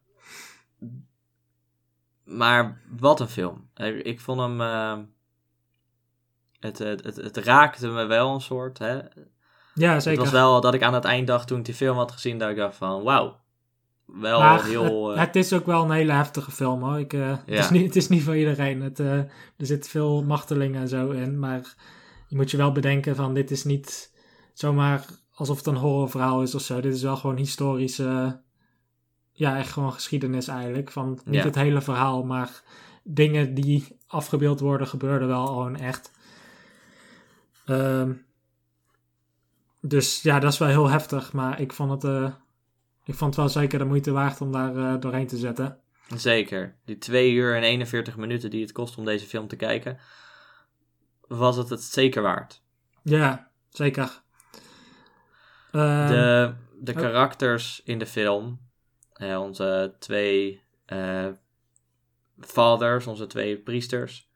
Maar 2.24 2.82
wat 2.98 3.20
een 3.20 3.30
film. 3.30 3.70
Ik 4.04 4.20
vond 4.20 4.40
hem. 4.40 4.60
Het, 6.60 6.78
het, 6.78 7.04
het, 7.04 7.16
het, 7.16 7.38
raakte 7.38 7.88
me 7.88 8.06
wel 8.06 8.34
een 8.34 8.42
soort. 8.42 8.78
Hè? 8.78 9.00
Ja, 9.74 10.00
zeker. 10.00 10.22
Het 10.22 10.32
was 10.32 10.42
wel 10.42 10.62
dat 10.62 10.74
ik 10.74 10.84
aan 10.84 10.94
het 10.94 11.06
eind 11.06 11.28
dacht 11.28 11.48
toen 11.48 11.60
ik 11.60 11.66
die 11.66 11.74
film 11.74 11.98
had 11.98 12.12
gezien, 12.12 12.38
dat 12.38 12.50
ik 12.50 12.56
dacht 12.56 12.76
van 12.76 13.04
wauw 13.04 13.40
wel 14.14 14.62
heel... 14.62 15.08
Het, 15.08 15.18
uh... 15.18 15.24
het, 15.24 15.36
is 15.36 15.54
ook 15.54 15.66
wel 15.66 15.84
een 15.84 15.92
hele 15.92 16.12
heftige 16.12 16.52
film 16.52 16.84
hoor. 16.84 17.00
Ik, 17.00 17.14
uh, 17.14 17.20
ja. 17.22 17.38
het, 17.46 17.60
is 17.60 17.70
niet, 17.70 17.86
het 17.86 17.96
is 17.96 18.08
niet 18.08 18.24
voor 18.24 18.38
iedereen. 18.38 18.82
Het, 18.82 19.00
er 19.00 19.28
zit 19.58 19.90
veel 19.90 20.24
martelingen 20.24 20.82
en 20.82 20.88
zo 20.88 21.10
in. 21.10 21.40
Maar 21.40 21.76
je 22.28 22.36
moet 22.36 22.52
je 22.52 22.58
wel 22.58 22.72
bedenken 22.72 23.16
van 23.16 23.34
dit 23.34 23.52
is 23.52 23.64
niet 23.64 24.09
zomaar 24.60 25.06
alsof 25.34 25.58
het 25.58 25.66
een 25.66 25.76
horrorverhaal 25.76 26.42
is 26.42 26.56
of 26.56 26.62
zo. 26.62 26.82
Dit 26.82 26.94
is 26.94 27.02
wel 27.02 27.18
gewoon 27.18 27.38
historische... 27.38 28.42
Ja, 29.32 29.58
echt 29.58 29.72
gewoon 29.72 29.94
geschiedenis 29.94 30.48
eigenlijk. 30.48 30.92
Van 30.92 31.20
niet 31.26 31.36
ja. 31.36 31.44
het 31.44 31.56
hele 31.56 31.82
verhaal, 31.82 32.24
maar 32.24 32.64
dingen 33.04 33.54
die 33.54 33.98
afgebeeld 34.08 34.60
worden 34.60 34.88
gebeurden 34.88 35.28
wel 35.28 35.46
gewoon 35.46 35.76
echt. 35.76 36.12
Um, 37.66 38.26
dus 39.82 40.22
ja, 40.22 40.40
dat 40.40 40.52
is 40.52 40.58
wel 40.58 40.68
heel 40.68 40.90
heftig. 40.90 41.34
Maar 41.34 41.62
ik 41.62 41.74
vond 41.74 42.04
het 42.04 42.34
ik 43.10 43.16
vond 43.16 43.36
het 43.36 43.44
wel 43.44 43.50
zeker 43.50 43.80
de 43.80 43.86
moeite 43.86 44.12
waard 44.12 44.42
om 44.42 44.52
daar 44.52 44.76
uh, 44.76 45.00
doorheen 45.00 45.28
te 45.28 45.38
zetten. 45.38 45.80
Zeker. 46.16 46.76
Die 46.86 46.98
2 46.98 47.32
uur 47.32 47.56
en 47.56 47.64
41 47.64 48.18
minuten 48.18 48.50
die 48.50 48.62
het 48.62 48.72
kost 48.72 48.98
om 48.98 49.06
deze 49.06 49.26
film 49.26 49.48
te 49.48 49.56
kijken, 49.56 50.00
was 51.28 51.56
het 51.56 51.70
het 51.70 51.82
zeker 51.82 52.22
waard. 52.22 52.62
Ja, 53.04 53.52
zeker. 53.70 54.22
Uh, 55.72 56.08
de, 56.08 56.54
de 56.80 56.92
oh. 56.92 56.98
karakters 56.98 57.82
in 57.84 58.00
de 58.00 58.06
film, 58.06 58.60
uh, 59.22 59.42
onze 59.42 59.96
twee 60.00 60.62
uh, 60.88 61.28
fathers, 62.40 63.08
onze 63.08 63.28
twee 63.28 63.58
priesters. 63.58 64.30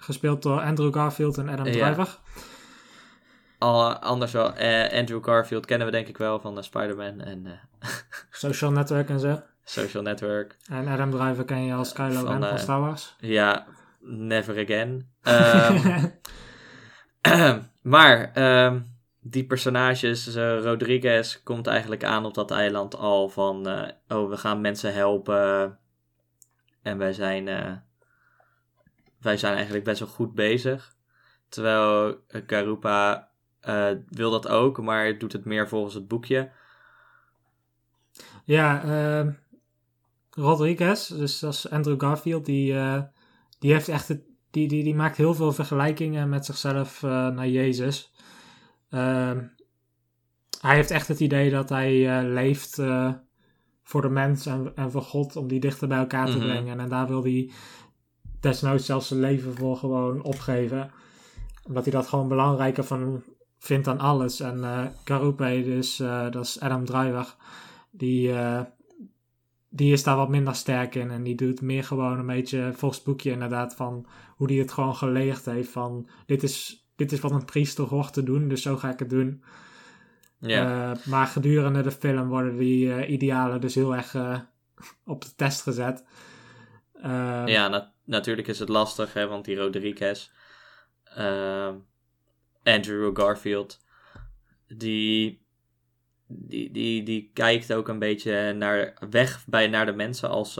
Gespeeld 0.00 0.42
door 0.42 0.60
Andrew 0.60 0.94
Garfield 0.94 1.38
en 1.38 1.48
Adam 1.48 1.64
Driver. 1.64 2.18
Al, 3.58 3.94
anders 3.94 4.32
wel, 4.32 4.52
Andrew 4.92 5.24
Garfield 5.24 5.66
kennen 5.66 5.86
we 5.86 5.92
denk 5.92 6.08
ik 6.08 6.18
wel 6.18 6.40
van 6.40 6.64
Spider-Man 6.64 7.20
en 7.20 7.60
Social 8.30 8.70
Network 8.70 9.08
en 9.08 9.20
zo. 9.20 9.42
Social 9.64 10.02
Network. 10.02 10.56
En 10.70 10.88
Adam 10.88 11.10
Driver 11.10 11.44
ken 11.44 11.64
je 11.64 11.72
als 11.72 11.92
Kylo 11.92 12.24
Ren 12.24 12.42
van 12.42 12.58
Star 12.58 12.80
Wars. 12.80 13.16
Ja, 13.18 13.66
never 14.00 14.58
again. 14.58 15.08
Um, 15.22 16.12
maar 17.94 18.32
um, 18.66 18.97
die 19.30 19.46
personages, 19.46 20.36
uh, 20.36 20.62
Rodriguez 20.62 21.42
komt 21.42 21.66
eigenlijk 21.66 22.04
aan 22.04 22.24
op 22.24 22.34
dat 22.34 22.50
eiland 22.50 22.96
al 22.96 23.28
van... 23.28 23.68
Uh, 23.68 23.88
oh, 24.08 24.28
we 24.30 24.36
gaan 24.36 24.60
mensen 24.60 24.94
helpen. 24.94 25.78
En 26.82 26.98
wij 26.98 27.12
zijn, 27.12 27.44
wij 29.20 29.36
zijn 29.36 29.54
eigenlijk 29.54 29.84
best 29.84 30.00
wel 30.00 30.08
goed 30.08 30.34
bezig. 30.34 30.94
Terwijl 31.48 32.16
Garupa 32.28 33.30
wil 34.08 34.30
dat 34.30 34.48
ook, 34.48 34.80
maar 34.80 35.18
doet 35.18 35.32
het 35.32 35.44
meer 35.44 35.68
volgens 35.68 35.94
het 35.94 36.08
boekje. 36.08 36.50
Ja, 38.44 38.84
uh, 38.84 39.32
Rodriguez, 40.30 41.08
dus 41.08 41.38
dat 41.38 41.52
is 41.52 41.70
Andrew 41.70 42.00
Garfield, 42.00 42.44
die, 42.44 42.74
die 43.58 43.72
heeft 43.72 43.88
echt 43.88 44.08
het, 44.08 44.22
die, 44.50 44.68
die, 44.68 44.84
die 44.84 44.94
maakt 44.94 45.16
heel 45.16 45.34
veel 45.34 45.52
vergelijkingen 45.52 46.28
met 46.28 46.44
zichzelf 46.44 47.02
naar 47.02 47.48
Jezus. 47.48 48.12
Ehm, 48.90 49.44
hij 50.60 50.74
heeft 50.74 50.90
echt 50.90 51.08
het 51.08 51.20
idee 51.20 51.50
dat 51.50 51.68
hij 51.68 52.18
eh, 52.18 52.32
leeft 52.32 52.80
voor 53.82 54.02
de 54.02 54.08
mens 54.08 54.46
en, 54.46 54.72
en 54.74 54.90
voor 54.90 55.02
God 55.02 55.36
om 55.36 55.48
die 55.48 55.60
dichter 55.60 55.88
bij 55.88 55.98
elkaar 55.98 56.26
te 56.26 56.36
mhm. 56.36 56.46
brengen. 56.46 56.80
En 56.80 56.88
daar 56.88 57.06
wil 57.06 57.22
hij 57.22 57.50
desnoods 58.40 58.86
zelfs 58.86 59.08
zijn 59.08 59.20
leven 59.20 59.56
voor 59.56 59.76
gewoon 59.76 60.22
opgeven. 60.22 60.90
Omdat 61.66 61.84
hij 61.84 61.92
dat 61.92 62.06
gewoon 62.06 62.28
belangrijker 62.28 62.84
van, 62.84 63.22
vindt 63.58 63.88
aan 63.88 63.98
alles. 63.98 64.40
En 64.40 64.58
uh, 64.58 64.86
Garupe, 65.04 65.62
dus 65.64 66.00
uh, 66.00 66.30
dat 66.30 66.44
is 66.44 66.60
Adam 66.60 66.84
Driver, 66.84 67.34
die, 67.90 68.28
uh, 68.28 68.60
die 69.68 69.92
is 69.92 70.02
daar 70.02 70.16
wat 70.16 70.28
minder 70.28 70.54
sterk 70.54 70.94
in. 70.94 71.10
En 71.10 71.22
die 71.22 71.34
doet 71.34 71.60
meer 71.60 71.84
gewoon 71.84 72.18
een 72.18 72.26
beetje 72.26 72.72
volgens 72.74 73.02
boekje 73.02 73.30
inderdaad 73.30 73.74
van 73.74 74.06
hoe 74.36 74.46
die 74.46 74.60
het 74.60 74.72
gewoon 74.72 74.96
geleerd 74.96 75.44
heeft. 75.44 75.70
Van 75.70 76.08
dit 76.26 76.42
is, 76.42 76.87
dit 76.98 77.12
is 77.12 77.20
wat 77.20 77.30
een 77.30 77.44
priester 77.44 77.84
hoort 77.84 78.12
te 78.12 78.22
doen, 78.22 78.48
dus 78.48 78.62
zo 78.62 78.76
ga 78.76 78.92
ik 78.92 78.98
het 78.98 79.10
doen. 79.10 79.42
Ja. 80.40 80.96
maar 81.04 81.26
gedurende 81.26 81.82
de 81.82 81.90
film 81.90 82.28
worden 82.28 82.56
die 82.56 83.06
idealen 83.06 83.60
dus 83.60 83.74
heel 83.74 83.94
erg 83.96 84.14
op 85.04 85.22
de 85.22 85.34
test 85.36 85.62
gezet. 85.62 86.04
ja, 87.46 87.68
na 87.68 87.92
natuurlijk 88.04 88.48
is 88.48 88.58
het 88.58 88.68
lastig, 88.68 89.12
hè, 89.12 89.26
want 89.26 89.44
die 89.44 89.56
Rodriguez 89.56 90.30
Andrew 92.62 93.18
Garfield, 93.18 93.80
die, 94.68 95.42
die, 96.26 96.70
die, 96.70 97.02
die 97.02 97.30
kijkt 97.32 97.72
ook 97.72 97.88
een 97.88 97.98
beetje 97.98 98.52
naar, 98.52 98.94
weg 99.10 99.44
bij, 99.46 99.66
naar 99.66 99.86
de 99.86 99.92
mensen 99.92 100.28
als, 100.28 100.54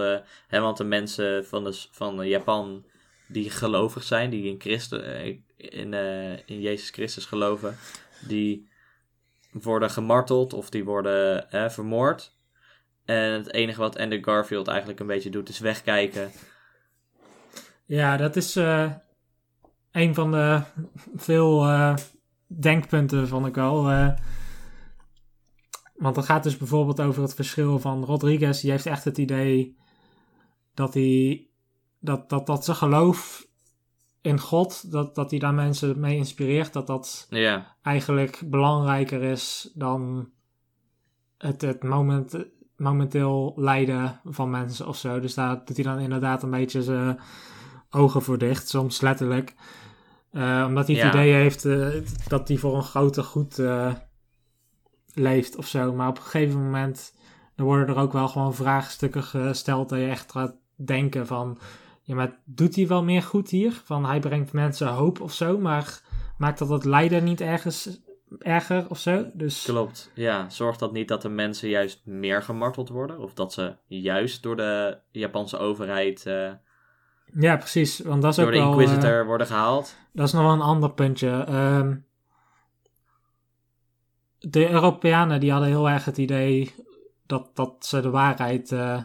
hè, 0.47 0.61
want 0.61 0.77
de 0.77 0.85
mensen 0.85 1.47
van, 1.47 1.65
de, 1.65 1.87
van 1.91 2.29
Japan 2.29 2.85
die 3.29 3.51
gelovig 3.51 4.03
zijn, 4.03 4.31
die 4.31 4.45
in, 4.45 4.61
Christus, 4.61 5.03
eh, 5.03 5.37
in, 5.59 5.93
uh, 5.93 6.33
in 6.33 6.61
Jezus 6.61 6.91
Christus 6.91 7.25
geloven, 7.25 7.77
die 8.27 8.69
worden 9.53 9.91
gemarteld 9.91 10.53
of 10.53 10.71
die 10.71 10.85
worden 10.85 11.47
vermoord. 11.71 12.37
En 13.05 13.33
het 13.33 13.53
enige 13.53 13.81
wat 13.81 13.99
Andrew 13.99 14.25
Garfield 14.25 14.69
eigenlijk 14.69 15.01
een 15.01 15.07
beetje 15.07 15.31
doet 15.31 15.49
is 15.49 15.59
wegkijken. 15.59 16.31
Ja, 17.85 18.17
dat 18.17 18.37
is 18.37 18.55
een 19.93 20.15
van 20.15 20.31
de 20.31 20.63
veel 21.17 21.67
denkpunten, 22.47 23.29
vond 23.29 23.47
ik 23.47 23.55
wel. 23.55 23.83
Want 25.95 26.17
het 26.17 26.25
gaat 26.25 26.43
dus 26.43 26.57
bijvoorbeeld 26.57 27.01
over 27.01 27.23
het 27.23 27.35
verschil 27.35 27.79
van 27.79 28.05
Rodriguez. 28.05 28.61
Die 28.61 28.71
heeft 28.71 28.87
echt 28.87 29.05
het 29.05 29.19
idee 29.19 29.77
dat 30.75 30.95
hij 30.95 31.47
dat, 31.99 32.29
dat, 32.29 32.47
dat 32.47 32.65
zijn 32.65 32.77
geloof 32.77 33.48
in 34.29 34.41
God, 34.41 34.93
dat, 34.93 35.15
dat 35.15 35.31
hij 35.31 35.39
daar 35.39 35.55
mensen 35.55 36.01
mee 36.01 36.17
inspireert, 36.17 36.73
dat 36.73 36.87
dat 36.87 37.27
ja. 37.31 37.77
eigenlijk 37.83 38.43
belangrijker 38.45 39.23
is 39.23 39.71
dan 39.75 40.31
het, 41.39 41.61
het 41.61 41.83
moment, 41.83 42.37
momenteel 42.77 43.53
lijden 43.57 44.21
van 44.25 44.51
mensen 44.51 44.87
of 44.87 44.97
zo. 44.97 45.21
Dus 45.21 45.35
daar 45.35 45.65
doet 45.65 45.77
hij 45.77 45.85
dan 45.85 45.99
inderdaad 45.99 46.43
een 46.43 46.51
beetje 46.51 46.83
zijn 46.83 47.21
ogen 47.91 48.23
voor 48.23 48.39
dicht, 48.39 48.69
soms 48.69 49.01
letterlijk. 49.01 49.55
Uh, 50.33 50.65
omdat 50.67 50.87
hij 50.87 50.97
het 50.97 51.15
idee 51.15 51.33
heeft 51.33 51.65
uh, 51.65 51.89
dat 52.27 52.49
hij 52.49 52.57
voor 52.57 52.77
een 52.77 52.83
groter 52.83 53.25
goed 53.25 53.59
uh, 53.59 53.95
leeft 55.15 55.57
of 55.57 55.67
zo. 55.67 55.93
Maar 55.93 56.09
op 56.09 56.17
een 56.17 56.23
gegeven 56.23 56.65
moment 56.65 57.15
dan 57.57 57.67
worden 57.67 57.89
er 57.89 58.01
ook 58.01 58.13
wel 58.13 58.29
gewoon 58.29 58.55
vraagstukken 58.55 59.23
gesteld 59.23 59.89
dat 59.89 59.99
je 59.99 60.09
echt 60.09 60.33
gaat 60.33 60.55
denken 60.75 61.27
van... 61.27 61.59
Ja, 62.09 62.15
maar 62.15 62.39
doet 62.45 62.77
hij 62.77 62.87
wel 62.87 63.05
meer 63.05 63.23
goed 63.23 63.51
hier? 63.51 63.73
Van 63.85 64.05
hij 64.05 64.21
brengt 64.21 64.53
mensen 64.53 64.89
hoop 64.89 65.21
of 65.21 65.33
zo, 65.33 65.59
maar 65.59 66.01
maakt 66.39 66.59
dat 66.59 66.69
het 66.69 66.85
lijden 66.85 67.25
niet 67.25 67.41
ergens 67.41 68.01
erger 68.39 68.87
of 68.89 68.99
zo? 68.99 69.31
Dus... 69.35 69.65
Klopt, 69.65 70.11
ja. 70.15 70.49
Zorgt 70.49 70.79
dat 70.79 70.93
niet 70.93 71.09
dat 71.09 71.23
de 71.23 71.29
mensen 71.29 71.69
juist 71.69 72.07
meer 72.07 72.43
gemarteld 72.43 72.89
worden? 72.89 73.19
Of 73.19 73.35
dat 73.35 73.53
ze 73.53 73.77
juist 73.87 74.43
door 74.43 74.57
de 74.57 74.99
Japanse 75.11 75.59
overheid 75.59 76.25
ja, 77.35 77.57
precies. 77.57 78.01
Want 78.01 78.23
dat 78.23 78.31
is 78.31 78.37
door 78.37 78.47
ook 78.47 78.53
de 78.53 78.59
wel, 78.59 78.69
Inquisitor 78.69 79.21
uh, 79.21 79.27
worden 79.27 79.47
gehaald. 79.47 79.97
Dat 80.13 80.27
is 80.27 80.33
nog 80.33 80.43
wel 80.43 80.53
een 80.53 80.61
ander 80.61 80.93
puntje. 80.93 81.47
Um, 81.51 82.07
de 84.39 84.71
Europeanen 84.71 85.41
die 85.41 85.51
hadden 85.51 85.69
heel 85.69 85.89
erg 85.89 86.05
het 86.05 86.19
idee 86.19 86.75
dat, 87.27 87.51
dat 87.55 87.87
ze 87.87 88.01
de 88.01 88.11
waarheid 88.11 88.71
uh, 88.71 89.03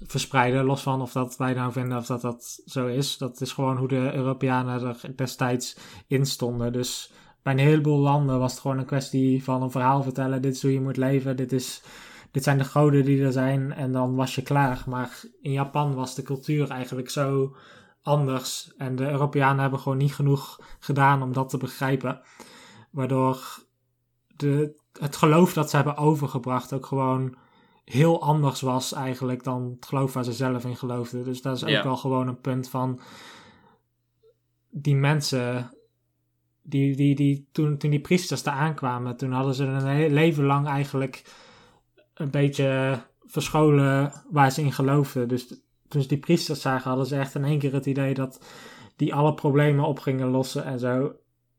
verspreiden. 0.00 0.64
Los 0.64 0.82
van 0.82 1.00
of 1.00 1.12
dat 1.12 1.36
wij 1.36 1.54
nou 1.54 1.72
vinden 1.72 1.98
of 1.98 2.06
dat 2.06 2.20
dat 2.20 2.62
zo 2.64 2.86
is. 2.86 3.16
Dat 3.16 3.40
is 3.40 3.52
gewoon 3.52 3.76
hoe 3.76 3.88
de 3.88 4.14
Europeanen 4.14 4.86
er 4.86 5.16
destijds 5.16 5.78
in 6.06 6.26
stonden. 6.26 6.72
Dus 6.72 7.12
bij 7.42 7.52
een 7.52 7.58
heleboel 7.58 7.98
landen 7.98 8.38
was 8.38 8.52
het 8.52 8.60
gewoon 8.60 8.78
een 8.78 8.84
kwestie 8.84 9.44
van 9.44 9.62
een 9.62 9.70
verhaal 9.70 10.02
vertellen. 10.02 10.42
Dit 10.42 10.54
is 10.54 10.62
hoe 10.62 10.72
je 10.72 10.80
moet 10.80 10.96
leven. 10.96 11.36
Dit 11.36 11.52
is 11.52 11.82
dit 12.30 12.42
zijn 12.42 12.58
de 12.58 12.64
goden 12.64 13.04
die 13.04 13.24
er 13.24 13.32
zijn 13.32 13.72
en 13.72 13.92
dan 13.92 14.14
was 14.14 14.34
je 14.34 14.42
klaar. 14.42 14.82
Maar 14.86 15.20
in 15.40 15.52
Japan 15.52 15.94
was 15.94 16.14
de 16.14 16.22
cultuur 16.22 16.70
eigenlijk 16.70 17.10
zo 17.10 17.56
anders. 18.02 18.72
En 18.76 18.96
de 18.96 19.10
Europeanen 19.10 19.60
hebben 19.60 19.78
gewoon 19.78 19.98
niet 19.98 20.14
genoeg 20.14 20.60
gedaan 20.78 21.22
om 21.22 21.32
dat 21.32 21.48
te 21.48 21.56
begrijpen. 21.56 22.20
Waardoor 22.90 23.64
de, 24.26 24.80
het 25.00 25.16
geloof 25.16 25.52
dat 25.52 25.70
ze 25.70 25.76
hebben 25.76 25.96
overgebracht 25.96 26.72
ook 26.72 26.86
gewoon 26.86 27.36
heel 27.90 28.22
anders 28.22 28.60
was 28.60 28.92
eigenlijk 28.92 29.44
dan 29.44 29.74
het 29.74 29.86
geloof 29.86 30.12
waar 30.12 30.24
ze 30.24 30.32
zelf 30.32 30.64
in 30.64 30.76
geloofden. 30.76 31.24
Dus 31.24 31.42
dat 31.42 31.56
is 31.56 31.64
ook 31.64 31.82
wel 31.82 31.96
gewoon 31.96 32.28
een 32.28 32.40
punt 32.40 32.68
van 32.68 33.00
die 34.70 34.96
mensen. 34.96 35.72
Die, 36.62 36.96
die, 36.96 37.14
die, 37.14 37.48
toen, 37.52 37.78
toen 37.78 37.90
die 37.90 38.00
priesters 38.00 38.42
daar 38.42 38.54
aankwamen, 38.54 39.16
toen 39.16 39.32
hadden 39.32 39.54
ze 39.54 39.64
een 39.64 40.12
leven 40.12 40.44
lang 40.44 40.66
eigenlijk 40.66 41.22
een 42.14 42.30
beetje 42.30 42.98
verscholen 43.26 44.12
waar 44.30 44.52
ze 44.52 44.62
in 44.62 44.72
geloofden. 44.72 45.28
Dus 45.28 45.46
toen 45.88 46.02
ze 46.02 46.08
die 46.08 46.18
priesters 46.18 46.60
zagen, 46.60 46.88
hadden 46.88 47.06
ze 47.06 47.16
echt 47.16 47.34
in 47.34 47.44
één 47.44 47.58
keer 47.58 47.72
het 47.72 47.86
idee 47.86 48.14
dat 48.14 48.40
die 48.96 49.14
alle 49.14 49.34
problemen 49.34 49.84
op 49.84 49.98
gingen 49.98 50.28
lossen 50.28 50.64
en 50.64 50.78
zo. 50.78 51.12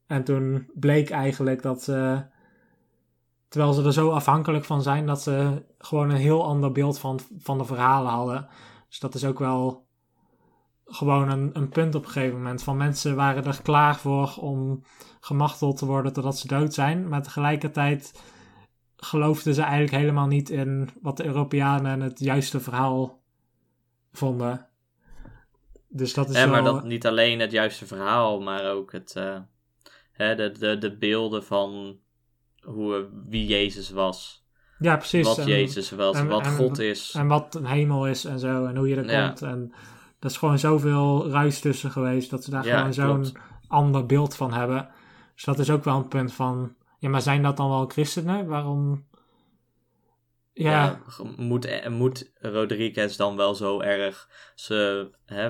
En 0.07 0.23
toen 0.23 0.69
bleek 0.73 1.09
eigenlijk 1.09 1.61
dat 1.61 1.83
ze, 1.83 2.23
terwijl 3.49 3.73
ze 3.73 3.83
er 3.83 3.93
zo 3.93 4.09
afhankelijk 4.09 4.65
van 4.65 4.81
zijn, 4.81 5.05
dat 5.05 5.21
ze 5.21 5.63
gewoon 5.77 6.09
een 6.09 6.15
heel 6.15 6.45
ander 6.45 6.71
beeld 6.71 6.99
van, 6.99 7.19
van 7.37 7.57
de 7.57 7.65
verhalen 7.65 8.11
hadden. 8.11 8.47
Dus 8.87 8.99
dat 8.99 9.15
is 9.15 9.25
ook 9.25 9.39
wel 9.39 9.87
gewoon 10.85 11.29
een, 11.29 11.49
een 11.53 11.69
punt 11.69 11.95
op 11.95 12.05
een 12.05 12.11
gegeven 12.11 12.37
moment. 12.37 12.63
Van 12.63 12.77
mensen 12.77 13.15
waren 13.15 13.45
er 13.45 13.61
klaar 13.61 13.95
voor 13.95 14.35
om 14.39 14.83
gemachteld 15.19 15.77
te 15.77 15.85
worden 15.85 16.13
totdat 16.13 16.37
ze 16.37 16.47
dood 16.47 16.73
zijn. 16.73 17.07
Maar 17.07 17.23
tegelijkertijd 17.23 18.21
geloofden 18.97 19.53
ze 19.53 19.61
eigenlijk 19.61 19.93
helemaal 19.93 20.27
niet 20.27 20.49
in 20.49 20.89
wat 21.01 21.17
de 21.17 21.25
Europeanen 21.25 22.01
het 22.01 22.19
juiste 22.19 22.59
verhaal 22.59 23.21
vonden. 24.11 24.67
Dus 25.87 26.13
dat 26.13 26.29
is 26.29 26.35
ja, 26.35 26.49
wel... 26.49 26.51
maar 26.51 26.73
dat 26.73 26.83
niet 26.83 27.07
alleen 27.07 27.39
het 27.39 27.51
juiste 27.51 27.85
verhaal, 27.85 28.41
maar 28.41 28.71
ook 28.71 28.91
het, 28.91 29.15
uh, 29.17 29.39
hè, 30.11 30.35
de, 30.35 30.51
de, 30.51 30.77
de 30.77 30.97
beelden 30.97 31.43
van 31.43 31.99
hoe, 32.63 33.09
wie 33.27 33.47
Jezus 33.47 33.89
was. 33.89 34.43
Ja, 34.79 34.97
precies. 34.97 35.35
Wat 35.35 35.45
Jezus 35.45 35.91
was, 35.91 36.15
en, 36.15 36.27
wat 36.27 36.47
God 36.47 36.79
is. 36.79 37.13
En 37.17 37.27
wat 37.27 37.55
een 37.55 37.65
hemel 37.65 38.07
is 38.07 38.25
en 38.25 38.39
zo, 38.39 38.65
en 38.65 38.75
hoe 38.75 38.87
je 38.87 38.95
er 38.95 39.25
komt. 39.25 39.41
En 39.41 39.73
dat 40.19 40.31
is 40.31 40.37
gewoon 40.37 40.59
zoveel 40.59 41.29
ruis 41.29 41.59
tussen 41.59 41.91
geweest, 41.91 42.29
dat 42.29 42.43
ze 42.43 42.49
daar 42.49 42.63
gewoon 42.63 42.93
zo'n 42.93 43.37
ander 43.67 44.05
beeld 44.05 44.35
van 44.35 44.53
hebben. 44.53 44.89
Dus 45.35 45.43
dat 45.43 45.59
is 45.59 45.69
ook 45.69 45.83
wel 45.83 45.95
een 45.95 46.07
punt 46.07 46.33
van 46.33 46.75
ja, 46.99 47.09
maar 47.09 47.21
zijn 47.21 47.43
dat 47.43 47.57
dan 47.57 47.69
wel 47.69 47.85
christenen? 47.85 48.47
Waarom? 48.47 49.07
Ja. 50.53 50.71
ja 50.71 51.01
moet, 51.35 51.89
moet 51.89 52.31
Rodriguez 52.35 53.15
dan 53.15 53.35
wel 53.35 53.55
zo 53.55 53.79
erg 53.81 54.29
ze 54.55 55.09
hè, 55.25 55.49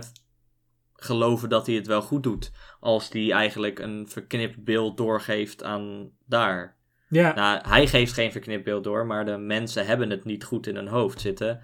geloven 0.93 1.49
dat 1.49 1.65
hij 1.65 1.75
het 1.75 1.87
wel 1.87 2.01
goed 2.01 2.23
doet? 2.23 2.51
Als 2.79 3.09
hij 3.09 3.31
eigenlijk 3.31 3.79
een 3.79 4.09
verknipt 4.09 4.63
beeld 4.63 4.97
doorgeeft 4.97 5.63
aan 5.63 6.11
daar. 6.25 6.77
Ja. 7.09 7.33
Nou, 7.33 7.67
hij 7.67 7.87
geeft 7.87 8.13
geen 8.13 8.31
verknipt 8.31 8.63
beeld 8.63 8.83
door, 8.83 9.05
maar 9.05 9.25
de 9.25 9.37
mensen 9.37 9.85
hebben 9.85 10.09
het 10.09 10.25
niet 10.25 10.43
goed 10.43 10.67
in 10.67 10.75
hun 10.75 10.87
hoofd 10.87 11.21
zitten. 11.21 11.61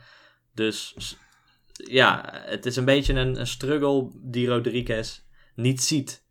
Dus 0.54 0.96
ja, 1.74 2.30
het 2.32 2.66
is 2.66 2.76
een 2.76 2.86
beetje 2.86 3.14
een, 3.14 3.40
een 3.40 3.48
struggle 3.48 4.10
die 4.14 4.48
Rodriguez 4.48 5.22
niet 5.56 5.82
ziet. 5.82 6.24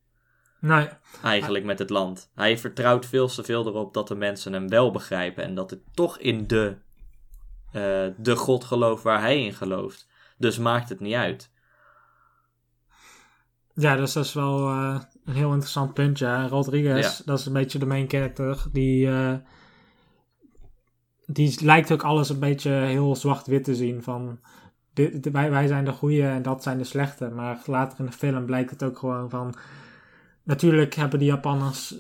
Nee. 0.61 0.89
Eigenlijk 1.23 1.65
met 1.65 1.79
het 1.79 1.91
land. 1.91 2.31
Hij 2.35 2.59
vertrouwt 2.59 3.07
veel 3.07 3.29
te 3.29 3.45
veel 3.45 3.67
erop 3.67 3.95
dat 3.95 4.09
de 4.09 4.15
mensen 4.15 4.53
hem 4.53 4.69
wel 4.69 4.91
begrijpen. 4.91 5.45
En 5.45 5.55
dat 5.55 5.71
het 5.71 5.81
toch 5.95 6.19
in 6.19 6.47
de, 6.47 6.77
uh, 7.73 8.07
de 8.17 8.37
God 8.37 8.65
gelooft 8.65 9.03
waar 9.03 9.21
hij 9.21 9.45
in 9.45 9.55
gelooft. 9.55 10.09
Dus 10.39 10.59
maakt 10.59 10.89
het 10.89 11.01
niet 11.01 11.15
uit. 11.15 11.53
Ja, 13.75 13.97
dus 13.97 14.13
dat 14.13 14.25
is 14.25 14.33
wel 14.33 14.71
uh, 14.71 15.01
een 15.25 15.35
heel 15.35 15.51
interessant 15.51 15.95
punt. 15.95 16.19
Ja. 16.19 16.47
Rodriguez, 16.47 17.19
dat 17.19 17.39
is 17.39 17.47
een 17.47 17.53
beetje 17.53 17.79
de 17.79 17.87
main 17.87 18.09
character. 18.09 18.65
Die, 18.73 19.07
uh, 19.07 19.35
die 21.27 21.65
lijkt 21.65 21.93
ook 21.93 22.03
alles 22.03 22.29
een 22.29 22.39
beetje 22.39 22.71
heel 22.71 23.17
zwart-wit 23.17 23.65
te 23.65 23.75
zien. 23.75 24.03
Van, 24.03 24.39
dit, 24.93 25.31
wij, 25.31 25.51
wij 25.51 25.67
zijn 25.67 25.85
de 25.85 25.93
goede 25.93 26.27
en 26.27 26.43
dat 26.43 26.63
zijn 26.63 26.79
de 26.79 26.85
slechte. 26.85 27.31
Maar 27.31 27.63
later 27.67 27.99
in 27.99 28.07
de 28.07 28.13
film 28.13 28.47
blijkt 28.47 28.71
het 28.71 28.83
ook 28.83 28.99
gewoon 28.99 29.31
van 29.31 29.55
natuurlijk 30.43 30.95
hebben 30.95 31.19
die 31.19 31.29
Japanners 31.29 31.95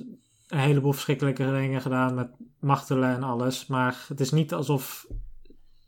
een 0.48 0.58
heleboel 0.58 0.92
verschrikkelijke 0.92 1.52
dingen 1.52 1.80
gedaan 1.80 2.14
met 2.14 2.28
martelen 2.60 3.14
en 3.14 3.22
alles. 3.22 3.66
Maar 3.66 4.04
het 4.08 4.20
is 4.20 4.30
niet 4.30 4.52
alsof, 4.52 5.06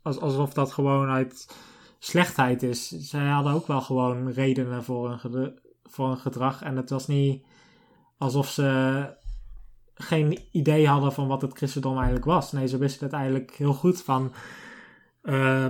alsof 0.01 0.53
dat 0.53 0.71
gewoon 0.73 1.09
uit 1.09 1.55
slechtheid 1.99 2.63
is. 2.63 2.87
Zij 2.87 3.27
hadden 3.27 3.53
ook 3.53 3.67
wel 3.67 3.81
gewoon 3.81 4.31
redenen 4.31 4.83
voor 4.83 5.19
hun, 5.21 5.59
voor 5.87 6.07
hun 6.07 6.17
gedrag. 6.17 6.61
En 6.61 6.75
het 6.75 6.89
was 6.89 7.07
niet 7.07 7.45
alsof 8.17 8.49
ze 8.49 9.15
geen 9.93 10.39
idee 10.51 10.87
hadden 10.87 11.13
van 11.13 11.27
wat 11.27 11.41
het 11.41 11.57
christendom 11.57 11.95
eigenlijk 11.95 12.25
was. 12.25 12.51
Nee, 12.51 12.67
ze 12.67 12.77
wisten 12.77 13.05
het 13.05 13.15
eigenlijk 13.15 13.51
heel 13.51 13.73
goed 13.73 14.03
van 14.03 14.33
uh, 15.23 15.65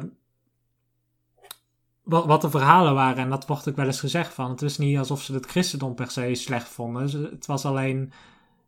wat, 2.04 2.26
wat 2.26 2.42
de 2.42 2.50
verhalen 2.50 2.94
waren. 2.94 3.24
En 3.24 3.30
dat 3.30 3.48
wordt 3.48 3.70
ook 3.70 3.76
wel 3.76 3.86
eens 3.86 4.00
gezegd 4.00 4.34
van. 4.34 4.50
Het 4.50 4.62
is 4.62 4.78
niet 4.78 4.98
alsof 4.98 5.22
ze 5.22 5.34
het 5.34 5.46
christendom 5.46 5.96
per 5.96 6.12
se 6.12 6.36
slecht 6.36 6.68
vonden. 6.68 7.10
Het 7.10 7.46
was 7.46 7.66
alleen 7.66 8.12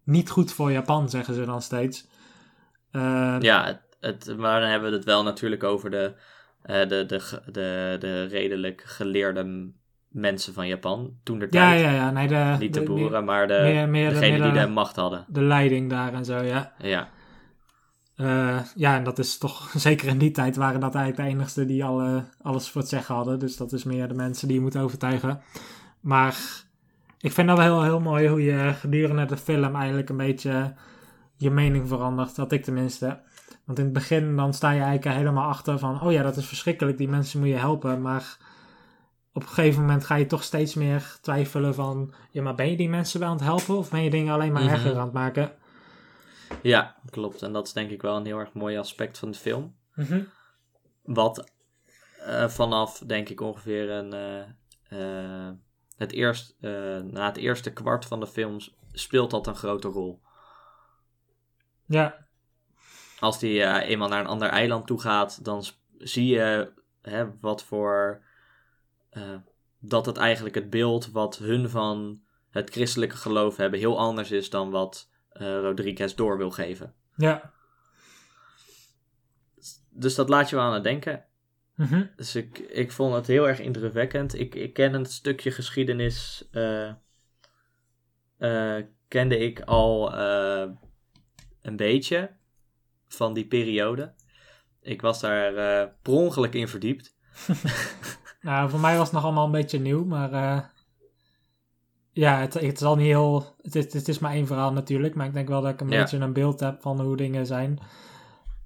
niet 0.04 0.30
goed 0.30 0.52
voor 0.52 0.72
Japan, 0.72 1.10
zeggen 1.10 1.34
ze 1.34 1.45
dan 1.45 1.62
steeds. 1.62 2.08
Uh, 2.91 3.38
ja, 3.39 3.82
het, 4.00 4.38
maar 4.38 4.60
dan 4.60 4.70
hebben 4.70 4.89
we 4.89 4.95
het 4.95 5.06
wel 5.06 5.24
natuurlijk 5.24 5.64
over 5.64 5.89
de, 5.89 6.14
uh, 6.66 6.88
de, 6.88 7.06
de, 7.06 7.41
de, 7.45 7.95
de 8.00 8.24
redelijk 8.24 8.82
geleerde 8.86 9.72
mensen 10.10 10.53
van 10.53 10.68
Japan 10.68 11.14
toen 11.24 11.41
er 11.41 11.49
tijd. 11.49 11.80
Ja, 11.80 11.89
ja, 11.89 11.95
ja. 11.95 12.12
Nee, 12.12 12.28
de, 12.28 12.55
Niet 12.60 12.74
de, 12.74 12.84
boeren, 12.84 13.26
maar 13.26 13.47
de, 13.47 13.60
meer, 13.64 13.89
meer, 13.89 14.10
degene 14.10 14.51
die 14.51 14.62
de 14.62 14.68
macht 14.68 14.95
hadden. 14.95 15.26
De 15.28 15.41
leiding 15.41 15.89
daar 15.89 16.14
en 16.14 16.26
zo, 16.26 16.41
ja. 16.41 16.74
Ja. 16.78 17.10
Uh, 18.16 18.60
ja, 18.76 18.95
en 18.95 19.03
dat 19.03 19.20
is 19.20 19.38
toch, 19.38 19.70
zeker 19.76 20.07
in 20.07 20.18
die 20.18 20.32
tijd 20.32 20.55
waren 20.55 20.80
dat 20.80 20.95
eigenlijk 20.95 21.30
de 21.30 21.36
enigste 21.36 21.66
die 21.66 21.86
alle, 21.86 22.24
alles 22.41 22.70
voor 22.70 22.82
het 22.82 22.89
zeggen 22.89 23.16
hadden. 23.16 23.39
Dus 23.39 23.57
dat 23.57 23.72
is 23.72 23.84
meer 23.84 24.07
de 24.07 24.14
mensen 24.14 24.47
die 24.47 24.57
je 24.57 24.64
moet 24.64 24.78
overtuigen. 24.78 25.41
Maar 25.99 26.38
ik 27.20 27.32
vind 27.32 27.47
dat 27.47 27.57
wel 27.57 27.82
heel, 27.82 27.84
heel 27.84 27.99
mooi 27.99 28.28
hoe 28.28 28.43
je 28.43 28.74
gedurende 28.74 29.26
de 29.26 29.38
film 29.38 29.76
eigenlijk 29.76 30.10
een 30.10 30.18
beetje 30.18 30.74
je 31.36 31.51
mening 31.51 31.88
verandert. 31.88 32.36
Dat 32.36 32.51
ik 32.51 32.64
tenminste. 32.64 33.20
Want 33.66 33.80
in 33.80 33.84
het 33.84 33.93
begin 33.93 34.36
dan 34.36 34.53
sta 34.53 34.72
je 34.72 34.82
eigenlijk 34.82 35.18
helemaal 35.18 35.49
achter 35.49 35.80
van, 35.80 36.01
oh 36.01 36.12
ja, 36.12 36.24
dat 36.24 36.38
is 36.38 36.45
verschrikkelijk, 36.45 36.97
die 36.97 37.10
mensen 37.10 37.39
moet 37.39 37.49
je 37.49 37.55
helpen. 37.55 38.01
Maar 38.01 38.38
op 39.39 39.47
een 39.47 39.53
gegeven 39.53 39.81
moment 39.81 40.05
ga 40.05 40.15
je 40.15 40.25
toch 40.25 40.43
steeds 40.43 40.73
meer 40.73 41.17
twijfelen 41.21 41.75
van, 41.75 42.13
ja, 42.31 42.41
maar 42.41 42.55
ben 42.55 42.69
je 42.69 42.77
die 42.77 42.89
mensen 42.89 43.19
wel 43.19 43.29
aan 43.29 43.35
het 43.35 43.43
helpen 43.43 43.77
of 43.77 43.89
ben 43.89 44.03
je 44.03 44.09
dingen 44.09 44.33
alleen 44.33 44.51
maar 44.51 44.67
erger 44.67 44.95
aan 44.95 45.03
het 45.03 45.13
maken? 45.13 45.51
Ja, 46.61 46.95
klopt. 47.09 47.41
En 47.41 47.53
dat 47.53 47.67
is 47.67 47.73
denk 47.73 47.89
ik 47.89 48.01
wel 48.01 48.15
een 48.15 48.25
heel 48.25 48.39
erg 48.39 48.53
mooi 48.53 48.77
aspect 48.77 49.17
van 49.17 49.31
de 49.31 49.37
film. 49.37 49.75
Mhm. 49.95 50.23
Wat 51.03 51.51
uh, 52.27 52.47
vanaf, 52.47 52.97
denk 52.97 53.29
ik, 53.29 53.41
ongeveer 53.41 53.89
een, 53.89 54.13
uh, 54.91 54.99
uh, 54.99 55.51
het 55.97 56.11
eerst, 56.11 56.55
na 57.01 57.25
het 57.25 57.37
eerste 57.37 57.73
kwart 57.73 58.05
van 58.05 58.19
de 58.19 58.27
film 58.27 58.57
speelt 58.91 59.31
dat 59.31 59.47
een 59.47 59.55
grote 59.55 59.87
rol. 59.87 60.21
Ja. 61.85 62.27
Als 63.19 63.39
die 63.39 63.63
eenmaal 63.63 64.09
naar 64.09 64.19
een 64.19 64.27
ander 64.27 64.49
eiland 64.49 64.87
toe 64.87 65.01
gaat, 65.01 65.45
dan 65.45 65.63
zie 65.97 66.25
je 66.25 66.73
hè, 67.01 67.39
wat 67.41 67.63
voor. 67.63 68.27
Dat 69.80 70.05
het 70.05 70.18
eigenlijk 70.18 70.55
het 70.55 70.70
beeld 70.70 71.12
wat 71.12 71.38
hun 71.38 71.70
van 71.70 72.22
het 72.49 72.70
christelijke 72.70 73.18
geloof 73.18 73.57
hebben 73.57 73.80
heel 73.80 73.99
anders 73.99 74.32
is 74.32 74.49
dan 74.49 74.70
wat 74.70 75.10
uh, 75.34 75.41
Rodriguez 75.41 76.14
door 76.14 76.38
wil 76.38 76.51
geven. 76.51 76.93
Ja. 77.16 77.53
Dus 79.89 80.16
dat 80.16 80.30
laat 80.30 80.49
je 80.49 80.55
wel 80.55 80.66
aan 80.66 80.74
het 80.74 80.84
denken. 80.84 81.26
Mhm. 81.76 82.05
Dus 82.16 82.36
ik, 82.36 82.57
ik 82.57 82.91
vond 82.91 83.16
het 83.16 83.28
heel 83.28 83.47
erg 83.47 83.60
indrukwekkend. 83.60 84.39
Ik, 84.39 84.55
ik 84.55 84.74
ken 84.74 84.93
een 84.93 85.05
stukje 85.05 85.51
geschiedenis. 85.51 86.47
Uh, 86.51 86.91
uh, 88.39 88.84
kende 89.07 89.38
ik 89.38 89.62
al 89.62 90.14
een 91.62 91.76
beetje 91.76 92.32
van 93.07 93.34
die 93.34 93.47
periode. 93.47 94.14
Ik 94.82 95.01
was 95.01 95.20
daar 95.20 95.53
per 96.01 96.14
ongeluk 96.14 96.53
in 96.53 96.68
verdiept. 96.68 97.18
nou, 98.41 98.69
voor 98.69 98.79
mij 98.79 98.97
was 98.97 99.05
het 99.05 99.13
nog 99.13 99.23
allemaal 99.23 99.45
een 99.45 99.51
beetje 99.51 99.79
nieuw, 99.79 100.05
maar 100.05 100.33
ja, 102.11 102.39
het, 102.39 102.53
het 102.53 102.79
is 102.79 102.83
al 102.83 102.95
niet 102.95 103.05
heel. 103.05 103.55
Het 103.61 103.75
is, 103.75 103.93
het 103.93 104.07
is 104.07 104.19
maar 104.19 104.31
één 104.31 104.47
verhaal 104.47 104.73
natuurlijk, 104.73 105.15
maar 105.15 105.25
ik 105.25 105.33
denk 105.33 105.47
wel 105.47 105.61
dat 105.61 105.73
ik 105.73 105.81
een 105.81 105.89
beetje 105.89 106.17
een 106.17 106.33
beeld 106.33 106.59
heb 106.59 106.81
van 106.81 107.01
hoe 107.01 107.17
dingen 107.17 107.45
zijn. 107.45 107.79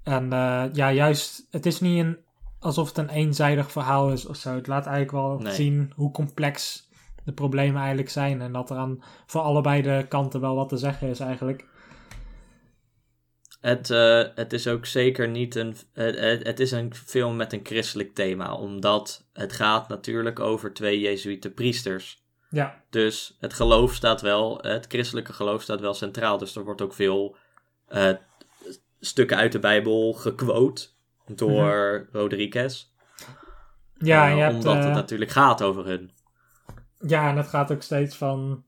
En 0.02 0.24
uh, 0.24 0.64
ja, 0.72 0.92
juist, 0.92 1.46
het 1.50 1.66
is 1.66 1.80
niet 1.80 2.04
een, 2.04 2.16
alsof 2.58 2.88
het 2.88 2.98
een 2.98 3.08
eenzijdig 3.08 3.70
verhaal 3.70 4.10
is 4.10 4.26
of 4.26 4.36
zo. 4.36 4.54
Het 4.54 4.66
laat 4.66 4.86
eigenlijk 4.86 5.12
wel 5.12 5.52
zien 5.52 5.92
hoe 5.96 6.10
complex 6.10 6.88
de 7.24 7.32
problemen 7.32 7.80
eigenlijk 7.80 8.10
zijn. 8.10 8.40
En 8.40 8.52
dat 8.52 8.70
er 8.70 8.76
aan 8.76 9.02
voor 9.26 9.40
allebei 9.40 9.82
de 9.82 10.06
kanten 10.08 10.40
wel 10.40 10.54
wat 10.54 10.68
te 10.68 10.76
zeggen 10.76 11.08
is 11.08 11.20
eigenlijk. 11.20 11.66
Het, 13.64 13.90
uh, 13.90 14.24
het 14.34 14.52
is 14.52 14.68
ook 14.68 14.86
zeker 14.86 15.28
niet 15.28 15.54
een. 15.54 15.76
Het, 15.92 16.46
het 16.46 16.60
is 16.60 16.70
een 16.70 16.94
film 16.94 17.36
met 17.36 17.52
een 17.52 17.60
christelijk 17.62 18.14
thema, 18.14 18.54
omdat 18.54 19.26
het 19.32 19.52
gaat 19.52 19.88
natuurlijk 19.88 20.40
over 20.40 20.72
twee 20.72 21.00
Jezuïte 21.00 21.50
priesters. 21.50 22.22
Ja. 22.50 22.82
Dus 22.90 23.36
het 23.40 23.54
geloof 23.54 23.94
staat 23.94 24.20
wel, 24.20 24.58
het 24.62 24.86
christelijke 24.88 25.32
geloof 25.32 25.62
staat 25.62 25.80
wel 25.80 25.94
centraal. 25.94 26.38
Dus 26.38 26.56
er 26.56 26.64
wordt 26.64 26.80
ook 26.80 26.94
veel 26.94 27.36
uh, 27.88 28.10
stukken 29.00 29.36
uit 29.36 29.52
de 29.52 29.58
Bijbel 29.58 30.12
gequote 30.12 30.88
door 31.26 31.98
mm 32.12 32.20
Rodriguez. 32.20 32.86
Ja, 33.98 34.28
uh, 34.28 34.36
je 34.36 34.42
hebt, 34.42 34.54
omdat 34.54 34.84
het 34.84 34.94
natuurlijk 34.94 35.30
gaat 35.30 35.62
over 35.62 35.86
hun. 35.86 36.10
Ja, 36.98 37.28
en 37.28 37.36
het 37.36 37.48
gaat 37.48 37.72
ook 37.72 37.82
steeds 37.82 38.16
van 38.16 38.64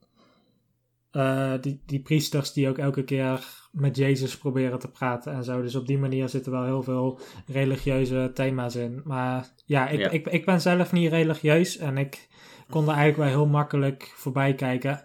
die, 1.61 1.81
die 1.85 2.01
priesters 2.01 2.53
die 2.53 2.69
ook 2.69 2.77
elke 2.77 3.03
keer 3.03 3.45
met 3.79 3.95
Jezus 3.95 4.37
proberen 4.37 4.79
te 4.79 4.91
praten 4.91 5.33
en 5.33 5.43
zo. 5.43 5.61
Dus 5.61 5.75
op 5.75 5.87
die 5.87 5.97
manier 5.97 6.29
zitten 6.29 6.51
wel 6.51 6.63
heel 6.63 6.83
veel 6.83 7.19
religieuze 7.45 8.31
thema's 8.33 8.75
in. 8.75 9.01
Maar 9.03 9.49
ja, 9.65 9.87
ik, 9.87 9.99
ja. 9.99 10.09
ik, 10.09 10.27
ik 10.27 10.45
ben 10.45 10.61
zelf 10.61 10.91
niet 10.91 11.11
religieus 11.11 11.77
en 11.77 11.97
ik 11.97 12.27
kon 12.69 12.83
er 12.83 12.95
eigenlijk 12.95 13.17
wel 13.17 13.41
heel 13.41 13.51
makkelijk 13.51 14.13
voorbij 14.15 14.53
kijken. 14.53 15.03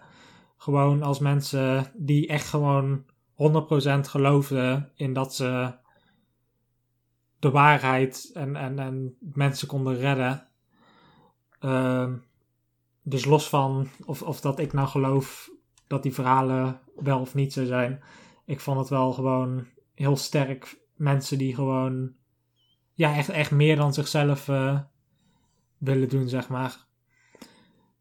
Gewoon 0.57 1.01
als 1.01 1.19
mensen 1.19 1.91
die 1.93 2.27
echt 2.27 2.47
gewoon 2.47 3.03
100% 3.05 3.99
geloofden 3.99 4.91
in 4.95 5.13
dat 5.13 5.35
ze 5.35 5.73
de 7.39 7.51
waarheid 7.51 8.29
en, 8.33 8.55
en, 8.55 8.79
en 8.79 9.15
mensen 9.19 9.67
konden 9.67 9.97
redden. 9.97 10.47
Uh, 11.61 12.09
dus 13.01 13.25
los 13.25 13.49
van 13.49 13.87
of, 14.05 14.21
of 14.21 14.41
dat 14.41 14.59
ik 14.59 14.73
nou 14.73 14.87
geloof 14.87 15.49
dat 15.87 16.03
die 16.03 16.13
verhalen 16.13 16.79
wel 16.95 17.19
of 17.19 17.33
niet 17.33 17.53
zo 17.53 17.65
zijn. 17.65 18.03
Ik 18.45 18.59
vond 18.59 18.79
het 18.79 18.89
wel 18.89 19.13
gewoon 19.13 19.67
heel 19.93 20.15
sterk. 20.15 20.81
Mensen 20.95 21.37
die 21.37 21.55
gewoon 21.55 22.13
ja, 22.93 23.15
echt, 23.15 23.29
echt 23.29 23.51
meer 23.51 23.75
dan 23.75 23.93
zichzelf 23.93 24.47
uh, 24.47 24.79
willen 25.77 26.09
doen, 26.09 26.29
zeg 26.29 26.49
maar. 26.49 26.85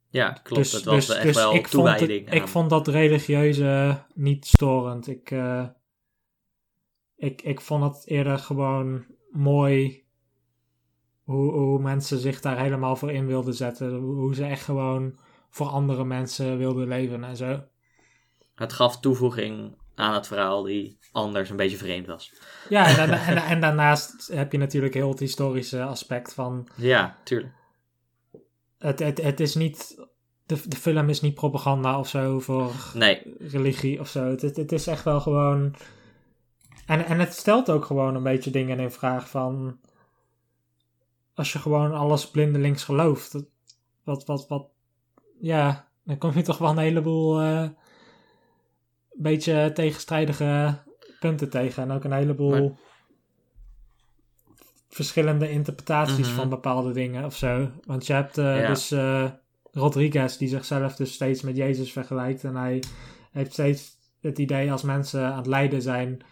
Ja, 0.08 0.30
klopt. 0.30 0.62
Dus, 0.62 0.72
het 0.72 0.84
was 0.84 1.06
dus, 1.06 1.16
echt 1.16 1.26
dus 1.26 1.36
wel 1.36 1.54
ik 1.54 1.66
toewijding. 1.66 2.28
Vond 2.28 2.42
ik 2.42 2.48
vond 2.48 2.70
dat 2.70 2.88
religieuze 2.88 4.02
niet 4.14 4.46
storend. 4.46 5.08
Ik, 5.08 5.30
uh, 5.30 5.66
ik, 7.16 7.42
ik 7.42 7.60
vond 7.60 7.94
het 7.94 8.06
eerder 8.06 8.38
gewoon 8.38 9.04
mooi 9.30 10.04
hoe, 11.22 11.52
hoe 11.52 11.78
mensen 11.78 12.18
zich 12.18 12.40
daar 12.40 12.58
helemaal 12.58 12.96
voor 12.96 13.12
in 13.12 13.26
wilden 13.26 13.54
zetten. 13.54 13.94
Hoe 13.96 14.34
ze 14.34 14.44
echt 14.44 14.64
gewoon 14.64 15.18
voor 15.50 15.66
andere 15.66 16.04
mensen 16.04 16.58
wilden 16.58 16.88
leven 16.88 17.24
en 17.24 17.36
zo. 17.36 17.62
Het 18.54 18.72
gaf 18.72 19.00
toevoeging 19.00 19.76
aan 20.02 20.14
het 20.14 20.26
verhaal 20.26 20.62
die 20.62 20.98
anders 21.12 21.50
een 21.50 21.56
beetje 21.56 21.76
vreemd 21.76 22.06
was. 22.06 22.32
Ja, 22.68 22.86
en, 22.86 22.96
daarna, 22.96 23.26
en, 23.26 23.36
en, 23.36 23.60
daarnaast 23.60 24.30
heb 24.32 24.52
je 24.52 24.58
natuurlijk 24.58 24.94
heel 24.94 25.08
het 25.08 25.18
historische 25.18 25.82
aspect 25.82 26.34
van... 26.34 26.68
Ja, 26.76 27.16
tuurlijk 27.24 27.52
het, 28.82 28.98
het, 28.98 29.22
het 29.22 29.40
is 29.40 29.54
niet. 29.54 30.06
De, 30.46 30.68
de 30.68 30.76
film 30.76 31.08
is 31.08 31.20
niet 31.20 31.34
propaganda 31.34 31.98
of 31.98 32.08
zo 32.08 32.40
voor 32.40 32.72
nee. 32.94 33.34
religie 33.38 34.00
of 34.00 34.08
zo. 34.08 34.30
Het, 34.30 34.42
het, 34.42 34.72
is 34.72 34.86
echt 34.86 35.04
wel 35.04 35.20
gewoon. 35.20 35.74
En, 36.86 37.04
en 37.04 37.18
het 37.18 37.34
stelt 37.34 37.70
ook 37.70 37.84
gewoon 37.84 38.14
een 38.14 38.22
beetje 38.22 38.50
dingen 38.50 38.80
in 38.80 38.90
vraag 38.90 39.28
van. 39.28 39.78
Als 41.34 41.52
je 41.52 41.58
gewoon 41.58 41.92
alles 41.92 42.30
blindelings 42.30 42.84
gelooft. 42.84 43.44
Wat, 44.04 44.24
wat, 44.24 44.48
wat. 44.48 44.66
Ja, 45.40 45.88
dan 46.04 46.18
kom 46.18 46.32
je 46.34 46.42
toch 46.42 46.58
wel 46.58 46.70
een 46.70 46.78
heleboel. 46.78 47.42
Uh, 47.42 47.68
beetje 49.14 49.70
tegenstrijdige 49.74 50.78
punten 51.20 51.50
tegen. 51.50 51.82
En 51.82 51.90
ook 51.90 52.04
een 52.04 52.12
heleboel 52.12 52.76
verschillende 54.88 55.50
interpretaties 55.50 56.28
van 56.28 56.46
mhm. 56.46 56.54
bepaalde 56.54 56.92
dingen 56.92 57.24
of 57.24 57.36
zo. 57.36 57.70
Want 57.84 58.06
je 58.06 58.12
hebt 58.12 58.38
uh, 58.38 58.66
dus 58.66 58.92
uh, 58.92 59.30
Rodriguez 59.70 60.36
die 60.36 60.48
zichzelf 60.48 60.96
dus 60.96 61.12
steeds 61.12 61.42
met 61.42 61.56
Jezus 61.56 61.92
vergelijkt. 61.92 62.44
En 62.44 62.56
hij 62.56 62.82
heeft 63.30 63.52
steeds 63.52 63.96
het 64.20 64.38
idee 64.38 64.72
als 64.72 64.82
mensen 64.82 65.24
aan 65.24 65.36
het 65.36 65.46
lijden 65.46 65.82
zijn 65.82 66.22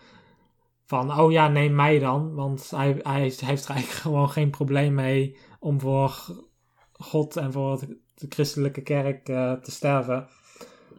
van, 0.87 1.19
oh 1.19 1.33
ja, 1.33 1.49
neem 1.49 1.75
mij 1.75 1.99
dan. 1.99 2.35
Want 2.35 2.71
hij, 2.71 3.01
hij 3.03 3.21
heeft 3.21 3.41
er 3.41 3.47
eigenlijk 3.47 3.91
gewoon 4.07 4.31
geen 4.31 4.51
probleem 4.51 4.95
mee 4.95 5.37
om 5.59 5.81
voor 5.81 6.27
God 6.93 7.37
en 7.37 7.53
voor 7.53 7.81
de 8.15 8.27
christelijke 8.29 8.83
kerk 8.83 9.29
uh, 9.29 9.53
te 9.53 9.71
sterven. 9.71 10.29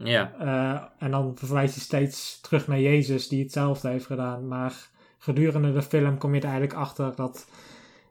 Ja. 0.04 0.94
en 0.98 1.12
dan 1.12 1.38
verwijst 1.38 1.76
hij 1.76 1.84
steeds 1.84 2.42
terug 2.42 2.68
naar 2.68 2.80
Jezus 2.80 3.28
die 3.28 3.44
hetzelfde 3.44 3.90
heeft 3.90 4.06
gedaan. 4.06 4.48
Maar 4.48 4.90
gedurende 5.18 5.74
de 5.74 5.82
film 5.82 6.18
kom 6.18 6.34
je 6.34 6.40
er 6.40 6.50
eigenlijk 6.50 6.80
achter 6.80 7.16
dat 7.16 7.50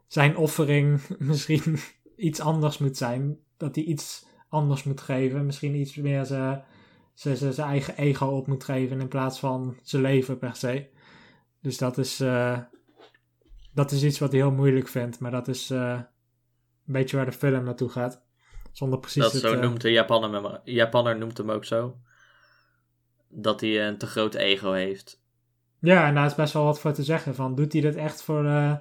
zijn 0.07 0.36
offering 0.36 1.01
misschien 1.18 1.78
iets 2.16 2.41
anders 2.41 2.78
moet 2.78 2.97
zijn. 2.97 3.38
Dat 3.57 3.74
hij 3.74 3.84
iets 3.84 4.26
anders 4.49 4.84
moet 4.84 5.01
geven. 5.01 5.47
Misschien 5.47 5.74
iets 5.74 5.95
meer 5.95 6.24
zijn, 6.24 6.62
ze 7.14 7.53
zijn 7.53 7.68
eigen 7.68 7.97
ego 7.97 8.26
op 8.26 8.47
moet 8.47 8.64
geven 8.64 9.01
in 9.01 9.09
plaats 9.09 9.38
van 9.38 9.76
zijn 9.82 10.03
leven 10.03 10.38
per 10.38 10.57
se. 10.57 10.88
Dus 11.61 11.78
dat 11.78 11.99
is, 11.99 12.20
eh, 12.20 12.59
dat 13.72 13.91
is 13.91 14.05
iets 14.05 14.18
wat 14.18 14.30
hij 14.30 14.41
heel 14.41 14.51
moeilijk 14.51 14.88
vindt. 14.88 15.18
Maar 15.18 15.30
dat 15.30 15.49
is 15.49 15.70
eh, 15.70 16.01
een 16.86 16.93
beetje 16.93 17.16
waar 17.16 17.26
de 17.26 17.32
film 17.32 17.64
naartoe 17.64 17.88
gaat. 17.88 18.22
Zonder 18.73 18.99
precies 18.99 19.23
Dat 19.23 19.33
het, 19.33 19.41
zo 19.43 19.53
eh, 19.55 19.61
noemt 19.61 19.81
de 19.81 19.91
Japaner, 19.91 20.33
hem- 20.33 20.59
Japaner 20.64 21.18
noemt 21.18 21.39
hem 21.39 21.51
ook 21.51 21.64
zo. 21.64 21.97
Dat 23.29 23.61
hij 23.61 23.87
een 23.87 23.99
te 23.99 24.07
groot 24.07 24.35
ego 24.35 24.73
heeft. 24.73 25.21
Ja, 25.81 26.07
en 26.07 26.14
daar 26.14 26.27
is 26.27 26.35
best 26.35 26.53
wel 26.53 26.64
wat 26.64 26.81
voor 26.81 26.93
te 26.93 27.03
zeggen. 27.03 27.35
Van, 27.35 27.55
doet 27.55 27.73
hij 27.73 27.83
dit 27.83 27.97
echt 27.97 28.23
voor, 28.23 28.47
eh, 28.47 28.73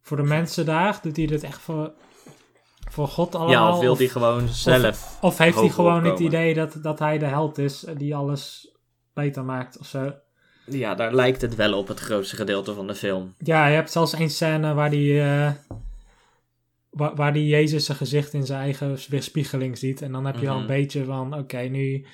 voor 0.00 0.16
de 0.16 0.22
mensen 0.22 0.66
daar? 0.66 0.98
Doet 1.02 1.16
hij 1.16 1.26
dit 1.26 1.42
echt 1.42 1.60
voor, 1.60 1.92
voor 2.90 3.08
God 3.08 3.34
allemaal? 3.34 3.52
ja, 3.68 3.74
of 3.74 3.80
wil 3.80 3.96
hij 3.96 4.08
gewoon 4.08 4.48
zelf... 4.48 5.18
of 5.20 5.38
heeft 5.38 5.58
hij 5.60 5.68
gewoon 5.68 6.04
het 6.04 6.18
idee 6.18 6.54
dat, 6.54 6.78
dat 6.82 6.98
hij 6.98 7.18
de 7.18 7.26
held 7.26 7.58
is 7.58 7.84
eh, 7.84 7.96
die 7.96 8.16
alles 8.16 8.74
beter 9.14 9.44
maakt 9.44 9.78
of 9.78 9.86
zo? 9.86 10.12
Ja, 10.66 10.94
daar 10.94 11.14
lijkt 11.14 11.40
het 11.40 11.54
wel 11.54 11.78
op 11.78 11.88
het 11.88 12.00
grootste 12.00 12.36
gedeelte 12.36 12.74
van 12.74 12.86
de 12.86 12.94
film. 12.94 13.34
Ja, 13.38 13.66
je 13.66 13.74
hebt 13.74 13.90
zelfs 13.90 14.12
één 14.12 14.30
scène 14.30 14.74
waar 14.74 14.90
die, 14.90 15.20
eh, 15.20 15.50
waar, 16.90 17.14
waar 17.14 17.32
die 17.32 17.46
Jezus 17.46 17.84
zijn 17.84 17.96
gezicht 17.98 18.32
in 18.32 18.46
zijn 18.46 18.60
eigen 18.60 18.96
weerspiegeling 19.08 19.78
ziet. 19.78 20.02
En 20.02 20.12
dan 20.12 20.24
heb 20.26 20.36
je 20.38 20.48
al 20.48 20.54
een 20.56 20.58
Mhm. 20.64 20.72
beetje 20.72 21.04
van, 21.04 21.34
oké, 21.34 21.58
nu, 21.60 22.06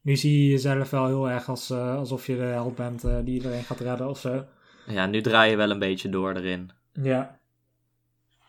nu 0.00 0.16
zie 0.16 0.42
je 0.44 0.50
jezelf 0.50 0.90
wel 0.90 1.06
heel 1.06 1.30
erg 1.30 1.48
als, 1.48 1.70
eh, 1.70 1.94
alsof 1.96 2.26
je 2.26 2.36
de 2.36 2.42
held 2.42 2.74
bent 2.74 3.04
eh, 3.04 3.16
die 3.24 3.34
iedereen 3.34 3.62
gaat 3.64 3.80
redden 3.80 4.08
of 4.08 4.18
zo. 4.18 4.44
Ja, 4.86 5.06
nu 5.06 5.20
draai 5.20 5.50
je 5.50 5.56
wel 5.56 5.70
een 5.70 5.78
beetje 5.78 6.08
door 6.08 6.34
erin. 6.34 6.70
Ja. 6.92 7.38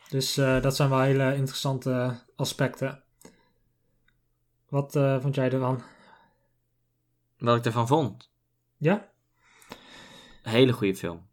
Dus 0.09 0.37
eh, 0.37 0.61
dat 0.61 0.75
zijn 0.75 0.89
wel 0.89 1.01
hele 1.01 1.35
interessante 1.35 2.19
aspecten. 2.35 3.03
Wat 4.69 4.91
vond 5.21 5.35
jij 5.35 5.51
ervan? 5.51 5.81
Wat 7.37 7.57
ik 7.57 7.65
ervan 7.65 7.87
vond. 7.87 8.29
Ja? 8.77 9.07
Een 10.43 10.51
hele 10.51 10.73
goede 10.73 10.95
film. 10.95 11.27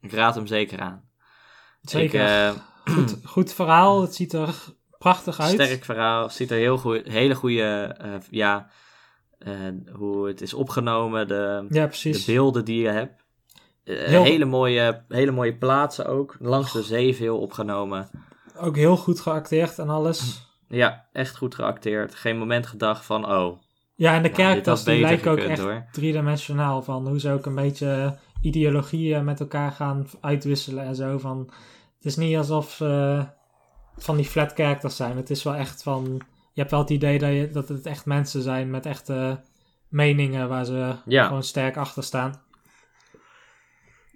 Ik 0.00 0.12
raad 0.12 0.34
hem 0.34 0.46
zeker 0.46 0.80
aan. 0.80 1.08
Zeker. 1.82 2.48
Ik, 2.48 2.62
goed, 2.90 3.18
goed 3.34 3.52
verhaal, 3.52 4.00
het 4.00 4.14
ziet 4.14 4.32
er 4.32 4.54
prachtig 4.98 5.40
uit. 5.40 5.50
sterk 5.60 5.84
verhaal. 5.84 6.30
Ziet 6.30 6.50
er 6.50 6.56
heel 6.56 6.78
goed... 6.78 7.02
Hele 7.04 7.34
goede... 7.34 7.62
eh, 7.98 8.10
ja... 8.30 8.68
eh, 9.38 9.52
hoe 9.92 10.26
het 10.28 10.40
is 10.40 10.54
opgenomen. 10.54 11.28
De, 11.28 11.66
Ja, 11.68 11.86
de 12.02 12.22
beelden 12.26 12.64
die 12.64 12.82
je 12.82 12.88
hebt. 12.88 13.24
Eh, 13.84 13.96
Heel- 14.04 14.22
hele, 14.24 14.44
mooie, 14.44 15.04
hele 15.08 15.30
mooie 15.30 15.56
plaatsen 15.56 16.06
ook. 16.06 16.36
Langs 16.40 16.72
de 16.72 16.82
zee 16.82 17.14
veel 17.16 17.38
opgenomen. 17.38 18.08
Ook 18.56 18.76
heel 18.76 18.96
goed 18.96 19.20
geacteerd 19.20 19.78
en 19.78 19.88
alles. 19.88 20.44
Ja, 20.68 21.06
echt 21.12 21.36
goed 21.36 21.54
geacteerd. 21.54 22.14
Geen 22.14 22.38
moment 22.38 22.66
gedacht 22.66 23.04
van, 23.04 23.30
oh, 23.30 23.58
Ja, 23.94 24.14
en 24.14 24.22
de 24.22 24.28
Nou, 24.36 24.54
die 24.54 24.62
beter 24.84 25.00
lijken 25.00 25.30
ook 25.30 25.38
gekund, 25.38 25.58
echt 25.58 25.68
hoor. 25.68 25.84
driedimensionaal. 25.92 26.82
Van 26.82 27.08
hoe 27.08 27.20
ze 27.20 27.30
ook 27.32 27.46
een 27.46 27.54
beetje 27.54 28.18
ideologieën 28.40 29.24
met 29.24 29.40
elkaar 29.40 29.70
gaan 29.72 30.06
uitwisselen 30.20 30.84
en 30.84 30.94
zo. 30.94 31.18
Van, 31.18 31.50
is 32.06 32.16
niet 32.16 32.36
alsof 32.36 32.70
ze 32.70 33.26
van 33.96 34.16
die 34.16 34.24
flat 34.26 34.52
characters 34.52 34.96
zijn. 34.96 35.16
Het 35.16 35.30
is 35.30 35.42
wel 35.42 35.54
echt 35.54 35.82
van... 35.82 36.22
Je 36.52 36.60
hebt 36.60 36.70
wel 36.70 36.80
het 36.80 36.90
idee 36.90 37.18
dat, 37.18 37.30
je, 37.30 37.50
dat 37.52 37.68
het 37.68 37.86
echt 37.86 38.06
mensen 38.06 38.42
zijn 38.42 38.70
met 38.70 38.86
echte 38.86 39.40
meningen 39.88 40.48
waar 40.48 40.64
ze 40.64 40.94
Ja. 41.06 41.26
gewoon 41.26 41.42
sterk 41.42 41.76
achter 41.76 42.02
staan. 42.02 42.40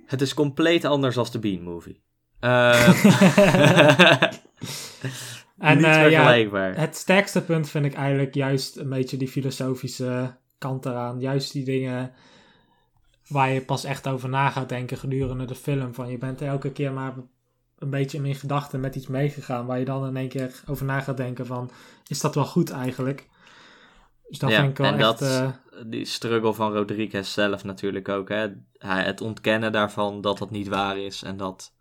het 0.06 0.20
is 0.20 0.34
compleet 0.34 0.84
anders 0.84 1.16
als 1.18 1.30
de 1.30 1.38
Bean 1.38 1.62
Movie. 1.62 2.00
Eh, 2.40 2.88
En 5.58 5.76
niet 5.76 5.86
eh, 5.86 5.92
ja, 5.92 6.00
vergelijkbaar. 6.02 6.76
het 6.76 6.96
sterkste 6.96 7.42
punt 7.42 7.68
vind 7.70 7.84
ik 7.84 7.94
eigenlijk 7.94 8.34
juist 8.34 8.76
een 8.76 8.88
beetje 8.88 9.16
die 9.16 9.28
filosofische 9.28 10.36
kant 10.58 10.86
eraan. 10.86 11.20
Juist 11.20 11.52
die 11.52 11.64
dingen 11.64 12.12
waar 13.28 13.50
je 13.50 13.60
pas 13.60 13.84
echt 13.84 14.08
over 14.08 14.28
na 14.28 14.50
gaat 14.50 14.68
denken 14.68 14.96
gedurende 14.96 15.44
de 15.44 15.54
film. 15.54 15.94
Van 15.94 16.08
je 16.10 16.18
bent 16.18 16.42
elke 16.42 16.72
keer 16.72 16.92
maar 16.92 17.14
een 17.80 17.90
beetje 17.90 18.22
in 18.22 18.34
gedachten 18.34 18.80
met 18.80 18.94
iets 18.94 19.06
meegegaan. 19.06 19.66
Waar 19.66 19.78
je 19.78 19.84
dan 19.84 20.06
in 20.06 20.16
één 20.16 20.28
keer 20.28 20.62
over 20.66 20.86
na 20.86 21.00
gaat 21.00 21.16
denken 21.16 21.46
van, 21.46 21.70
is 22.06 22.20
dat 22.20 22.34
wel 22.34 22.44
goed 22.44 22.70
eigenlijk? 22.70 23.28
Dus 24.28 24.38
dat 24.38 24.50
Ja, 24.50 24.58
vind 24.58 24.70
ik 24.70 24.76
wel 24.76 24.86
en 24.86 24.98
echt... 24.98 25.02
dat- 25.02 25.22
eh, 25.22 25.50
Die 25.86 26.04
struggle 26.04 26.54
van 26.54 26.72
Rodriguez 26.72 27.32
zelf 27.32 27.64
natuurlijk 27.64 28.08
ook. 28.08 28.28
Hè? 28.28 28.48
Hij, 28.72 29.02
het 29.04 29.20
ontkennen 29.20 29.72
daarvan 29.72 30.20
dat 30.20 30.38
dat 30.38 30.50
niet 30.50 30.68
waar 30.68 30.98
is. 30.98 31.22
En 31.22 31.36
dat, 31.36 31.74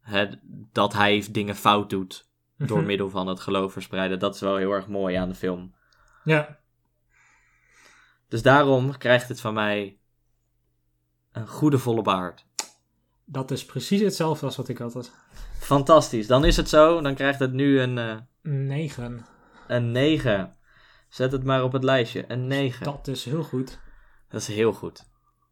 hè, 0.00 0.28
dat 0.72 0.92
hij 0.92 1.26
dingen 1.30 1.56
fout 1.56 1.90
doet 1.90 2.28
door 2.56 2.78
mhm. 2.78 2.86
middel 2.86 3.10
van 3.10 3.26
het 3.26 3.40
geloof 3.40 3.72
verspreiden. 3.72 4.18
Dat 4.18 4.34
is 4.34 4.40
wel 4.40 4.56
heel 4.56 4.72
erg 4.72 4.86
mooi 4.86 5.14
aan 5.14 5.28
de 5.28 5.34
film. 5.34 5.74
Ja, 6.24 6.58
Dus 8.28 8.42
daarom 8.42 8.96
krijgt 8.98 9.28
het 9.28 9.40
van 9.40 9.54
mij 9.54 9.98
een 11.32 11.48
goede 11.48 11.78
volle 11.78 12.02
baard. 12.02 12.46
Dat 13.30 13.50
is 13.50 13.64
precies 13.64 14.00
hetzelfde 14.00 14.46
als 14.46 14.56
wat 14.56 14.68
ik 14.68 14.78
had. 14.78 15.10
Fantastisch. 15.58 16.26
Dan 16.26 16.44
is 16.44 16.56
het 16.56 16.68
zo. 16.68 17.00
Dan 17.00 17.14
krijgt 17.14 17.38
het 17.38 17.52
nu 17.52 17.80
een, 17.80 17.98
eh, 17.98 18.16
Negen. 18.42 19.26
een 19.66 19.92
9. 19.92 20.56
Zet 21.08 21.32
het 21.32 21.44
maar 21.44 21.62
op 21.62 21.72
het 21.72 21.84
lijstje. 21.84 22.24
Een 22.28 22.46
9. 22.46 22.84
Dat 22.84 23.06
is 23.08 23.24
heel 23.24 23.42
goed. 23.42 23.78
Dat 24.28 24.40
is 24.40 24.46
heel 24.48 24.72
goed. 24.72 25.04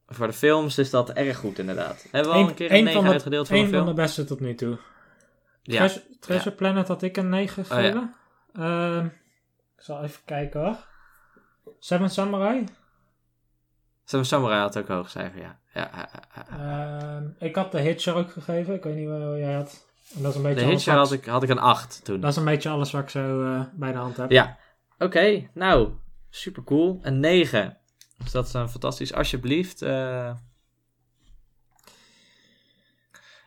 Voor 0.09 0.27
de 0.27 0.33
films 0.33 0.79
is 0.79 0.91
dat 0.91 1.11
erg 1.11 1.37
goed 1.37 1.59
inderdaad. 1.59 2.07
Hebben 2.11 2.33
we 2.33 2.39
al 2.39 2.49
een 2.49 2.55
keer 2.55 2.73
een 2.73 2.77
9 2.85 2.93
van 2.93 3.05
de- 3.05 3.11
uitgedeeld 3.11 3.47
voor 3.49 3.57
Een 3.57 3.63
een 3.63 3.69
van 3.71 3.79
film? 3.83 3.95
de 3.95 4.03
beste 4.03 4.25
tot 4.25 4.41
nu 4.41 4.55
toe. 4.55 4.79
Ja. 5.63 5.77
Treasure, 5.77 6.05
Treasure 6.21 6.55
Planet 6.57 6.89
had 6.89 7.03
ik 7.03 7.17
een 7.17 7.29
9 7.29 7.63
Oh, 7.63 7.69
ja. 7.69 7.75
gegeven. 7.77 8.15
Ehm, 8.53 9.05
ik 9.77 9.83
zal 9.83 10.03
even 10.03 10.21
kijken 10.25 10.61
hoor. 10.61 10.77
Seven 11.79 12.11
Samurai. 12.11 12.65
Samurai 14.07 14.61
had 14.61 14.79
ook 14.79 14.89
een 14.89 14.95
hoog 14.95 15.11
cijfer, 15.11 15.41
ja. 15.41 15.59
ja. 15.75 16.09
Ehm, 16.51 17.25
ik 17.39 17.55
had 17.55 17.73
de 17.73 17.81
Hitcher 17.81 18.15
ook 18.15 18.33
gegeven. 18.33 18.75
Ik 18.75 18.83
weet 18.83 18.97
niet 18.97 19.09
wat 19.09 19.19
jij 19.39 19.53
had. 19.55 19.85
En 20.15 20.23
dat 20.23 20.31
is 20.31 20.37
een 20.37 20.43
beetje 20.43 20.65
De 20.65 20.71
Hitcher 20.71 20.95
had 20.95 21.13
ik, 21.13 21.25
had 21.25 21.43
ik 21.43 21.49
een 21.49 21.59
8 21.59 22.05
toen. 22.05 22.21
Dat 22.21 22.31
is 22.31 22.37
een 22.37 22.45
beetje 22.45 22.69
alles 22.69 22.91
wat 22.91 23.03
ik 23.03 23.09
zo 23.09 23.45
eh, 23.45 23.61
bij 23.73 23.93
de 23.93 23.99
hand 23.99 24.17
heb. 24.17 24.31
Ja. 24.31 24.59
Oké, 24.99 25.49
nou, 25.55 25.91
super 26.31 26.65
cool. 26.65 26.99
Een 27.03 27.21
9. 27.21 27.79
Dus 28.23 28.31
dat 28.31 28.47
is 28.47 28.53
een 28.53 28.69
fantastisch. 28.69 29.13
Alsjeblieft. 29.13 29.83
eh, 29.83 30.33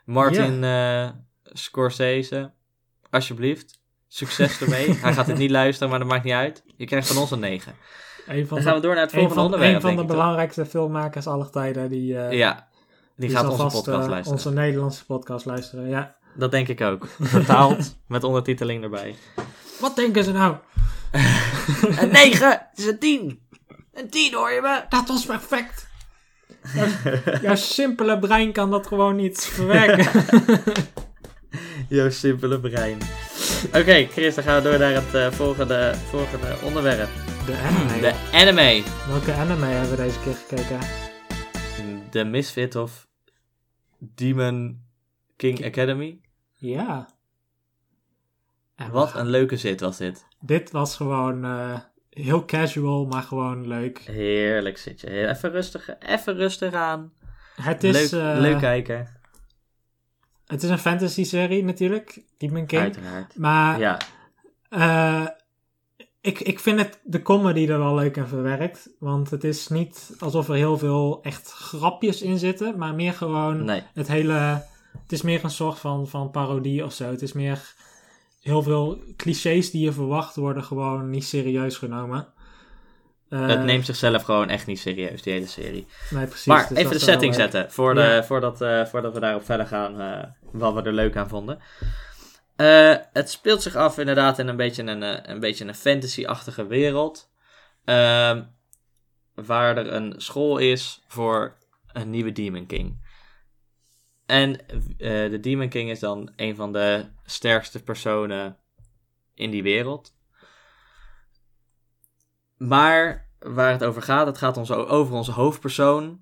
Martin 0.06 0.64
eh, 0.64 1.10
Scorsese. 1.44 2.52
Alsjeblieft. 3.10 3.80
Succes 4.08 4.62
ermee. 4.62 4.94
Hij 4.94 5.14
gaat 5.14 5.28
het 5.28 5.38
niet 5.38 5.52
luisteren, 5.62 5.90
maar 5.90 6.00
dat 6.00 6.08
maakt 6.08 6.24
niet 6.24 6.34
uit. 6.34 6.64
Je 6.78 6.86
krijgt 6.86 7.08
van 7.08 7.18
ons 7.18 7.32
een 7.32 7.40
9. 7.40 7.76
Een 8.30 8.48
van 8.48 8.58
Dan 8.58 8.66
gaan 8.66 8.76
we 8.76 8.82
door 8.82 8.94
naar 8.94 9.04
het 9.04 9.12
volgende 9.12 9.36
van, 9.36 9.44
onderwerp. 9.44 9.76
een 9.76 9.82
van 9.82 9.92
de 9.92 9.98
toch? 9.98 10.08
belangrijkste 10.08 10.66
filmmakers 10.66 11.28
aller 11.28 11.50
tijden. 11.50 11.90
Die, 11.90 12.18
eh, 12.20 12.38
Ja, 12.38 12.68
die, 13.16 13.30
gaat 13.30 13.46
onze 13.46 13.58
vast, 13.62 13.76
podcast 13.76 14.04
eh, 14.04 14.10
luisteren. 14.10 14.38
Onze 14.38 14.52
Nederlandse 14.52 15.06
podcast 15.06 15.46
luisteren, 15.46 15.88
ja. 15.90 16.16
Dat 16.36 16.52
denk 16.52 16.68
ik 16.68 16.82
ook. 16.82 17.08
Vertaald 17.20 17.96
met 18.08 18.24
ondertiteling 18.24 18.84
erbij. 18.84 19.16
Wat 19.80 19.96
denken 19.96 20.24
ze 20.24 20.32
nou? 20.32 20.56
Een 22.02 22.10
9! 22.12 22.50
Het 22.50 22.68
is 22.80 22.86
een 22.86 23.00
10! 23.00 23.40
Een 23.94 24.10
10 24.10 24.34
hoor 24.34 24.52
je 24.52 24.62
me? 24.62 24.82
Dat 24.90 25.08
was 25.08 25.26
perfect. 25.26 25.88
Jouw- 26.74 27.14
Jouw 27.42 27.56
simpele 27.56 28.20
brein 28.20 28.52
kan 28.52 28.72
dat 28.72 28.88
gewoon 28.88 29.16
niet 29.16 29.46
verwerken. 29.46 30.24
Jouw 31.90 32.10
simpele 32.10 32.60
brein. 32.60 32.98
Oké, 33.68 34.08
Chris, 34.12 34.36
dan 34.36 34.44
gaan 34.44 34.56
we 34.64 34.70
door 34.70 34.80
naar 34.80 34.94
het 34.94 35.14
eh, 35.14 35.32
volgende, 35.32 35.94
volgende 36.10 36.56
onderwerp. 36.64 37.10
De 37.50 37.58
anime. 37.58 38.00
De 38.02 38.30
anime. 38.34 38.84
Welke 39.08 39.34
anime 39.34 39.66
hebben 39.66 39.90
we 39.98 40.04
deze 40.04 40.20
keer 40.20 40.34
gekeken? 40.34 40.80
The 42.10 42.24
Misfit 42.24 42.76
of 42.76 43.08
Demon 43.98 44.82
King 45.36 45.66
Academy. 45.66 46.22
Ja. 46.56 47.10
En 48.76 48.92
Wat 48.92 49.16
een 49.16 49.28
leuke 49.30 49.58
zit 49.58 49.80
was 49.80 49.98
dit. 49.98 50.26
Dit 50.40 50.72
was 50.72 50.96
gewoon 50.96 51.46
eh, 51.46 51.80
heel 52.10 52.46
casual, 52.46 53.06
maar 53.06 53.24
gewoon 53.24 53.68
leuk. 53.68 54.00
Heerlijk 54.00 54.78
zitje. 54.78 55.10
Heel- 55.10 55.28
Even 55.28 55.52
rustig, 55.52 55.90
even 56.00 56.36
rustig 56.36 56.74
aan. 56.74 57.14
Het 57.56 57.84
is, 57.84 58.12
leuk, 58.12 58.22
eh, 58.22 58.40
leuk 58.40 58.60
kijken. 58.60 59.20
het 60.46 60.64
is 60.64 60.70
een 60.70 60.78
fantasy 60.80 61.24
serie 61.24 61.64
natuurlijk, 61.64 62.24
Demon 62.38 62.66
King. 62.66 62.82
Uiteraard. 62.82 63.36
Maar 63.38 63.80
Ja, 63.80 63.98
eh, 64.70 65.28
ik, 66.22 66.40
ik 66.40 66.60
vind 66.60 66.80
het, 66.80 67.00
de 67.04 67.22
comedy 67.22 67.68
er 67.68 67.80
wel 67.80 67.96
leuk 67.96 68.18
in 68.18 68.28
verwerkt. 68.28 68.90
Want 69.00 69.30
het 69.30 69.44
is 69.44 69.68
niet 69.68 70.16
alsof 70.20 70.48
er 70.50 70.56
heel 70.56 70.78
veel 70.78 71.20
echt 71.22 71.52
grapjes 71.52 72.22
in 72.22 72.38
zitten, 72.38 72.78
maar 72.78 72.96
meer 72.96 73.14
gewoon 73.14 73.66
nee. 73.66 73.84
het 73.94 74.08
hele. 74.08 74.68
Het 75.02 75.12
is 75.12 75.22
meer 75.22 75.44
een 75.44 75.50
soort 75.50 75.80
van, 75.80 76.08
van 76.08 76.32
parodie 76.32 76.86
of 76.86 76.94
zo. 76.94 77.10
Het 77.10 77.22
is 77.22 77.34
meer 77.34 77.74
heel 78.42 78.64
veel 78.64 79.00
clichés 79.18 79.72
die 79.72 79.84
je 79.84 79.92
verwacht 79.92 80.36
worden 80.36 80.64
gewoon 80.64 81.10
niet 81.10 81.24
serieus 81.24 81.78
genomen. 81.78 82.28
Eh, 83.30 83.48
Het 83.48 83.64
neemt 83.64 83.86
zichzelf 83.86 84.24
gewoon 84.24 84.50
echt 84.50 84.66
niet 84.66 84.80
serieus, 84.80 85.22
die 85.22 85.34
hele 85.34 85.48
serie. 85.48 85.88
Nee, 86.10 86.26
precies. 86.26 86.46
Maar 86.46 86.68
dus 86.70 86.78
even 86.78 86.92
de 86.92 87.00
setting 87.00 87.36
zetten, 87.36 87.72
voor 87.72 87.94
de, 87.94 88.02
Ja. 88.02 88.24
voordat, 88.24 88.62
eh, 88.62 88.86
voordat 88.86 89.14
we 89.14 89.20
daarop 89.20 89.46
verder 89.46 89.66
gaan, 89.66 90.00
eh, 90.00 90.24
wat 90.52 90.74
we 90.74 90.82
er 90.82 90.94
leuk 90.94 91.18
aan 91.18 91.30
vonden. 91.30 91.60
Eh, 92.60 92.96
het 93.14 93.30
speelt 93.30 93.62
zich 93.62 93.76
af 93.76 93.98
inderdaad 93.98 94.40
in 94.40 94.48
een 94.48 94.56
beetje 94.56 94.84
een, 94.84 95.04
eh, 95.04 95.20
een, 95.22 95.40
beetje 95.40 95.66
een 95.66 95.76
fantasy-achtige 95.76 96.68
wereld. 96.68 97.32
Ehm, 97.86 98.44
waar 99.34 99.78
er 99.78 99.94
een 99.94 100.14
school 100.18 100.58
is 100.58 101.04
voor 101.08 101.58
een 101.88 102.10
nieuwe 102.10 102.32
Demon 102.32 102.66
King. 102.66 103.08
En 104.26 104.68
eh, 104.68 105.30
de 105.30 105.40
Demon 105.42 105.70
King 105.70 105.90
is 105.90 106.00
dan 106.00 106.32
een 106.36 106.56
van 106.56 106.74
de 106.74 107.06
sterkste 107.26 107.84
personen 107.84 108.58
in 109.34 109.52
die 109.52 109.64
wereld. 109.64 110.16
Maar 112.58 113.30
waar 113.40 113.72
het 113.72 113.84
over 113.84 114.02
gaat, 114.02 114.26
het 114.26 114.38
gaat 114.38 114.58
ons 114.58 114.72
over 114.72 115.16
onze 115.16 115.32
hoofdpersoon. 115.32 116.22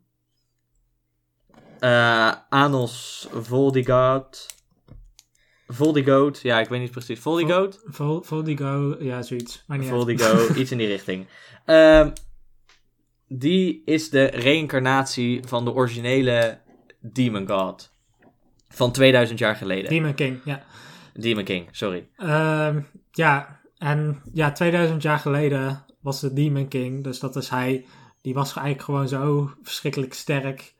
Anos 2.49 3.27
Voldigoat. 3.31 4.56
Voldigoat, 5.67 6.39
ja, 6.41 6.59
ik 6.59 6.67
weet 6.69 6.79
niet 6.81 6.91
precies. 6.91 7.19
Voldigoat? 7.19 7.81
Vol, 7.85 8.21
Voldigo, 8.21 8.95
ja, 8.99 9.21
zoiets. 9.21 9.63
Voldigo, 9.67 10.47
iets 10.61 10.71
in 10.71 10.77
die 10.77 10.87
richting. 10.87 11.27
Ehm, 11.65 12.09
die 13.27 13.81
is 13.85 14.09
de 14.09 14.25
reïncarnatie 14.25 15.41
van 15.47 15.65
de 15.65 15.73
originele 15.73 16.59
Demon 16.99 17.47
God. 17.47 17.95
Van 18.69 18.91
2000 18.91 19.39
jaar 19.39 19.55
geleden. 19.55 19.89
Demon 19.89 20.13
King, 20.13 20.39
ja. 20.45 20.63
Demon 21.13 21.43
King, 21.43 21.67
sorry. 21.71 22.07
Ehm, 22.17 22.79
ja, 23.11 23.59
en 23.77 24.21
ja, 24.33 24.51
2000 24.51 25.01
jaar 25.01 25.19
geleden 25.19 25.85
was 25.99 26.19
de 26.19 26.33
Demon 26.33 26.67
King. 26.67 27.03
Dus 27.03 27.19
dat 27.19 27.35
is 27.35 27.49
hij. 27.49 27.85
Die 28.21 28.33
was 28.33 28.53
eigenlijk 28.53 28.81
gewoon 28.85 29.07
zo 29.07 29.51
verschrikkelijk 29.61 30.13
sterk. 30.13 30.75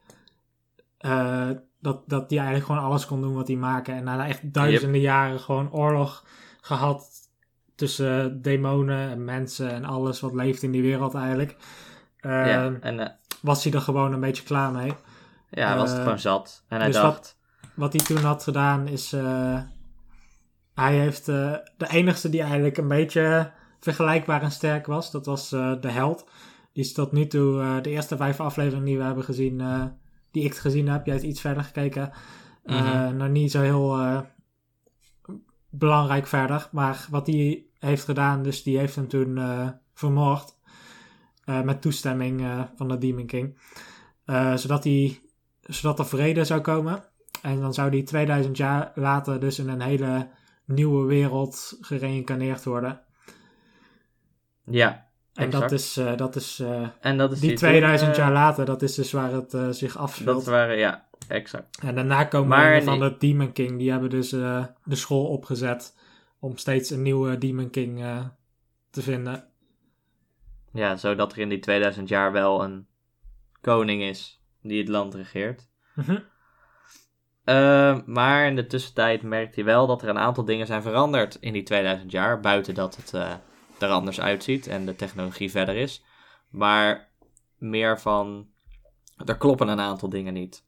eh, 0.97 1.49
dat, 1.87 2.09
dat 2.09 2.29
hij 2.29 2.37
eigenlijk 2.39 2.67
gewoon 2.67 2.83
alles 2.83 3.05
kon 3.05 3.21
doen 3.21 3.33
wat 3.35 3.47
hij 3.47 3.55
maakte. 3.55 3.91
En 3.91 4.07
had 4.07 4.27
echt 4.27 4.53
duizenden 4.53 5.01
jaren 5.01 5.39
gewoon 5.39 5.71
oorlog 5.71 6.25
gehad. 6.61 7.09
Tussen 7.75 8.41
demonen 8.41 9.09
en 9.09 9.25
mensen 9.25 9.71
en 9.71 9.85
alles 9.85 10.19
wat 10.19 10.33
leeft 10.33 10.63
in 10.63 10.71
die 10.71 10.81
wereld 10.81 11.13
eigenlijk. 11.13 11.55
ja, 12.21 12.45
Ehm, 12.65 12.75
en 12.81 12.99
eh, 12.99 13.07
Was 13.41 13.63
hij 13.63 13.73
er 13.73 13.81
gewoon 13.81 14.13
een 14.13 14.19
beetje 14.19 14.43
klaar 14.43 14.71
mee. 14.71 14.93
ja, 15.49 15.67
hij 15.67 15.77
was 15.77 15.89
het 15.89 15.97
eh, 15.97 16.03
gewoon 16.03 16.19
zat. 16.19 16.63
En 16.67 16.77
hij 16.77 16.87
dus 16.87 16.95
dacht, 16.95 17.37
Wat 17.73 17.93
hij 17.93 18.01
toen 18.03 18.23
had 18.23 18.43
gedaan 18.43 18.87
is. 18.87 19.13
eh, 19.13 19.59
hij 20.73 20.97
heeft. 20.97 21.25
de 21.25 21.63
enigste 21.89 22.29
die 22.29 22.41
eigenlijk 22.41 22.77
een 22.77 22.87
beetje 22.87 23.51
vergelijkbaar 23.79 24.41
en 24.41 24.51
sterk 24.51 24.85
was. 24.85 25.11
Dat 25.11 25.25
was 25.25 25.49
de 25.49 25.79
held. 25.89 26.25
Die 26.73 26.83
is 26.83 26.93
tot 26.93 27.11
nu 27.11 27.27
toe. 27.27 27.79
de 27.81 27.89
eerste 27.89 28.17
vijf 28.17 28.39
afleveringen 28.39 28.85
die 28.85 28.97
we 28.97 29.03
hebben 29.03 29.23
gezien. 29.23 29.61
Die 30.37 30.45
ik 30.45 30.55
gezien 30.55 30.87
heb. 30.89 31.05
Jij 31.05 31.15
hebt 31.15 31.27
iets 31.27 31.41
verder 31.41 31.63
gekeken. 31.63 32.11
eh, 32.63 32.81
Mhm. 32.81 33.15
nog 33.17 33.29
niet 33.29 33.51
zo 33.51 33.61
heel. 33.61 33.97
eh, 33.97 34.19
belangrijk 35.69 36.27
verder. 36.27 36.69
Maar 36.71 37.07
wat 37.09 37.27
hij 37.27 37.65
heeft 37.79 38.03
gedaan. 38.03 38.43
Dus 38.43 38.63
die 38.63 38.77
heeft 38.77 38.95
hem 38.95 39.07
toen 39.07 39.37
eh, 39.37 39.69
vermoord. 39.93 40.55
met 41.63 41.81
toestemming 41.81 42.45
van 42.75 42.87
de 42.87 42.97
Demon 42.97 43.25
King. 43.25 43.57
Zodat, 44.55 44.83
hij, 44.83 45.19
zodat 45.61 45.99
er 45.99 46.05
vrede 46.05 46.43
zou 46.45 46.61
komen. 46.61 47.03
En 47.41 47.59
dan 47.59 47.73
zou 47.73 47.89
die 47.89 48.03
2000 48.03 48.57
jaar 48.57 48.91
later 48.95 49.39
dus 49.39 49.59
in 49.59 49.69
een 49.69 49.81
hele 49.81 50.29
nieuwe 50.65 51.05
wereld 51.05 51.77
gereïncarneerd 51.81 52.63
worden. 52.63 53.01
ja. 54.63 55.06
En 55.37 55.45
Exact. 55.45 55.69
dat 55.69 55.79
is, 55.79 55.97
eh, 55.97 56.15
dat 56.15 56.35
is 56.35 56.59
eh, 56.59 56.87
En 56.99 57.17
dat 57.17 57.31
is 57.31 57.39
die 57.39 57.49
toen, 57.49 57.57
2000 57.57 58.11
eh, 58.11 58.17
jaar 58.17 58.31
later, 58.31 58.65
dat 58.65 58.81
is 58.81 58.95
dus 58.95 59.11
waar 59.11 59.31
het 59.31 59.53
eh, 59.53 59.69
zich 59.69 59.97
afspeelt. 59.97 60.35
Dat 60.35 60.45
waren, 60.45 60.77
ja, 60.77 61.07
exact. 61.27 61.77
En 61.81 61.95
daarna 61.95 62.23
komen 62.23 62.47
Maar 62.47 62.83
van 62.83 62.99
nee. 62.99 63.09
de 63.09 63.17
Demon 63.17 63.51
King, 63.51 63.77
die 63.77 63.91
hebben 63.91 64.09
dus 64.09 64.29
de 64.29 64.95
school 64.95 65.25
opgezet 65.25 65.95
om 66.39 66.57
steeds 66.57 66.89
een 66.89 67.01
nieuwe 67.01 67.37
Demon 67.37 67.69
King 67.69 68.03
te 68.89 69.01
vinden. 69.01 69.47
Ja, 70.71 70.95
zodat 70.95 71.31
er 71.31 71.37
in 71.37 71.49
die 71.49 71.59
2000 71.59 72.09
jaar 72.09 72.31
wel 72.31 72.63
een 72.63 72.87
koning 73.61 74.01
is 74.01 74.41
die 74.61 74.79
het 74.79 74.89
land 74.89 75.13
regeert. 75.15 75.69
Mhm. 75.95 76.19
Maar 78.05 78.47
in 78.47 78.55
de 78.55 78.67
tussentijd 78.67 79.21
merkt 79.21 79.55
hij 79.55 79.63
wel 79.63 79.87
dat 79.87 80.01
er 80.01 80.09
een 80.09 80.17
aantal 80.17 80.45
dingen 80.45 80.67
zijn 80.67 80.81
veranderd 80.81 81.37
in 81.39 81.53
die 81.53 81.63
2000 81.63 82.11
jaar. 82.11 82.39
Buiten 82.39 82.73
dat 82.73 82.95
het 82.95 83.39
er 83.79 83.89
anders 83.89 84.19
uitziet 84.19 84.67
en 84.67 84.85
de 84.85 84.95
technologie 84.95 85.51
verder 85.51 85.75
is. 85.75 86.03
Maar 86.49 87.07
meer 87.57 87.99
van. 87.99 88.47
Er 89.25 89.37
kloppen 89.37 89.67
een 89.67 89.79
aantal 89.79 90.09
dingen 90.09 90.33
niet. 90.33 90.63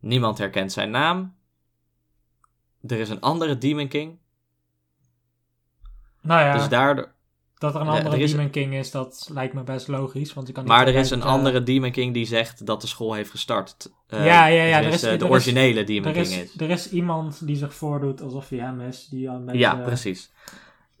Niemand 0.00 0.38
herkent 0.38 0.72
zijn 0.72 0.90
naam. 0.90 1.34
Er 2.86 2.98
is 2.98 3.08
een 3.08 3.20
andere 3.20 3.58
Demon 3.58 3.88
King. 3.88 4.18
Nou 6.20 6.40
ja, 6.42 6.56
Dus 6.56 6.68
daardoor. 6.68 7.12
dat 7.58 7.74
er 7.74 7.80
een 7.80 7.88
andere 7.88 8.16
er 8.16 8.22
is- 8.22 8.30
Demon 8.32 8.50
King 8.50 8.74
is, 8.74 8.90
dat 8.90 9.28
lijkt 9.32 9.54
me 9.54 9.62
best 9.62 9.88
logisch. 9.88 10.34
Want 10.34 10.46
je 10.46 10.52
kan 10.52 10.62
niet 10.64 10.72
Maar 10.72 10.86
er 10.86 10.94
is 10.94 11.10
een 11.10 11.20
eh, 11.20 11.26
andere 11.26 11.62
Demon 11.62 11.90
King 11.90 12.14
die 12.14 12.26
zegt 12.26 12.66
dat 12.66 12.80
de 12.80 12.86
school 12.86 13.12
heeft 13.12 13.30
gestart. 13.30 13.90
Eh, 14.06 14.24
Ja, 14.26 14.46
ja, 14.46 14.62
ja, 14.62 14.74
er 14.76 14.80
tenminste, 14.80 15.06
is- 15.10 15.18
de 15.18 15.18
er 15.24 15.24
is- 15.24 15.30
originele 15.36 15.84
Demon 15.84 16.06
Er 16.08 16.12
King 16.22 16.26
is, 16.26 16.36
is. 16.54 16.60
er 16.60 16.70
is 16.70 16.90
iemand 16.90 17.46
die 17.46 17.56
zich 17.56 17.74
voordoet 17.74 18.20
alsof 18.20 18.48
hij 18.48 18.58
hem 18.58 18.80
is. 18.80 19.06
Die 19.06 19.30
al 19.30 19.44
beetje, 19.44 19.58
Ja, 19.58 19.74
precies. 19.74 20.32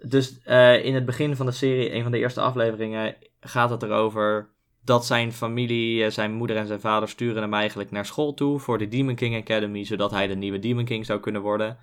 Dus 0.06 0.42
eh, 0.42 0.84
in 0.84 0.94
het 0.94 1.04
begin 1.04 1.36
van 1.36 1.46
de 1.46 1.52
serie, 1.52 1.92
een 1.92 2.02
van 2.02 2.12
de 2.12 2.18
eerste 2.18 2.40
afleveringen, 2.40 3.16
gaat 3.40 3.70
het 3.70 3.82
erover 3.82 4.50
dat 4.84 5.06
zijn 5.06 5.32
familie, 5.32 6.04
eh, 6.04 6.10
zijn 6.10 6.32
moeder 6.32 6.56
en 6.56 6.66
zijn 6.66 6.80
vader 6.80 7.08
sturen 7.08 7.42
hem 7.42 7.54
eigenlijk 7.54 7.90
naar 7.90 8.06
school 8.06 8.34
toe 8.34 8.58
voor 8.58 8.78
de 8.78 8.88
Demon 8.88 9.14
King 9.14 9.36
Academy, 9.36 9.84
zodat 9.84 10.10
hij 10.10 10.26
de 10.26 10.36
nieuwe 10.36 10.58
Demon 10.58 10.84
King 10.84 11.06
zou 11.06 11.20
kunnen 11.20 11.42
worden. 11.42 11.78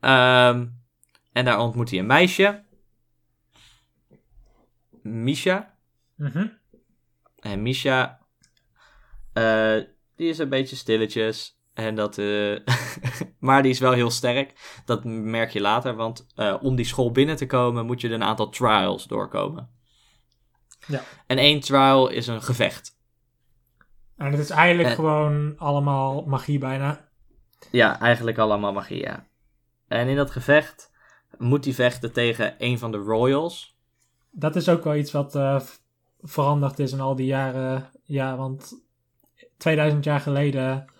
Ehm, 0.00 0.66
en 1.32 1.44
daar 1.44 1.60
ontmoet 1.60 1.90
hij 1.90 1.98
een 1.98 2.06
meisje, 2.06 2.64
Misha. 5.02 5.74
Mhm. 6.14 6.46
En 7.38 7.62
Misha, 7.62 8.20
eh, 9.32 9.76
die 10.16 10.28
is 10.28 10.38
een 10.38 10.48
beetje 10.48 10.76
stilletjes. 10.76 11.60
En 11.74 11.94
dat, 11.94 12.18
eh, 12.18 12.56
maar 13.38 13.62
die 13.62 13.70
is 13.70 13.78
wel 13.78 13.92
heel 13.92 14.10
sterk. 14.10 14.80
Dat 14.84 15.04
merk 15.04 15.50
je 15.50 15.60
later, 15.60 15.94
want 15.94 16.26
eh, 16.34 16.56
om 16.60 16.76
die 16.76 16.84
school 16.84 17.10
binnen 17.10 17.36
te 17.36 17.46
komen 17.46 17.86
moet 17.86 18.00
je 18.00 18.10
een 18.10 18.22
aantal 18.22 18.48
trials 18.48 19.06
doorkomen. 19.06 19.70
Ja. 20.86 21.02
En 21.26 21.38
één 21.38 21.60
trial 21.60 22.08
is 22.08 22.26
een 22.26 22.42
gevecht. 22.42 23.00
En 24.16 24.30
het 24.30 24.40
is 24.40 24.50
eigenlijk 24.50 24.88
Eh. 24.88 24.94
gewoon 24.94 25.54
allemaal 25.58 26.24
magie 26.26 26.58
bijna. 26.58 27.08
Ja, 27.70 28.00
eigenlijk 28.00 28.38
allemaal 28.38 28.72
magie, 28.72 29.00
ja. 29.00 29.26
En 29.88 30.08
in 30.08 30.16
dat 30.16 30.30
gevecht 30.30 30.90
moet 31.38 31.64
hij 31.64 31.74
vechten 31.74 32.12
tegen 32.12 32.54
een 32.58 32.78
van 32.78 32.90
de 32.90 32.98
royals. 32.98 33.76
Dat 34.30 34.56
is 34.56 34.68
ook 34.68 34.84
wel 34.84 34.94
iets 34.94 35.12
wat 35.12 35.38
veranderd 36.22 36.78
is 36.78 36.92
in 36.92 37.00
al 37.00 37.14
die 37.14 37.26
jaren. 37.26 37.90
Ja, 38.04 38.36
want 38.36 38.82
2000 39.56 40.04
jaar 40.04 40.20
geleden 40.20 40.91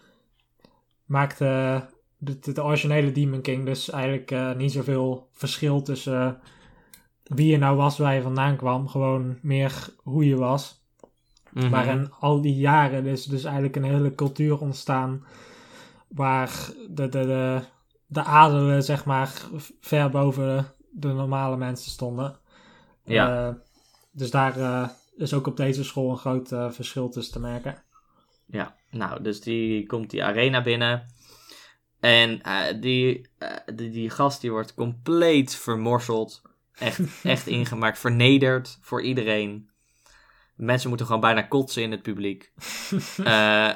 maakte 1.13 1.85
de, 2.19 2.39
de 2.39 2.65
originele 2.65 3.13
Demon 3.13 3.41
King 3.41 3.65
dus 3.65 3.91
eigenlijk 3.91 4.31
eh, 4.31 4.55
niet 4.55 4.73
zoveel 4.73 5.29
verschil 5.33 5.83
tussen 5.83 6.23
eh, 6.23 6.33
wie 7.23 7.51
je 7.51 7.59
nou 7.59 7.77
was, 7.77 7.99
waar 7.99 8.15
je 8.15 8.23
vandaan 8.23 8.57
kwam. 8.57 8.89
Gewoon 8.89 9.39
meer 9.43 9.89
hoe 9.97 10.27
je 10.27 10.37
was. 10.37 10.85
Mhm. 11.51 11.71
Maar 11.71 11.87
in 11.87 12.13
al 12.21 12.41
die 12.41 12.57
jaren 12.57 13.07
is 13.07 13.25
dus 13.25 13.45
eigenlijk 13.45 13.77
een 13.77 13.85
hele 13.85 14.15
cultuur 14.15 14.61
ontstaan 14.61 15.25
waar 16.09 16.71
de, 16.89 17.09
de, 17.09 17.27
de, 17.27 17.61
de 18.07 18.23
adelen, 18.23 18.83
zeg 18.83 19.05
maar, 19.05 19.43
ver 19.81 20.11
boven 20.11 20.67
de 20.91 21.09
normale 21.09 21.57
mensen 21.57 21.91
stonden. 21.91 22.37
Ja. 23.05 23.49
Eh, 23.49 23.55
dus 24.11 24.31
daar 24.31 24.57
eh, 24.57 24.89
is 25.17 25.35
ook 25.35 25.47
op 25.47 25.57
deze 25.57 25.85
school 25.85 26.11
een 26.11 26.17
groot 26.17 26.53
eh, 26.53 26.71
verschil 26.71 27.09
tussen 27.09 27.33
te 27.33 27.41
merken. 27.41 27.83
Ja, 28.47 28.75
nou, 28.93 29.23
dus 29.23 29.41
die 29.41 29.87
komt 29.87 30.11
die 30.11 30.25
arena 30.25 30.63
binnen. 30.63 31.07
En 32.01 32.43
eh, 32.43 32.81
die, 32.81 33.29
eh, 33.39 33.57
die, 33.75 33.91
die 33.91 34.11
gast 34.11 34.41
die 34.41 34.51
wordt 34.51 34.75
compleet 34.75 35.55
vermorseld. 35.55 36.43
Echt, 36.73 37.01
echt 37.23 37.47
ingemaakt, 37.47 37.99
vernederd 37.99 38.79
voor 38.81 39.03
iedereen. 39.03 39.71
Mensen 40.57 40.89
moeten 40.89 41.07
gewoon 41.07 41.21
bijna 41.21 41.43
kotsen 41.43 41.83
in 41.83 41.91
het 41.91 42.03
publiek. 42.03 42.53
Eh, 43.25 43.71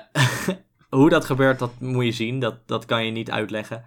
hoe 0.89 1.09
dat 1.09 1.25
gebeurt, 1.25 1.59
dat 1.59 1.81
moet 1.81 2.05
je 2.05 2.13
zien. 2.13 2.41
Dat, 2.41 2.69
dat 2.69 2.85
kan 2.85 3.05
je 3.05 3.11
niet 3.11 3.31
uitleggen. 3.31 3.85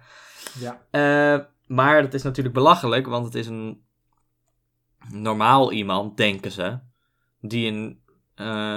Ja. 0.58 1.48
Maar 1.66 2.02
dat 2.02 2.14
is 2.14 2.22
natuurlijk 2.22 2.54
belachelijk, 2.54 3.06
want 3.06 3.24
het 3.24 3.34
is 3.34 3.46
een 3.46 3.82
normaal 5.12 5.72
iemand, 5.72 6.16
denken 6.16 6.50
ze, 6.50 6.78
die 7.40 7.72
een, 7.72 8.00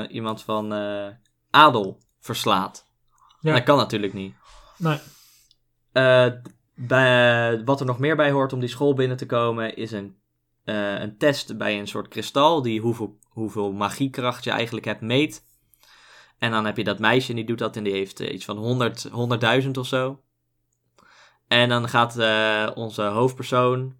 iemand 0.09 0.43
van 0.43 0.73
adel 1.49 2.01
verslaat. 2.23 2.85
Ja. 3.39 3.53
Dat 3.53 3.63
kan 3.63 3.77
natuurlijk 3.77 4.13
niet. 4.13 4.35
Nee. 4.77 4.99
Eh, 5.91 6.27
bij, 6.75 7.63
wat 7.63 7.79
er 7.79 7.85
nog 7.85 7.99
meer 7.99 8.15
bij 8.15 8.31
hoort 8.31 8.53
om 8.53 8.59
die 8.59 8.69
school 8.69 8.93
binnen 8.93 9.17
te 9.17 9.25
komen, 9.25 9.75
is 9.75 9.91
een, 9.91 10.17
eh, 10.63 10.99
een 10.99 11.17
test 11.17 11.57
bij 11.57 11.79
een 11.79 11.87
soort 11.87 12.07
kristal 12.07 12.61
die 12.61 12.81
hoeveel, 12.81 13.17
hoeveel 13.29 13.71
magiekracht 13.71 14.43
je 14.43 14.51
eigenlijk 14.51 14.85
hebt 14.85 15.01
meet. 15.01 15.43
En 16.37 16.51
dan 16.51 16.65
heb 16.65 16.77
je 16.77 16.83
dat 16.83 16.99
meisje 16.99 17.29
en 17.29 17.35
die 17.35 17.45
doet 17.45 17.57
dat 17.57 17.75
en 17.75 17.83
die 17.83 17.93
heeft 17.93 18.19
eh, 18.19 18.33
iets 18.33 18.45
van 18.45 18.57
100 18.57 19.09
100.000 19.63 19.77
of 19.77 19.87
zo. 19.87 20.21
En 21.47 21.69
dan 21.69 21.89
gaat 21.89 22.15
onze 22.75 23.03
hoofdpersoon, 23.03 23.95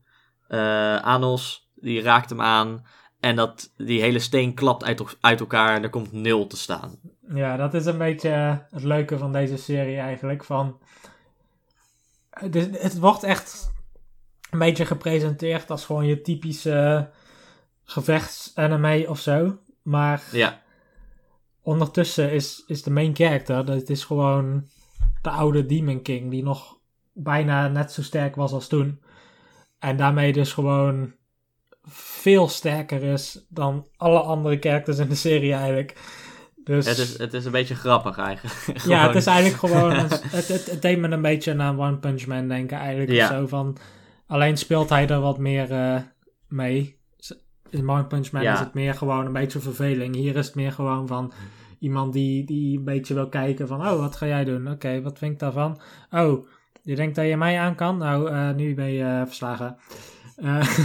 Anos, 1.02 1.70
die 1.76 2.02
raakt 2.02 2.30
hem 2.30 2.42
aan. 2.42 2.86
En 3.20 3.36
dat 3.36 3.74
die 3.78 4.02
hele 4.02 4.20
steen 4.20 4.54
klapt 4.54 4.84
uit, 4.84 5.18
uit 5.20 5.40
elkaar 5.40 5.76
en 5.76 5.84
er 5.84 5.90
komt 5.90 6.12
nul 6.12 6.48
te 6.48 6.58
staan. 6.58 7.00
Ja, 7.34 7.58
dat 7.58 7.74
is 7.74 7.86
een 7.86 7.98
beetje 7.98 8.30
eh, 8.30 8.56
het 8.72 8.84
leuke 8.84 9.18
van 9.18 9.32
deze 9.32 9.58
serie 9.58 9.98
eigenlijk. 9.98 10.44
Van, 10.44 10.80
het, 12.30 12.56
is- 12.56 12.82
het 12.82 13.00
wordt 13.00 13.24
echt 13.24 13.72
een 14.52 14.60
beetje 14.60 14.86
gepresenteerd 14.86 15.70
als 15.72 15.86
gewoon 15.86 16.06
je 16.06 16.22
typische 16.22 17.10
gevechtsanime 17.84 19.10
of 19.10 19.20
zo. 19.20 19.58
Maar 19.82 20.24
Ja, 20.32 20.62
ondertussen 21.62 22.32
is, 22.32 22.64
is 22.68 22.84
de 22.84 22.92
main 22.92 23.16
character, 23.16 23.66
dat 23.66 23.90
is 23.90 24.04
gewoon 24.04 24.68
de 25.22 25.30
oude 25.30 25.66
Demon 25.66 26.02
King, 26.02 26.30
die 26.32 26.44
nog 26.44 26.78
bijna 27.14 27.68
net 27.68 27.92
zo 27.92 28.02
sterk 28.02 28.36
was 28.36 28.52
als 28.52 28.68
toen. 28.68 29.02
En 29.80 29.98
daarmee 29.98 30.34
dus 30.34 30.54
gewoon 30.54 31.14
veel 31.88 32.48
sterker 32.48 33.04
is 33.04 33.46
dan 33.50 33.88
alle 33.98 34.20
andere 34.20 34.58
characters 34.60 34.98
in 34.98 35.10
de 35.10 35.16
serie 35.16 35.54
eigenlijk. 35.54 36.22
Dus 36.64 36.86
het 36.86 36.98
is, 36.98 37.18
het 37.18 37.34
is 37.34 37.46
een 37.46 37.52
beetje 37.52 37.76
grappig 37.76 38.18
eigenlijk. 38.18 38.84
ja, 38.84 39.08
het 39.08 39.16
is 39.16 39.26
eigenlijk 39.26 39.60
gewoon, 39.66 39.92
het, 39.92 40.24
het, 40.32 40.70
het 40.70 40.82
deed 40.82 41.00
me 41.00 41.08
een 41.08 41.22
beetje 41.22 41.58
aan 41.60 41.80
One 41.80 41.98
Punch 41.98 42.26
Man 42.26 42.48
denken 42.48 42.78
eigenlijk. 42.78 43.12
Ja. 43.12 43.26
Of 43.26 43.32
zo 43.32 43.48
van, 43.48 43.78
alleen 44.28 44.58
speelt 44.58 44.90
hij 44.90 45.08
er 45.08 45.20
wat 45.20 45.38
meer 45.38 45.72
eh, 45.72 45.96
mee. 46.48 47.02
In 47.70 47.90
One 47.90 48.06
Punch 48.06 48.32
Man 48.32 48.42
Ja. 48.42 48.54
is 48.54 48.60
het 48.60 48.74
meer 48.74 48.94
gewoon 48.94 49.26
een 49.26 49.34
beetje 49.34 49.60
verveling. 49.60 50.16
Hier 50.16 50.36
is 50.36 50.46
het 50.46 50.56
meer 50.56 50.72
gewoon 50.72 51.08
van 51.08 51.34
iemand 51.80 52.14
die, 52.14 52.46
die 52.46 52.78
een 52.78 52.84
beetje 52.84 53.14
wil 53.14 53.30
kijken 53.30 53.68
van, 53.68 53.88
oh, 53.88 54.00
wat 54.00 54.16
ga 54.16 54.26
jij 54.26 54.44
doen? 54.44 54.72
Oké, 54.72 55.02
wat 55.02 55.18
vind 55.18 55.32
ik 55.34 55.40
daarvan? 55.40 55.80
Oh, 56.12 56.48
je 56.82 56.96
denkt 56.96 57.16
dat 57.16 57.26
je 57.26 57.38
mij 57.38 57.60
aan 57.60 57.76
kan? 57.76 57.98
Nou, 57.98 58.30
eh, 58.30 58.52
nu 58.52 58.74
ben 58.76 58.92
je 58.92 59.04
eh, 59.04 59.22
verslagen. 59.26 59.78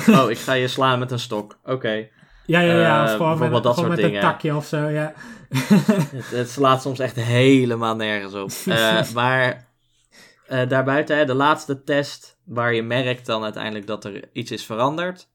Oh, 0.09 0.31
ik 0.31 0.39
ga 0.39 0.53
je 0.53 0.69
slaan 0.69 0.99
met 0.99 1.11
een 1.11 1.19
stok. 1.19 1.59
Oké. 1.65 2.09
Ja, 2.49 2.61
ja, 2.61 2.81
ja. 2.81 3.07
Eh, 3.07 3.13
gewoon 3.17 3.39
met, 3.39 3.51
dat 3.51 3.61
gewoon 3.63 3.75
soort 3.75 3.89
met 3.89 3.99
een 3.99 4.05
dingen. 4.05 4.21
takje 4.21 4.57
of 4.57 4.67
zo, 4.67 4.89
ja. 4.89 5.13
Het, 6.17 6.31
het 6.31 6.51
slaat 6.51 6.83
soms 6.83 6.99
echt 6.99 7.17
helemaal 7.17 7.97
nergens 7.97 8.35
op. 8.35 8.51
Eh, 8.75 9.11
maar 9.11 9.69
eh, 10.47 10.69
daarbuiten, 10.69 11.17
hè, 11.17 11.25
de 11.25 11.35
laatste 11.35 11.83
test 11.83 12.39
waar 12.45 12.75
je 12.75 12.83
merkt 12.83 13.27
dan 13.27 13.43
uiteindelijk 13.45 13.87
dat 13.87 14.05
er 14.05 14.29
iets 14.33 14.51
is 14.51 14.65
veranderd, 14.65 15.29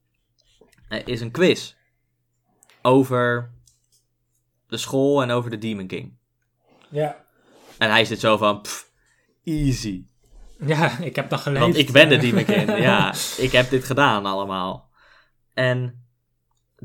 is 1.06 1.22
een 1.22 1.32
quiz 1.32 1.74
over 2.82 3.52
de 4.68 4.78
school 4.78 5.22
en 5.22 5.32
over 5.32 5.50
de 5.50 5.58
Demon 5.58 5.88
King. 5.88 6.18
ja. 6.90 7.22
En 7.78 7.90
hij 7.90 8.06
zit 8.06 8.20
zo 8.20 8.38
van, 8.38 8.62
pff, 8.62 8.90
easy. 9.44 10.06
Ja, 10.66 10.98
ik 11.00 11.16
heb 11.16 11.30
dat 11.30 11.40
gelezen. 11.40 11.64
Want 11.64 11.78
ik 11.78 11.92
ben 11.92 12.10
de 12.10 12.18
Demon 12.18 12.46
King. 12.54 12.78
Ja, 12.78 13.14
ik 13.38 13.52
heb 13.52 13.70
dit 13.70 13.84
gedaan 13.84 14.26
allemaal. 14.26 14.90
En 15.54 16.03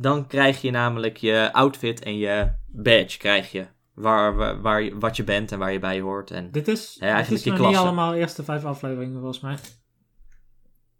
dan 0.01 0.27
krijg 0.27 0.61
je 0.63 0.71
namelijk 0.71 1.17
je 1.17 1.49
outfit 1.53 2.03
en 2.03 2.17
je 2.19 2.53
badge 2.67 3.19
krijg 3.19 3.53
je. 3.53 3.67
Waar, 3.95 4.37
waar, 4.37 4.61
waar 4.61 4.83
je- 4.83 4.99
wat 4.99 5.17
je 5.17 5.25
bent 5.25 5.53
en 5.53 5.59
waar 5.59 5.73
je 5.73 5.79
bij 5.79 6.01
hoort. 6.01 6.31
En, 6.31 6.51
Dit 6.51 6.69
is, 6.69 6.97
Ja, 7.01 7.07
eigenlijk 7.07 7.45
dit 7.45 7.53
is 7.53 7.59
nog 7.59 7.69
niet 7.69 7.77
allemaal 7.77 8.15
eerste 8.15 8.45
vijf 8.45 8.65
afleveringen 8.65 9.19
volgens 9.21 9.41
mij. 9.41 9.57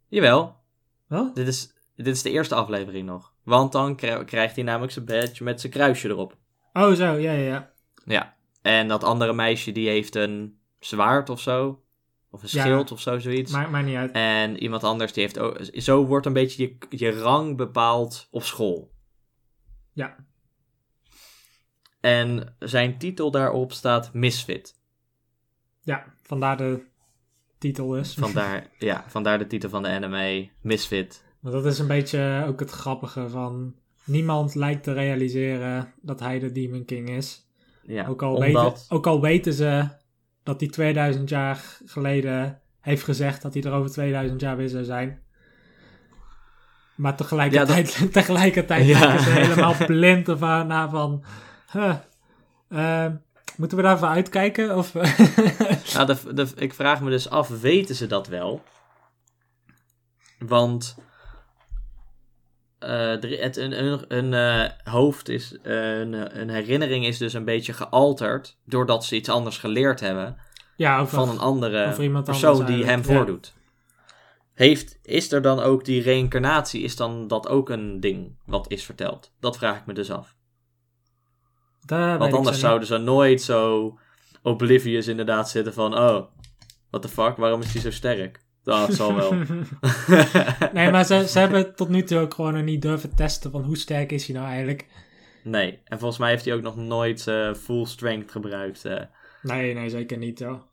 jawel, 0.09 0.57
Wel? 1.07 1.31
dit 1.35 1.49
is, 1.49 1.73
dit 1.97 2.07
is 2.07 2.23
de 2.23 2.31
eerste 2.31 2.55
aflevering 2.55 3.07
nog. 3.07 3.33
Want 3.45 3.73
dan 3.73 3.97
krij- 3.97 4.25
krijgt 4.25 4.55
hij 4.55 4.65
namelijk 4.65 4.93
zijn 4.93 5.05
badge 5.05 5.45
met 5.45 5.61
zijn 5.61 5.73
kruisje 5.73 6.09
erop. 6.09 6.37
Oh, 6.73 6.93
zo, 6.93 7.05
ja, 7.05 7.33
ja, 7.33 7.33
ja. 7.33 7.73
Ja. 8.05 8.37
En 8.63 8.89
dat 8.89 9.05
andere 9.05 9.33
meisje 9.33 9.73
die 9.73 9.89
heeft 9.89 10.15
een 10.15 10.59
zwaard 10.79 11.31
of 11.31 11.41
zo. 11.41 11.83
Of 12.31 12.43
een 12.43 12.49
Ja. 12.53 12.61
schild 12.63 12.93
of 12.93 13.01
zo, 13.01 13.19
zoiets. 13.19 13.53
Maakt 13.53 13.71
mij 13.71 13.83
niet 13.83 13.97
uit. 13.97 14.13
En 14.13 14.63
iemand 14.63 14.85
anders 14.85 15.13
die 15.13 15.23
heeft 15.23 15.39
ook... 15.39 15.59
Zo 15.73 16.07
wordt 16.07 16.27
een 16.27 16.33
beetje 16.33 16.63
je, 16.63 16.97
je 16.99 17.11
rang 17.11 17.57
bepaald 17.57 18.29
op 18.31 18.43
school. 18.43 18.91
Ja. 19.93 20.17
En 22.01 22.57
zijn 22.59 22.99
titel 22.99 23.31
daarop 23.31 23.73
staat 23.73 24.13
Misfit. 24.13 24.77
Ja, 25.83 26.05
vandaar 26.23 26.57
de 26.57 26.83
titel 27.59 27.89
dus. 27.89 28.15
Vandaar, 28.15 28.67
ja, 28.79 29.05
vandaar 29.09 29.39
de 29.39 29.47
titel 29.47 29.69
van 29.69 29.83
de 29.83 29.89
anime, 29.89 30.51
Misfit. 30.63 31.25
Maar 31.41 31.53
dat 31.53 31.67
is 31.67 31.79
een 31.79 31.87
beetje 31.87 32.45
ook 32.49 32.61
het 32.61 32.71
grappige 32.71 33.29
van... 33.29 33.75
Niemand 34.05 34.55
lijkt 34.55 34.83
te 34.83 34.93
realiseren 34.93 35.93
dat 36.01 36.21
hij 36.21 36.39
de 36.39 36.53
Demon 36.53 36.85
King 36.85 37.09
is. 37.09 37.47
Ja, 37.83 38.07
Ook 38.07 38.23
al, 38.23 38.35
omdat... 38.35 38.73
weten, 38.79 38.97
ook 38.97 39.07
al 39.07 39.21
weten 39.21 39.53
ze 39.53 39.89
dat 40.49 40.61
hij 40.61 40.69
2000 40.69 41.29
jaar 41.29 41.65
geleden 41.87 42.61
heeft 42.81 43.05
gezegd 43.05 43.43
dat 43.43 43.55
hij 43.55 43.63
er 43.63 43.73
over 43.73 43.91
2000 43.91 44.41
jaar 44.41 44.57
weer 44.57 44.69
zou 44.69 44.85
zijn. 44.85 45.23
Maar 46.95 47.17
tegelijkertijd, 47.17 48.07
tegelijkertijd 48.13 48.87
Ja. 48.87 48.99
kijken 49.01 49.21
ze 49.25 49.31
helemaal 49.31 49.75
blind 49.87 50.29
ervan 50.29 50.67
naar 50.67 50.91
van... 50.91 51.25
huh, 51.73 51.95
eh, 52.69 53.13
moeten 53.57 53.77
we 53.77 53.83
daarvoor 53.83 54.09
uitkijken? 54.09 54.77
Of, 54.77 54.93
Nou, 55.95 56.07
de, 56.07 56.35
de, 56.35 56.47
ik 56.57 56.75
vraag 56.75 57.01
me 57.01 57.11
dus 57.11 57.31
af, 57.31 57.49
weten 57.49 57.95
ze 57.95 58.07
dat 58.07 58.27
wel? 58.27 58.63
Want 60.39 60.97
er- 62.79 63.41
het, 63.43 63.57
een, 63.57 63.85
een, 63.85 64.05
een 64.09 64.35
eh, 64.35 64.93
hoofd 64.93 65.29
is, 65.29 65.59
eh, 65.63 65.99
een, 65.99 66.41
een 66.41 66.51
herinnering 66.51 67.07
is 67.07 67.19
dus 67.19 67.33
een 67.33 67.45
beetje 67.45 67.73
gealterd 67.73 68.57
doordat 68.65 69.05
ze 69.05 69.17
iets 69.17 69.29
anders 69.29 69.59
geleerd 69.59 70.01
hebben 70.01 70.37
ja, 70.77 71.07
van 71.07 71.29
een 71.29 71.39
andere 71.39 72.23
persoon 72.23 72.67
die 72.67 72.85
hem 72.85 72.99
ja. 72.99 73.05
voordoet. 73.05 73.57
Heeft, 74.55 74.99
is 75.03 75.33
er 75.33 75.43
dan 75.43 75.61
ook 75.61 75.85
die 75.85 76.03
reïncarnatie, 76.03 76.83
is 76.83 76.97
dan 76.97 77.29
dat 77.29 77.49
ook 77.49 77.69
een 77.69 78.01
ding 78.01 78.37
wat 78.47 78.71
is 78.71 78.85
verteld? 78.85 79.33
Dat 79.41 79.57
vraag 79.57 79.79
ik 79.79 79.87
me 79.87 79.93
dus 79.93 80.11
af. 80.11 80.37
daar 81.87 82.19
Want 82.19 82.35
anders 82.35 82.61
zo 82.61 82.67
zouden 82.67 82.89
ze 82.89 82.97
nooit 82.97 83.43
zo 83.43 83.99
oblivious 84.43 85.07
inderdaad 85.07 85.51
zitten 85.51 85.73
van... 85.73 85.99
Oh, 85.99 86.27
what 86.91 87.03
the 87.03 87.09
fuck, 87.09 87.37
waarom 87.37 87.61
is 87.61 87.73
hij 87.73 87.83
zo 87.83 87.91
sterk? 87.91 88.41
Dat 88.69 88.95
zal 88.95 89.15
wel. 89.15 89.35
nee, 90.73 90.91
maar 90.91 91.05
ze, 91.05 91.29
ze 91.29 91.39
hebben 91.39 91.75
tot 91.75 91.89
nu 91.89 92.03
toe 92.03 92.19
ook 92.19 92.35
gewoon 92.35 92.55
nog 92.55 92.63
niet 92.63 92.83
durven 92.83 93.15
testen 93.15 93.51
van 93.51 93.63
hoe 93.63 93.77
sterk 93.77 94.13
is 94.13 94.27
hij 94.27 94.37
nou 94.37 94.49
eigenlijk. 94.49 94.87
nee, 95.45 95.79
en 95.85 95.99
volgens 95.99 96.21
mij 96.21 96.31
heeft 96.31 96.45
hij 96.45 96.55
ook 96.55 96.63
nog 96.63 96.77
nooit 96.77 97.27
eh, 97.27 97.55
full 97.55 97.85
strength 97.85 98.31
gebruikt. 98.31 98.85
eh. 98.85 99.01
Nee, 99.43 99.75
nee, 99.75 99.89
zeker 99.89 100.19
niet 100.19 100.43
hoor. 100.43 100.67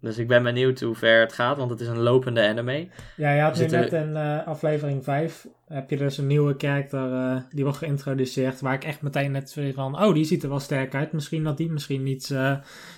Dus 0.00 0.18
ik 0.18 0.28
ben 0.28 0.42
benieuwd 0.42 0.80
hoe 0.80 0.94
ver 0.94 1.20
het 1.20 1.32
gaat, 1.32 1.56
want 1.56 1.70
het 1.70 1.80
is 1.80 1.86
een 1.88 1.98
lopende 1.98 2.48
anime. 2.48 2.88
Ja, 3.16 3.32
je 3.32 3.40
had 3.40 3.58
nu 3.58 3.66
net 3.66 3.92
in 3.92 4.16
eh, 4.16 4.46
aflevering 4.46 5.04
5 5.04 5.46
heb 5.68 5.90
je 5.90 5.96
dus 5.96 6.18
een 6.18 6.26
nieuwe 6.26 6.56
karakter 6.56 7.12
eh, 7.12 7.36
die 7.50 7.64
wordt 7.64 7.78
geïntroduceerd. 7.78 8.60
Waar 8.60 8.74
ik 8.74 8.84
echt 8.84 9.02
meteen 9.02 9.32
net 9.32 9.56
van, 9.74 10.02
oh, 10.02 10.14
die 10.14 10.24
ziet 10.24 10.42
er 10.42 10.48
wel 10.48 10.60
sterk 10.60 10.94
uit. 10.94 11.12
Misschien 11.12 11.44
dat 11.44 11.56
die 11.56 11.70
misschien 11.70 12.02
niets 12.02 12.30
eh, 12.30 12.56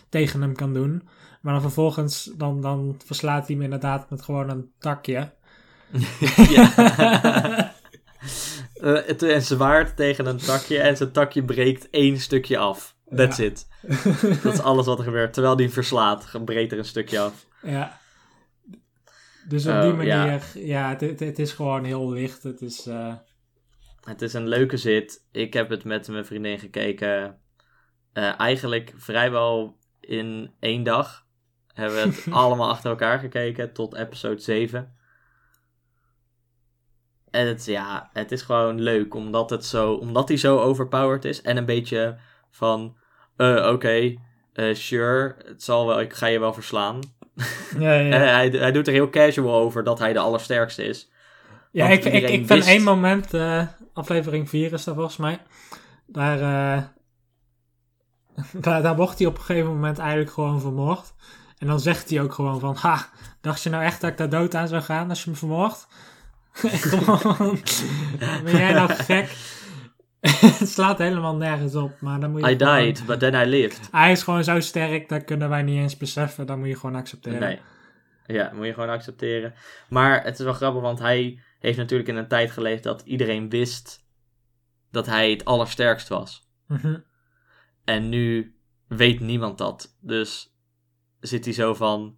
tegen 0.08 0.40
hem 0.40 0.54
kan 0.54 0.74
doen. 0.74 1.02
Maar 1.46 1.54
dan 1.54 1.64
vervolgens, 1.64 2.30
dan, 2.36 2.60
dan 2.60 3.00
verslaat 3.04 3.46
hij 3.46 3.54
hem 3.54 3.64
inderdaad 3.64 4.10
met 4.10 4.22
gewoon 4.22 4.48
een 4.50 4.70
takje. 4.78 5.32
ja. 6.56 6.72
Eh, 8.76 8.92
het 9.06 9.22
een 9.22 9.42
zwaard 9.42 9.96
tegen 9.96 10.26
een 10.26 10.36
takje 10.36 10.78
en 10.80 10.96
zijn 10.96 11.12
takje 11.12 11.44
breekt 11.44 11.90
één 11.90 12.18
stukje 12.20 12.58
af. 12.58 12.96
That's 13.16 13.36
Ja. 13.36 13.44
it. 13.44 13.66
Dat 14.42 14.52
is 14.52 14.60
alles 14.60 14.86
wat 14.86 14.98
er 14.98 15.04
gebeurt. 15.04 15.32
Terwijl 15.32 15.54
hij 15.54 15.64
hem 15.64 15.72
verslaat, 15.72 16.30
breekt 16.44 16.72
er 16.72 16.78
een 16.78 16.84
stukje 16.84 17.20
af. 17.20 17.46
Ja. 17.62 17.98
Dus 19.48 19.66
op 19.66 19.72
Oh, 19.74 19.82
die 19.82 19.92
manier, 19.92 20.12
ja. 20.14 20.40
ja, 20.54 20.88
het, 20.88 21.00
het, 21.00 21.20
het 21.20 21.38
is 21.38 21.52
gewoon 21.52 21.84
heel 21.84 22.10
licht. 22.10 22.42
Het 22.42 22.60
is, 22.60 22.86
eh, 22.86 23.14
Het 24.04 24.22
is 24.22 24.32
een 24.32 24.48
leuke 24.48 24.76
zit. 24.76 25.26
Ik 25.32 25.52
heb 25.52 25.68
het 25.70 25.84
met 25.84 26.08
mijn 26.08 26.26
vriendin 26.26 26.58
gekeken. 26.58 27.38
eh, 28.12 28.40
eigenlijk 28.40 28.92
vrijwel 28.96 29.78
in 30.00 30.50
één 30.60 30.82
dag. 30.82 31.25
Hebben 31.76 31.96
we 31.96 32.02
het 32.02 32.26
allemaal 32.42 32.68
achter 32.68 32.90
elkaar 32.90 33.18
gekeken 33.18 33.72
tot 33.72 33.94
episode 33.94 34.40
7. 34.40 34.94
En 37.30 37.46
het, 37.46 37.64
ja, 37.64 38.10
het 38.12 38.32
is 38.32 38.42
gewoon 38.42 38.80
leuk 38.80 39.14
omdat, 39.14 39.50
het 39.50 39.64
zo, 39.64 39.92
omdat 39.92 40.28
hij 40.28 40.36
zo 40.36 40.58
overpowered 40.58 41.24
is. 41.24 41.42
En 41.42 41.56
een 41.56 41.64
beetje 41.64 42.16
van, 42.50 42.96
eh, 43.36 43.70
oké, 43.72 44.14
eh, 44.52 44.74
sure, 44.74 45.36
het 45.44 45.62
zal 45.62 45.86
wel, 45.86 46.00
ik 46.00 46.12
ga 46.12 46.26
je 46.26 46.38
wel 46.38 46.52
verslaan. 46.52 47.00
ja, 47.78 47.92
ja, 47.92 48.00
ja. 48.00 48.12
En 48.16 48.20
hij, 48.20 48.48
hij 48.48 48.72
doet 48.72 48.86
er 48.86 48.92
heel 48.92 49.10
casual 49.10 49.60
over 49.60 49.84
dat 49.84 49.98
hij 49.98 50.12
de 50.12 50.18
allersterkste 50.18 50.84
is. 50.84 51.10
Ja, 51.72 51.88
ik, 51.88 52.04
ik, 52.04 52.28
ik 52.28 52.46
vind 52.46 52.66
één 52.66 52.82
moment, 52.82 53.34
eh, 53.34 53.62
aflevering 53.92 54.48
4 54.48 54.72
is 54.72 54.84
dat 54.84 54.94
volgens 54.94 55.16
mij. 55.16 55.38
Daar, 56.06 56.38
eh, 56.40 56.82
daar, 58.64 58.82
daar 58.82 58.96
wordt 58.96 59.18
hij 59.18 59.26
op 59.26 59.36
een 59.36 59.44
gegeven 59.44 59.70
moment 59.70 59.98
eigenlijk 59.98 60.30
gewoon 60.30 60.60
vermoord. 60.60 61.14
En 61.58 61.66
dan 61.66 61.80
zegt 61.80 62.10
hij 62.10 62.20
ook 62.20 62.32
gewoon 62.32 62.60
van, 62.60 62.76
ha, 62.76 63.08
dacht 63.40 63.62
je 63.62 63.70
nou 63.70 63.84
echt 63.84 64.00
dat 64.00 64.10
ik 64.10 64.16
daar 64.16 64.28
dood 64.28 64.54
aan 64.54 64.68
zou 64.68 64.82
gaan 64.82 65.08
als 65.08 65.24
je 65.24 65.30
me 65.30 65.36
vermoordt? 65.36 65.86
Gewoon, 66.56 67.58
ben 68.44 68.56
jij 68.56 68.72
nou 68.72 68.92
gek? 68.92 69.36
Het 70.58 70.68
slaat 70.68 70.98
helemaal 70.98 71.36
nergens 71.36 71.74
op, 71.74 72.00
maar 72.00 72.20
dan 72.20 72.30
moet 72.30 72.44
je 72.44 72.50
I 72.50 72.56
gewoon- 72.56 72.82
died, 72.82 73.06
but 73.06 73.18
then 73.18 73.34
I 73.34 73.44
lived. 73.44 73.88
Hij 73.90 74.12
is 74.12 74.22
gewoon 74.22 74.44
zo 74.44 74.60
sterk, 74.60 75.08
dat 75.08 75.24
kunnen 75.24 75.48
wij 75.48 75.62
niet 75.62 75.78
eens 75.78 75.96
beseffen. 75.96 76.46
Dat 76.46 76.56
moet 76.56 76.68
je 76.68 76.76
gewoon 76.76 76.96
accepteren. 76.96 77.40
Nee. 77.40 77.60
Ja, 78.26 78.52
moet 78.54 78.66
je 78.66 78.72
gewoon 78.72 78.88
accepteren. 78.88 79.54
Maar 79.88 80.24
het 80.24 80.38
is 80.38 80.44
wel 80.44 80.54
grappig, 80.54 80.82
want 80.82 80.98
hij 80.98 81.40
heeft 81.58 81.78
natuurlijk 81.78 82.08
in 82.08 82.16
een 82.16 82.28
tijd 82.28 82.50
geleefd 82.50 82.82
dat 82.82 83.02
iedereen 83.04 83.48
wist 83.48 84.04
dat 84.90 85.06
hij 85.06 85.30
het 85.30 85.44
allersterkst 85.44 86.08
was. 86.08 86.48
Mhm. 86.66 86.98
En 87.84 88.08
nu 88.08 88.56
weet 88.88 89.20
niemand 89.20 89.58
dat. 89.58 89.96
Dus 90.00 90.55
zit 91.26 91.44
hij 91.44 91.54
zo 91.54 91.74
van... 91.74 92.16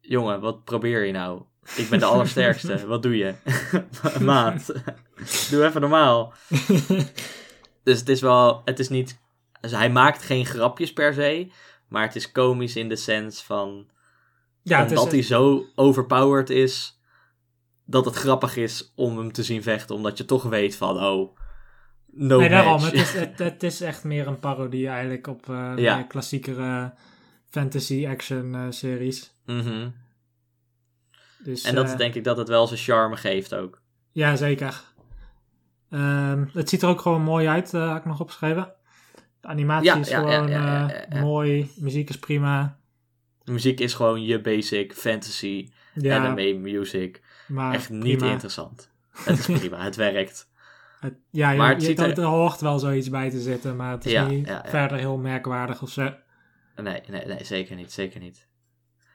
Jongen, 0.00 0.40
wat 0.40 0.64
probeer 0.64 1.04
je 1.04 1.12
nou? 1.12 1.42
Ik 1.76 1.88
ben 1.88 1.98
de 1.98 2.04
allersterkste. 2.04 2.86
wat 2.86 3.02
doe 3.02 3.16
je? 3.16 3.34
Maat, 4.20 4.66
doe 5.50 5.64
even 5.64 5.80
normaal. 5.80 6.32
Dus 7.82 7.98
het 7.98 8.08
is 8.08 8.20
wel... 8.20 8.62
Het 8.64 8.78
is 8.78 8.88
niet... 8.88 9.18
Dus 9.60 9.70
hij 9.70 9.90
maakt 9.90 10.22
geen 10.22 10.46
grapjes 10.46 10.92
per 10.92 11.14
se. 11.14 11.50
Maar 11.88 12.02
het 12.02 12.16
is 12.16 12.32
komisch 12.32 12.76
in 12.76 12.88
de 12.88 12.96
sens 12.96 13.42
van... 13.42 13.88
ja, 14.62 14.84
is, 14.84 14.90
omdat 14.90 15.12
hij 15.12 15.22
zo 15.22 15.64
overpowered 15.74 16.50
is... 16.50 17.00
Dat 17.86 18.04
het 18.04 18.14
grappig 18.14 18.56
is 18.56 18.92
om 18.96 19.18
hem 19.18 19.32
te 19.32 19.42
zien 19.42 19.62
vechten. 19.62 19.94
Omdat 19.94 20.18
je 20.18 20.24
toch 20.24 20.42
weet 20.42 20.76
van... 20.76 21.04
Oh, 21.04 21.36
no 22.06 22.38
nee, 22.38 22.48
daarom. 22.48 22.82
Het 22.82 22.92
is, 22.92 23.12
het, 23.12 23.38
het 23.38 23.62
is 23.62 23.80
echt 23.80 24.04
meer 24.04 24.26
een 24.26 24.38
parodie 24.38 24.88
eigenlijk 24.88 25.26
op 25.26 25.48
eh 25.48 25.72
Ja. 25.76 26.02
klassiekere 26.02 26.94
fantasy-action 27.50 28.54
eh, 28.54 28.66
series. 28.70 29.34
Mhm. 29.46 29.88
Dus, 31.44 31.62
En 31.64 31.74
dat 31.74 31.84
eh, 31.84 31.90
is 31.92 31.96
denk 31.96 32.14
ik 32.14 32.24
dat 32.24 32.36
het 32.36 32.48
wel 32.48 32.66
zijn 32.66 32.80
charme 32.80 33.16
geeft 33.16 33.54
ook. 33.54 33.80
Ja, 34.12 34.36
zeker. 34.36 34.82
Ehm, 35.90 36.44
het 36.52 36.68
ziet 36.68 36.82
er 36.82 36.88
ook 36.88 37.00
gewoon 37.00 37.22
mooi 37.22 37.46
uit, 37.48 37.74
eh 37.74 37.88
had 37.88 37.96
ik 37.96 38.04
nog 38.04 38.20
opgeschreven. 38.20 38.72
De 39.40 39.48
animatie 39.48 39.86
Ja, 39.90 39.96
is 39.96 40.08
ja, 40.08 40.18
gewoon 40.20 40.48
ja, 40.48 41.06
mooi, 41.20 41.70
muziek 41.76 42.08
is 42.08 42.18
prima. 42.18 42.78
De 43.44 43.52
muziek 43.52 43.80
is 43.80 43.94
gewoon 43.94 44.22
je 44.22 44.40
basic 44.40 44.92
fantasy 44.94 45.70
anime 46.02 46.52
music. 46.58 47.22
maar 47.48 47.74
Echt 47.74 47.90
niet 47.90 48.22
interessant. 48.22 48.90
Het 49.10 49.38
is 49.38 49.58
prima, 49.58 49.82
het 49.84 49.96
werkt. 50.06 50.48
Het- 51.00 51.14
ja, 51.30 51.50
je, 51.50 51.58
Maar 51.58 51.70
het 51.72 51.80
je- 51.80 51.86
ziet 51.86 51.98
er, 52.00 52.22
hoort 52.22 52.60
wel 52.60 52.78
zoiets 52.78 53.10
bij 53.10 53.30
te 53.30 53.40
zitten, 53.40 53.76
maar 53.76 53.90
het 53.90 54.06
is 54.06 54.28
niet 54.28 54.60
verder 54.64 54.98
heel 54.98 55.16
merkwaardig 55.16 55.82
of 55.82 55.90
zo. 55.90 56.14
Nee, 56.76 57.02
nee, 57.08 57.26
nee, 57.26 57.44
zeker 57.44 57.76
niet, 57.76 57.92
zeker 57.92 58.20
niet. 58.20 58.48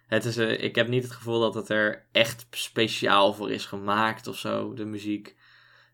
Het 0.07 0.25
is, 0.25 0.37
eh, 0.37 0.63
ik 0.63 0.75
heb 0.75 0.87
niet 0.87 1.03
het 1.03 1.11
gevoel 1.11 1.39
dat 1.39 1.53
het 1.53 1.69
er 1.69 2.07
echt 2.11 2.47
speciaal 2.49 3.33
voor 3.33 3.51
is 3.51 3.65
gemaakt 3.65 4.27
of 4.27 4.37
zo, 4.37 4.73
de 4.73 4.85
muziek. 4.85 5.35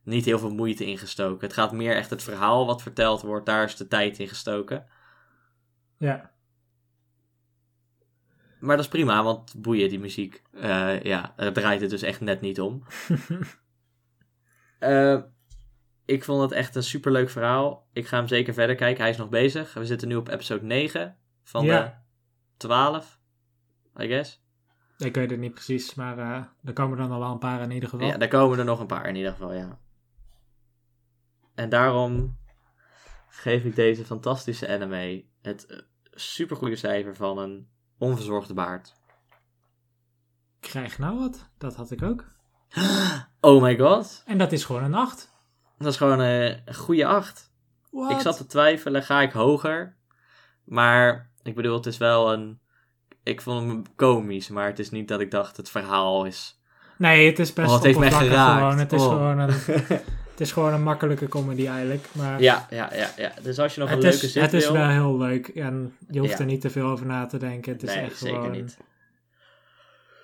Niet 0.03 0.25
heel 0.25 0.39
veel 0.39 0.53
moeite 0.53 0.85
ingestoken. 0.85 1.47
Het 1.47 1.55
gaat 1.55 1.71
meer 1.71 1.95
echt 1.95 2.09
het 2.09 2.23
verhaal 2.23 2.65
wat 2.65 2.81
verteld 2.81 3.21
wordt, 3.21 3.45
daar 3.45 3.63
is 3.63 3.75
de 3.75 3.87
tijd 3.87 4.19
in 4.19 4.27
gestoken. 4.27 4.85
Ja, 5.97 6.31
Maar 8.59 8.75
dat 8.75 8.85
is 8.85 8.91
prima, 8.91 9.23
want 9.23 9.53
boeien 9.61 9.89
die 9.89 9.99
muziek. 9.99 10.41
Eh, 10.51 11.01
ja, 11.01 11.33
het 11.35 11.53
draait 11.53 11.81
het 11.81 11.89
dus 11.89 12.01
echt 12.01 12.21
net 12.21 12.41
niet 12.41 12.61
om. 12.61 12.83
Eh, 14.79 15.21
ik 16.05 16.23
vond 16.23 16.41
het 16.41 16.51
echt 16.51 16.75
een 16.75 16.83
superleuk 16.83 17.29
verhaal. 17.29 17.87
Ik 17.93 18.07
ga 18.07 18.17
hem 18.17 18.27
zeker 18.27 18.53
verder 18.53 18.75
kijken. 18.75 19.01
Hij 19.01 19.11
is 19.11 19.17
nog 19.17 19.29
bezig. 19.29 19.73
We 19.73 19.85
zitten 19.85 20.07
nu 20.07 20.15
op 20.15 20.29
episode 20.29 20.65
9 20.65 21.17
van 21.43 21.65
Ja. 21.65 21.83
de 21.83 21.93
12, 22.57 23.19
I 23.99 24.07
guess. 24.07 24.43
ik 24.97 25.15
weet 25.15 25.29
het 25.29 25.39
niet 25.39 25.53
precies, 25.53 25.93
maar 25.93 26.17
eh, 26.17 26.43
er 26.63 26.73
komen 26.73 26.99
er 26.99 27.07
nog 27.07 27.17
wel 27.19 27.31
een 27.31 27.37
paar 27.39 27.61
in 27.61 27.71
ieder 27.71 27.89
geval. 27.89 28.07
Ja, 28.07 28.17
daar 28.17 28.27
komen 28.27 28.59
er 28.59 28.65
nog 28.65 28.79
een 28.79 28.87
paar 28.87 29.05
in 29.07 29.15
ieder 29.15 29.31
geval, 29.31 29.53
ja. 29.53 29.79
En 31.55 31.69
daarom 31.69 32.37
geef 33.27 33.63
ik 33.63 33.75
deze 33.75 34.05
fantastische 34.05 34.67
anime 34.69 35.25
het 35.41 35.65
eh, 35.65 35.79
supergoeie 36.11 36.75
cijfer 36.75 37.15
van 37.15 37.37
een 37.37 37.69
onverzorgde 37.97 38.53
baard. 38.53 38.93
Krijg 40.59 40.97
nou 40.97 41.19
wat, 41.19 41.49
dat 41.57 41.75
had 41.75 41.91
ik 41.91 42.01
ook. 42.01 42.25
Oh 43.43 43.61
my 43.61 43.77
god. 43.77 44.23
En 44.25 44.37
dat 44.37 44.51
is 44.51 44.65
gewoon 44.65 44.83
een 44.83 44.93
8. 44.93 45.31
Dat 45.77 45.87
is 45.87 45.97
gewoon 45.97 46.19
een 46.19 46.75
goede 46.75 47.05
8. 47.05 47.51
Ik 48.09 48.19
zat 48.19 48.37
te 48.37 48.45
twijfelen, 48.45 49.03
ga 49.03 49.21
ik 49.21 49.31
hoger? 49.31 49.97
Maar 50.63 51.30
ik 51.43 51.55
bedoel, 51.55 51.75
het 51.75 51.85
is 51.85 51.97
wel 51.97 52.33
een. 52.33 52.59
Ik 53.23 53.41
vond 53.41 53.67
hem 53.67 53.83
komisch, 53.95 54.49
maar 54.49 54.65
het 54.67 54.79
is 54.79 54.89
niet 54.89 55.07
dat 55.07 55.19
ik 55.19 55.31
dacht 55.31 55.57
het 55.57 55.69
verhaal 55.69 56.25
is. 56.25 56.59
Nee, 56.97 57.29
het 57.29 57.39
is 57.39 57.53
best 57.53 57.67
Oh, 57.69 57.73
het 57.75 57.83
heeft 57.83 57.99
mij 57.99 58.07
oppervlakkig 58.07 58.39
geraakt. 58.39 58.59
gewoon. 58.61 58.77
Het 58.79 58.93
is, 58.93 59.01
Oh. 59.01 59.07
gewoon 59.09 59.39
een, 59.39 59.49
het 60.31 60.39
is 60.39 60.51
gewoon 60.51 60.73
een 60.73 60.83
makkelijke 60.83 61.27
comedy 61.27 61.67
eigenlijk. 61.67 62.07
Maar 62.11 62.41
Ja, 62.41 62.67
ja, 62.69 62.89
ja, 62.93 63.09
ja. 63.17 63.31
Dus 63.41 63.59
als 63.59 63.75
je 63.75 63.81
nog 63.81 63.91
een 63.91 63.99
leuke 63.99 64.25
is, 64.25 64.31
zit 64.31 64.41
het 64.41 64.53
is 64.53 64.69
wel 64.69 64.87
heel 64.89 65.17
leuk. 65.17 65.47
En 65.47 65.95
je 66.09 66.19
hoeft 66.19 66.31
Ja. 66.31 66.37
er 66.39 66.45
niet 66.45 66.61
te 66.61 66.69
veel 66.69 66.87
over 66.87 67.05
na 67.05 67.25
te 67.25 67.37
denken. 67.37 67.71
Het 67.73 67.83
is 67.83 67.95
nee, 67.95 68.03
echt 68.05 68.17
zeker 68.17 68.49
niet. 68.49 68.77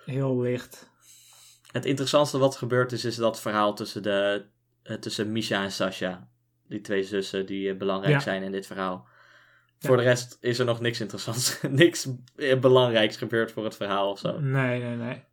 heel 0.05 0.41
licht. 0.41 0.89
Het 1.71 1.85
interessantste 1.85 2.37
wat 2.37 2.55
gebeurd 2.55 2.91
is, 2.91 3.05
is 3.05 3.15
dat 3.15 3.41
verhaal 3.41 3.73
tussen, 3.73 4.03
de, 4.03 4.45
eh, 4.83 4.95
tussen 4.95 5.31
Misha 5.31 5.63
en 5.63 5.71
Sasha. 5.71 6.27
Die 6.67 6.81
twee 6.81 7.03
zussen 7.03 7.45
die 7.45 7.69
eh, 7.71 7.77
belangrijk 7.77 8.13
Ja. 8.13 8.19
zijn 8.19 8.43
in 8.43 8.51
dit 8.51 8.67
verhaal. 8.67 9.07
Ja. 9.79 9.87
Voor 9.87 9.97
de 9.97 10.03
rest 10.03 10.37
is 10.41 10.59
er 10.59 10.65
nog 10.65 10.79
niks 10.81 10.99
interessants. 11.01 11.61
niks 11.69 12.07
eh, 12.35 12.59
belangrijks 12.59 13.17
gebeurd 13.17 13.51
voor 13.51 13.63
het 13.63 13.75
verhaal 13.75 14.11
of 14.11 14.19
zo. 14.19 14.39
Nee, 14.39 14.81
nee, 14.83 14.95
nee. 14.95 15.23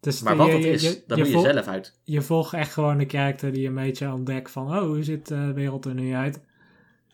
Dus 0.00 0.20
Maar 0.22 0.36
wat 0.36 0.46
je- 0.46 0.52
het 0.52 0.64
is, 0.64 0.82
je- 0.82 1.02
dat 1.06 1.18
je 1.18 1.24
moet 1.24 1.32
je 1.32 1.50
zelf 1.52 1.66
uit. 1.66 2.00
Je 2.04 2.22
volgt 2.22 2.52
echt 2.52 2.72
gewoon 2.72 2.98
de 2.98 3.06
karakter 3.06 3.52
die 3.52 3.66
een 3.66 3.74
beetje 3.74 4.12
ontdekt 4.12 4.50
van... 4.50 4.66
Oh, 4.76 4.80
hoe 4.82 5.02
ziet 5.02 5.28
de 5.28 5.52
wereld 5.52 5.84
er 5.84 5.94
nu 5.94 6.14
uit? 6.14 6.40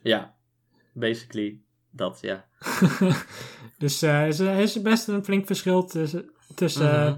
Ja, 0.02 0.34
basically 0.92 1.60
dat, 1.90 2.18
ja. 2.20 2.44
dus 3.78 4.02
eh, 4.02 4.20
er 4.40 4.58
is, 4.58 4.76
is 4.76 4.82
best 4.82 5.08
een 5.08 5.24
flink 5.24 5.46
verschil 5.46 5.84
tussen, 5.84 6.30
tussen 6.54 6.90
eh, 6.92 7.04
Mhm. 7.06 7.16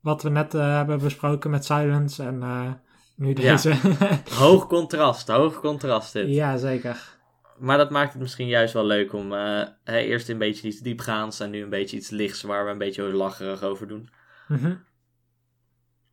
wat 0.00 0.22
we 0.22 0.28
net 0.28 0.54
eh, 0.54 0.76
hebben 0.76 0.98
besproken 0.98 1.50
met 1.50 1.64
Silence 1.64 2.22
en 2.22 2.42
eh, 2.42 2.72
nu 3.16 3.28
Ja. 3.28 3.34
deze. 3.34 3.74
Hoog 4.38 4.66
contrast, 4.66 5.28
hoog 5.28 5.60
contrast 5.60 6.12
dit. 6.12 6.28
ja, 6.28 6.56
zeker. 6.56 7.13
Maar 7.58 7.78
dat 7.78 7.90
maakt 7.90 8.12
het 8.12 8.22
misschien 8.22 8.46
juist 8.46 8.72
wel 8.72 8.84
leuk 8.84 9.12
om 9.12 9.32
eh, 9.32 9.62
hè, 9.84 9.98
eerst 9.98 10.28
een 10.28 10.38
beetje 10.38 10.68
iets 10.68 10.80
diepgaands 10.80 11.40
en 11.40 11.50
nu 11.50 11.62
een 11.62 11.68
beetje 11.68 11.96
iets 11.96 12.10
lichts 12.10 12.42
waar 12.42 12.64
we 12.64 12.70
een 12.70 12.78
beetje 12.78 13.02
lacherig 13.02 13.62
over 13.62 13.88
doen. 13.88 14.10
Mhm. 14.48 14.76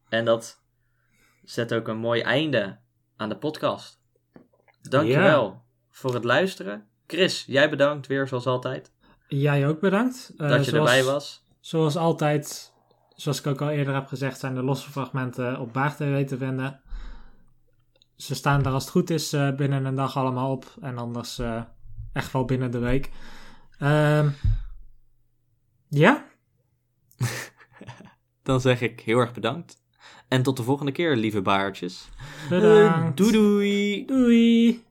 En 0.10 0.26
dat 0.26 0.64
zet 1.44 1.74
ook 1.74 1.88
een 1.88 1.98
mooi 1.98 2.22
einde 2.22 2.80
aan 3.16 3.30
de 3.30 3.38
podcast. 3.38 4.02
Dankjewel 4.82 5.64
voor 5.90 6.14
het 6.14 6.24
luisteren. 6.24 6.88
Chris, 7.08 7.44
jij 7.48 7.70
bedankt 7.70 8.08
weer 8.08 8.28
zoals 8.28 8.46
altijd 8.46 8.92
Jij 9.38 9.68
ook 9.68 9.80
bedankt. 9.80 10.34
Eh, 10.38 10.50
dat 10.50 10.66
je 10.66 10.72
zoals, 10.72 10.90
erbij 10.90 11.12
was. 11.12 11.46
Zoals 11.60 11.96
altijd, 11.96 12.74
zoals 13.16 13.40
ik 13.40 13.48
ook 13.48 13.62
al 13.62 13.70
eerder 13.70 13.94
heb 13.94 14.08
gezegd, 14.08 14.40
zijn 14.40 14.56
de 14.56 14.64
losse 14.64 14.92
fragmenten 14.92 15.60
op 15.60 15.74
Baag 15.74 15.96
TV 15.96 16.28
te 16.28 16.38
vinden. 16.38 16.82
Ze 18.22 18.36
staan 18.36 18.66
er 18.66 18.72
als 18.72 18.84
het 18.84 18.92
goed 18.92 19.10
is 19.10 19.34
eh, 19.34 19.56
binnen 19.56 19.86
een 19.86 19.96
dag 19.96 20.18
allemaal 20.18 20.52
op. 20.52 20.76
En 20.82 20.98
anders 20.98 21.40
eh, 21.40 21.62
echt 22.14 22.32
wel 22.32 22.46
binnen 22.46 22.72
de 22.72 22.80
week. 22.80 23.10
Ehm, 23.80 24.30
ja, 25.88 26.26
Dan 28.44 28.62
zeg 28.62 28.82
ik 28.82 29.00
heel 29.00 29.18
erg 29.18 29.34
bedankt. 29.34 29.82
En 30.28 30.44
tot 30.44 30.58
de 30.58 30.64
volgende 30.64 30.92
keer, 30.92 31.16
lieve 31.16 31.42
baartjes. 31.42 32.10
bedankt. 32.50 33.18
doei 33.18 33.32
doei! 33.32 34.06
Doei. 34.06 34.84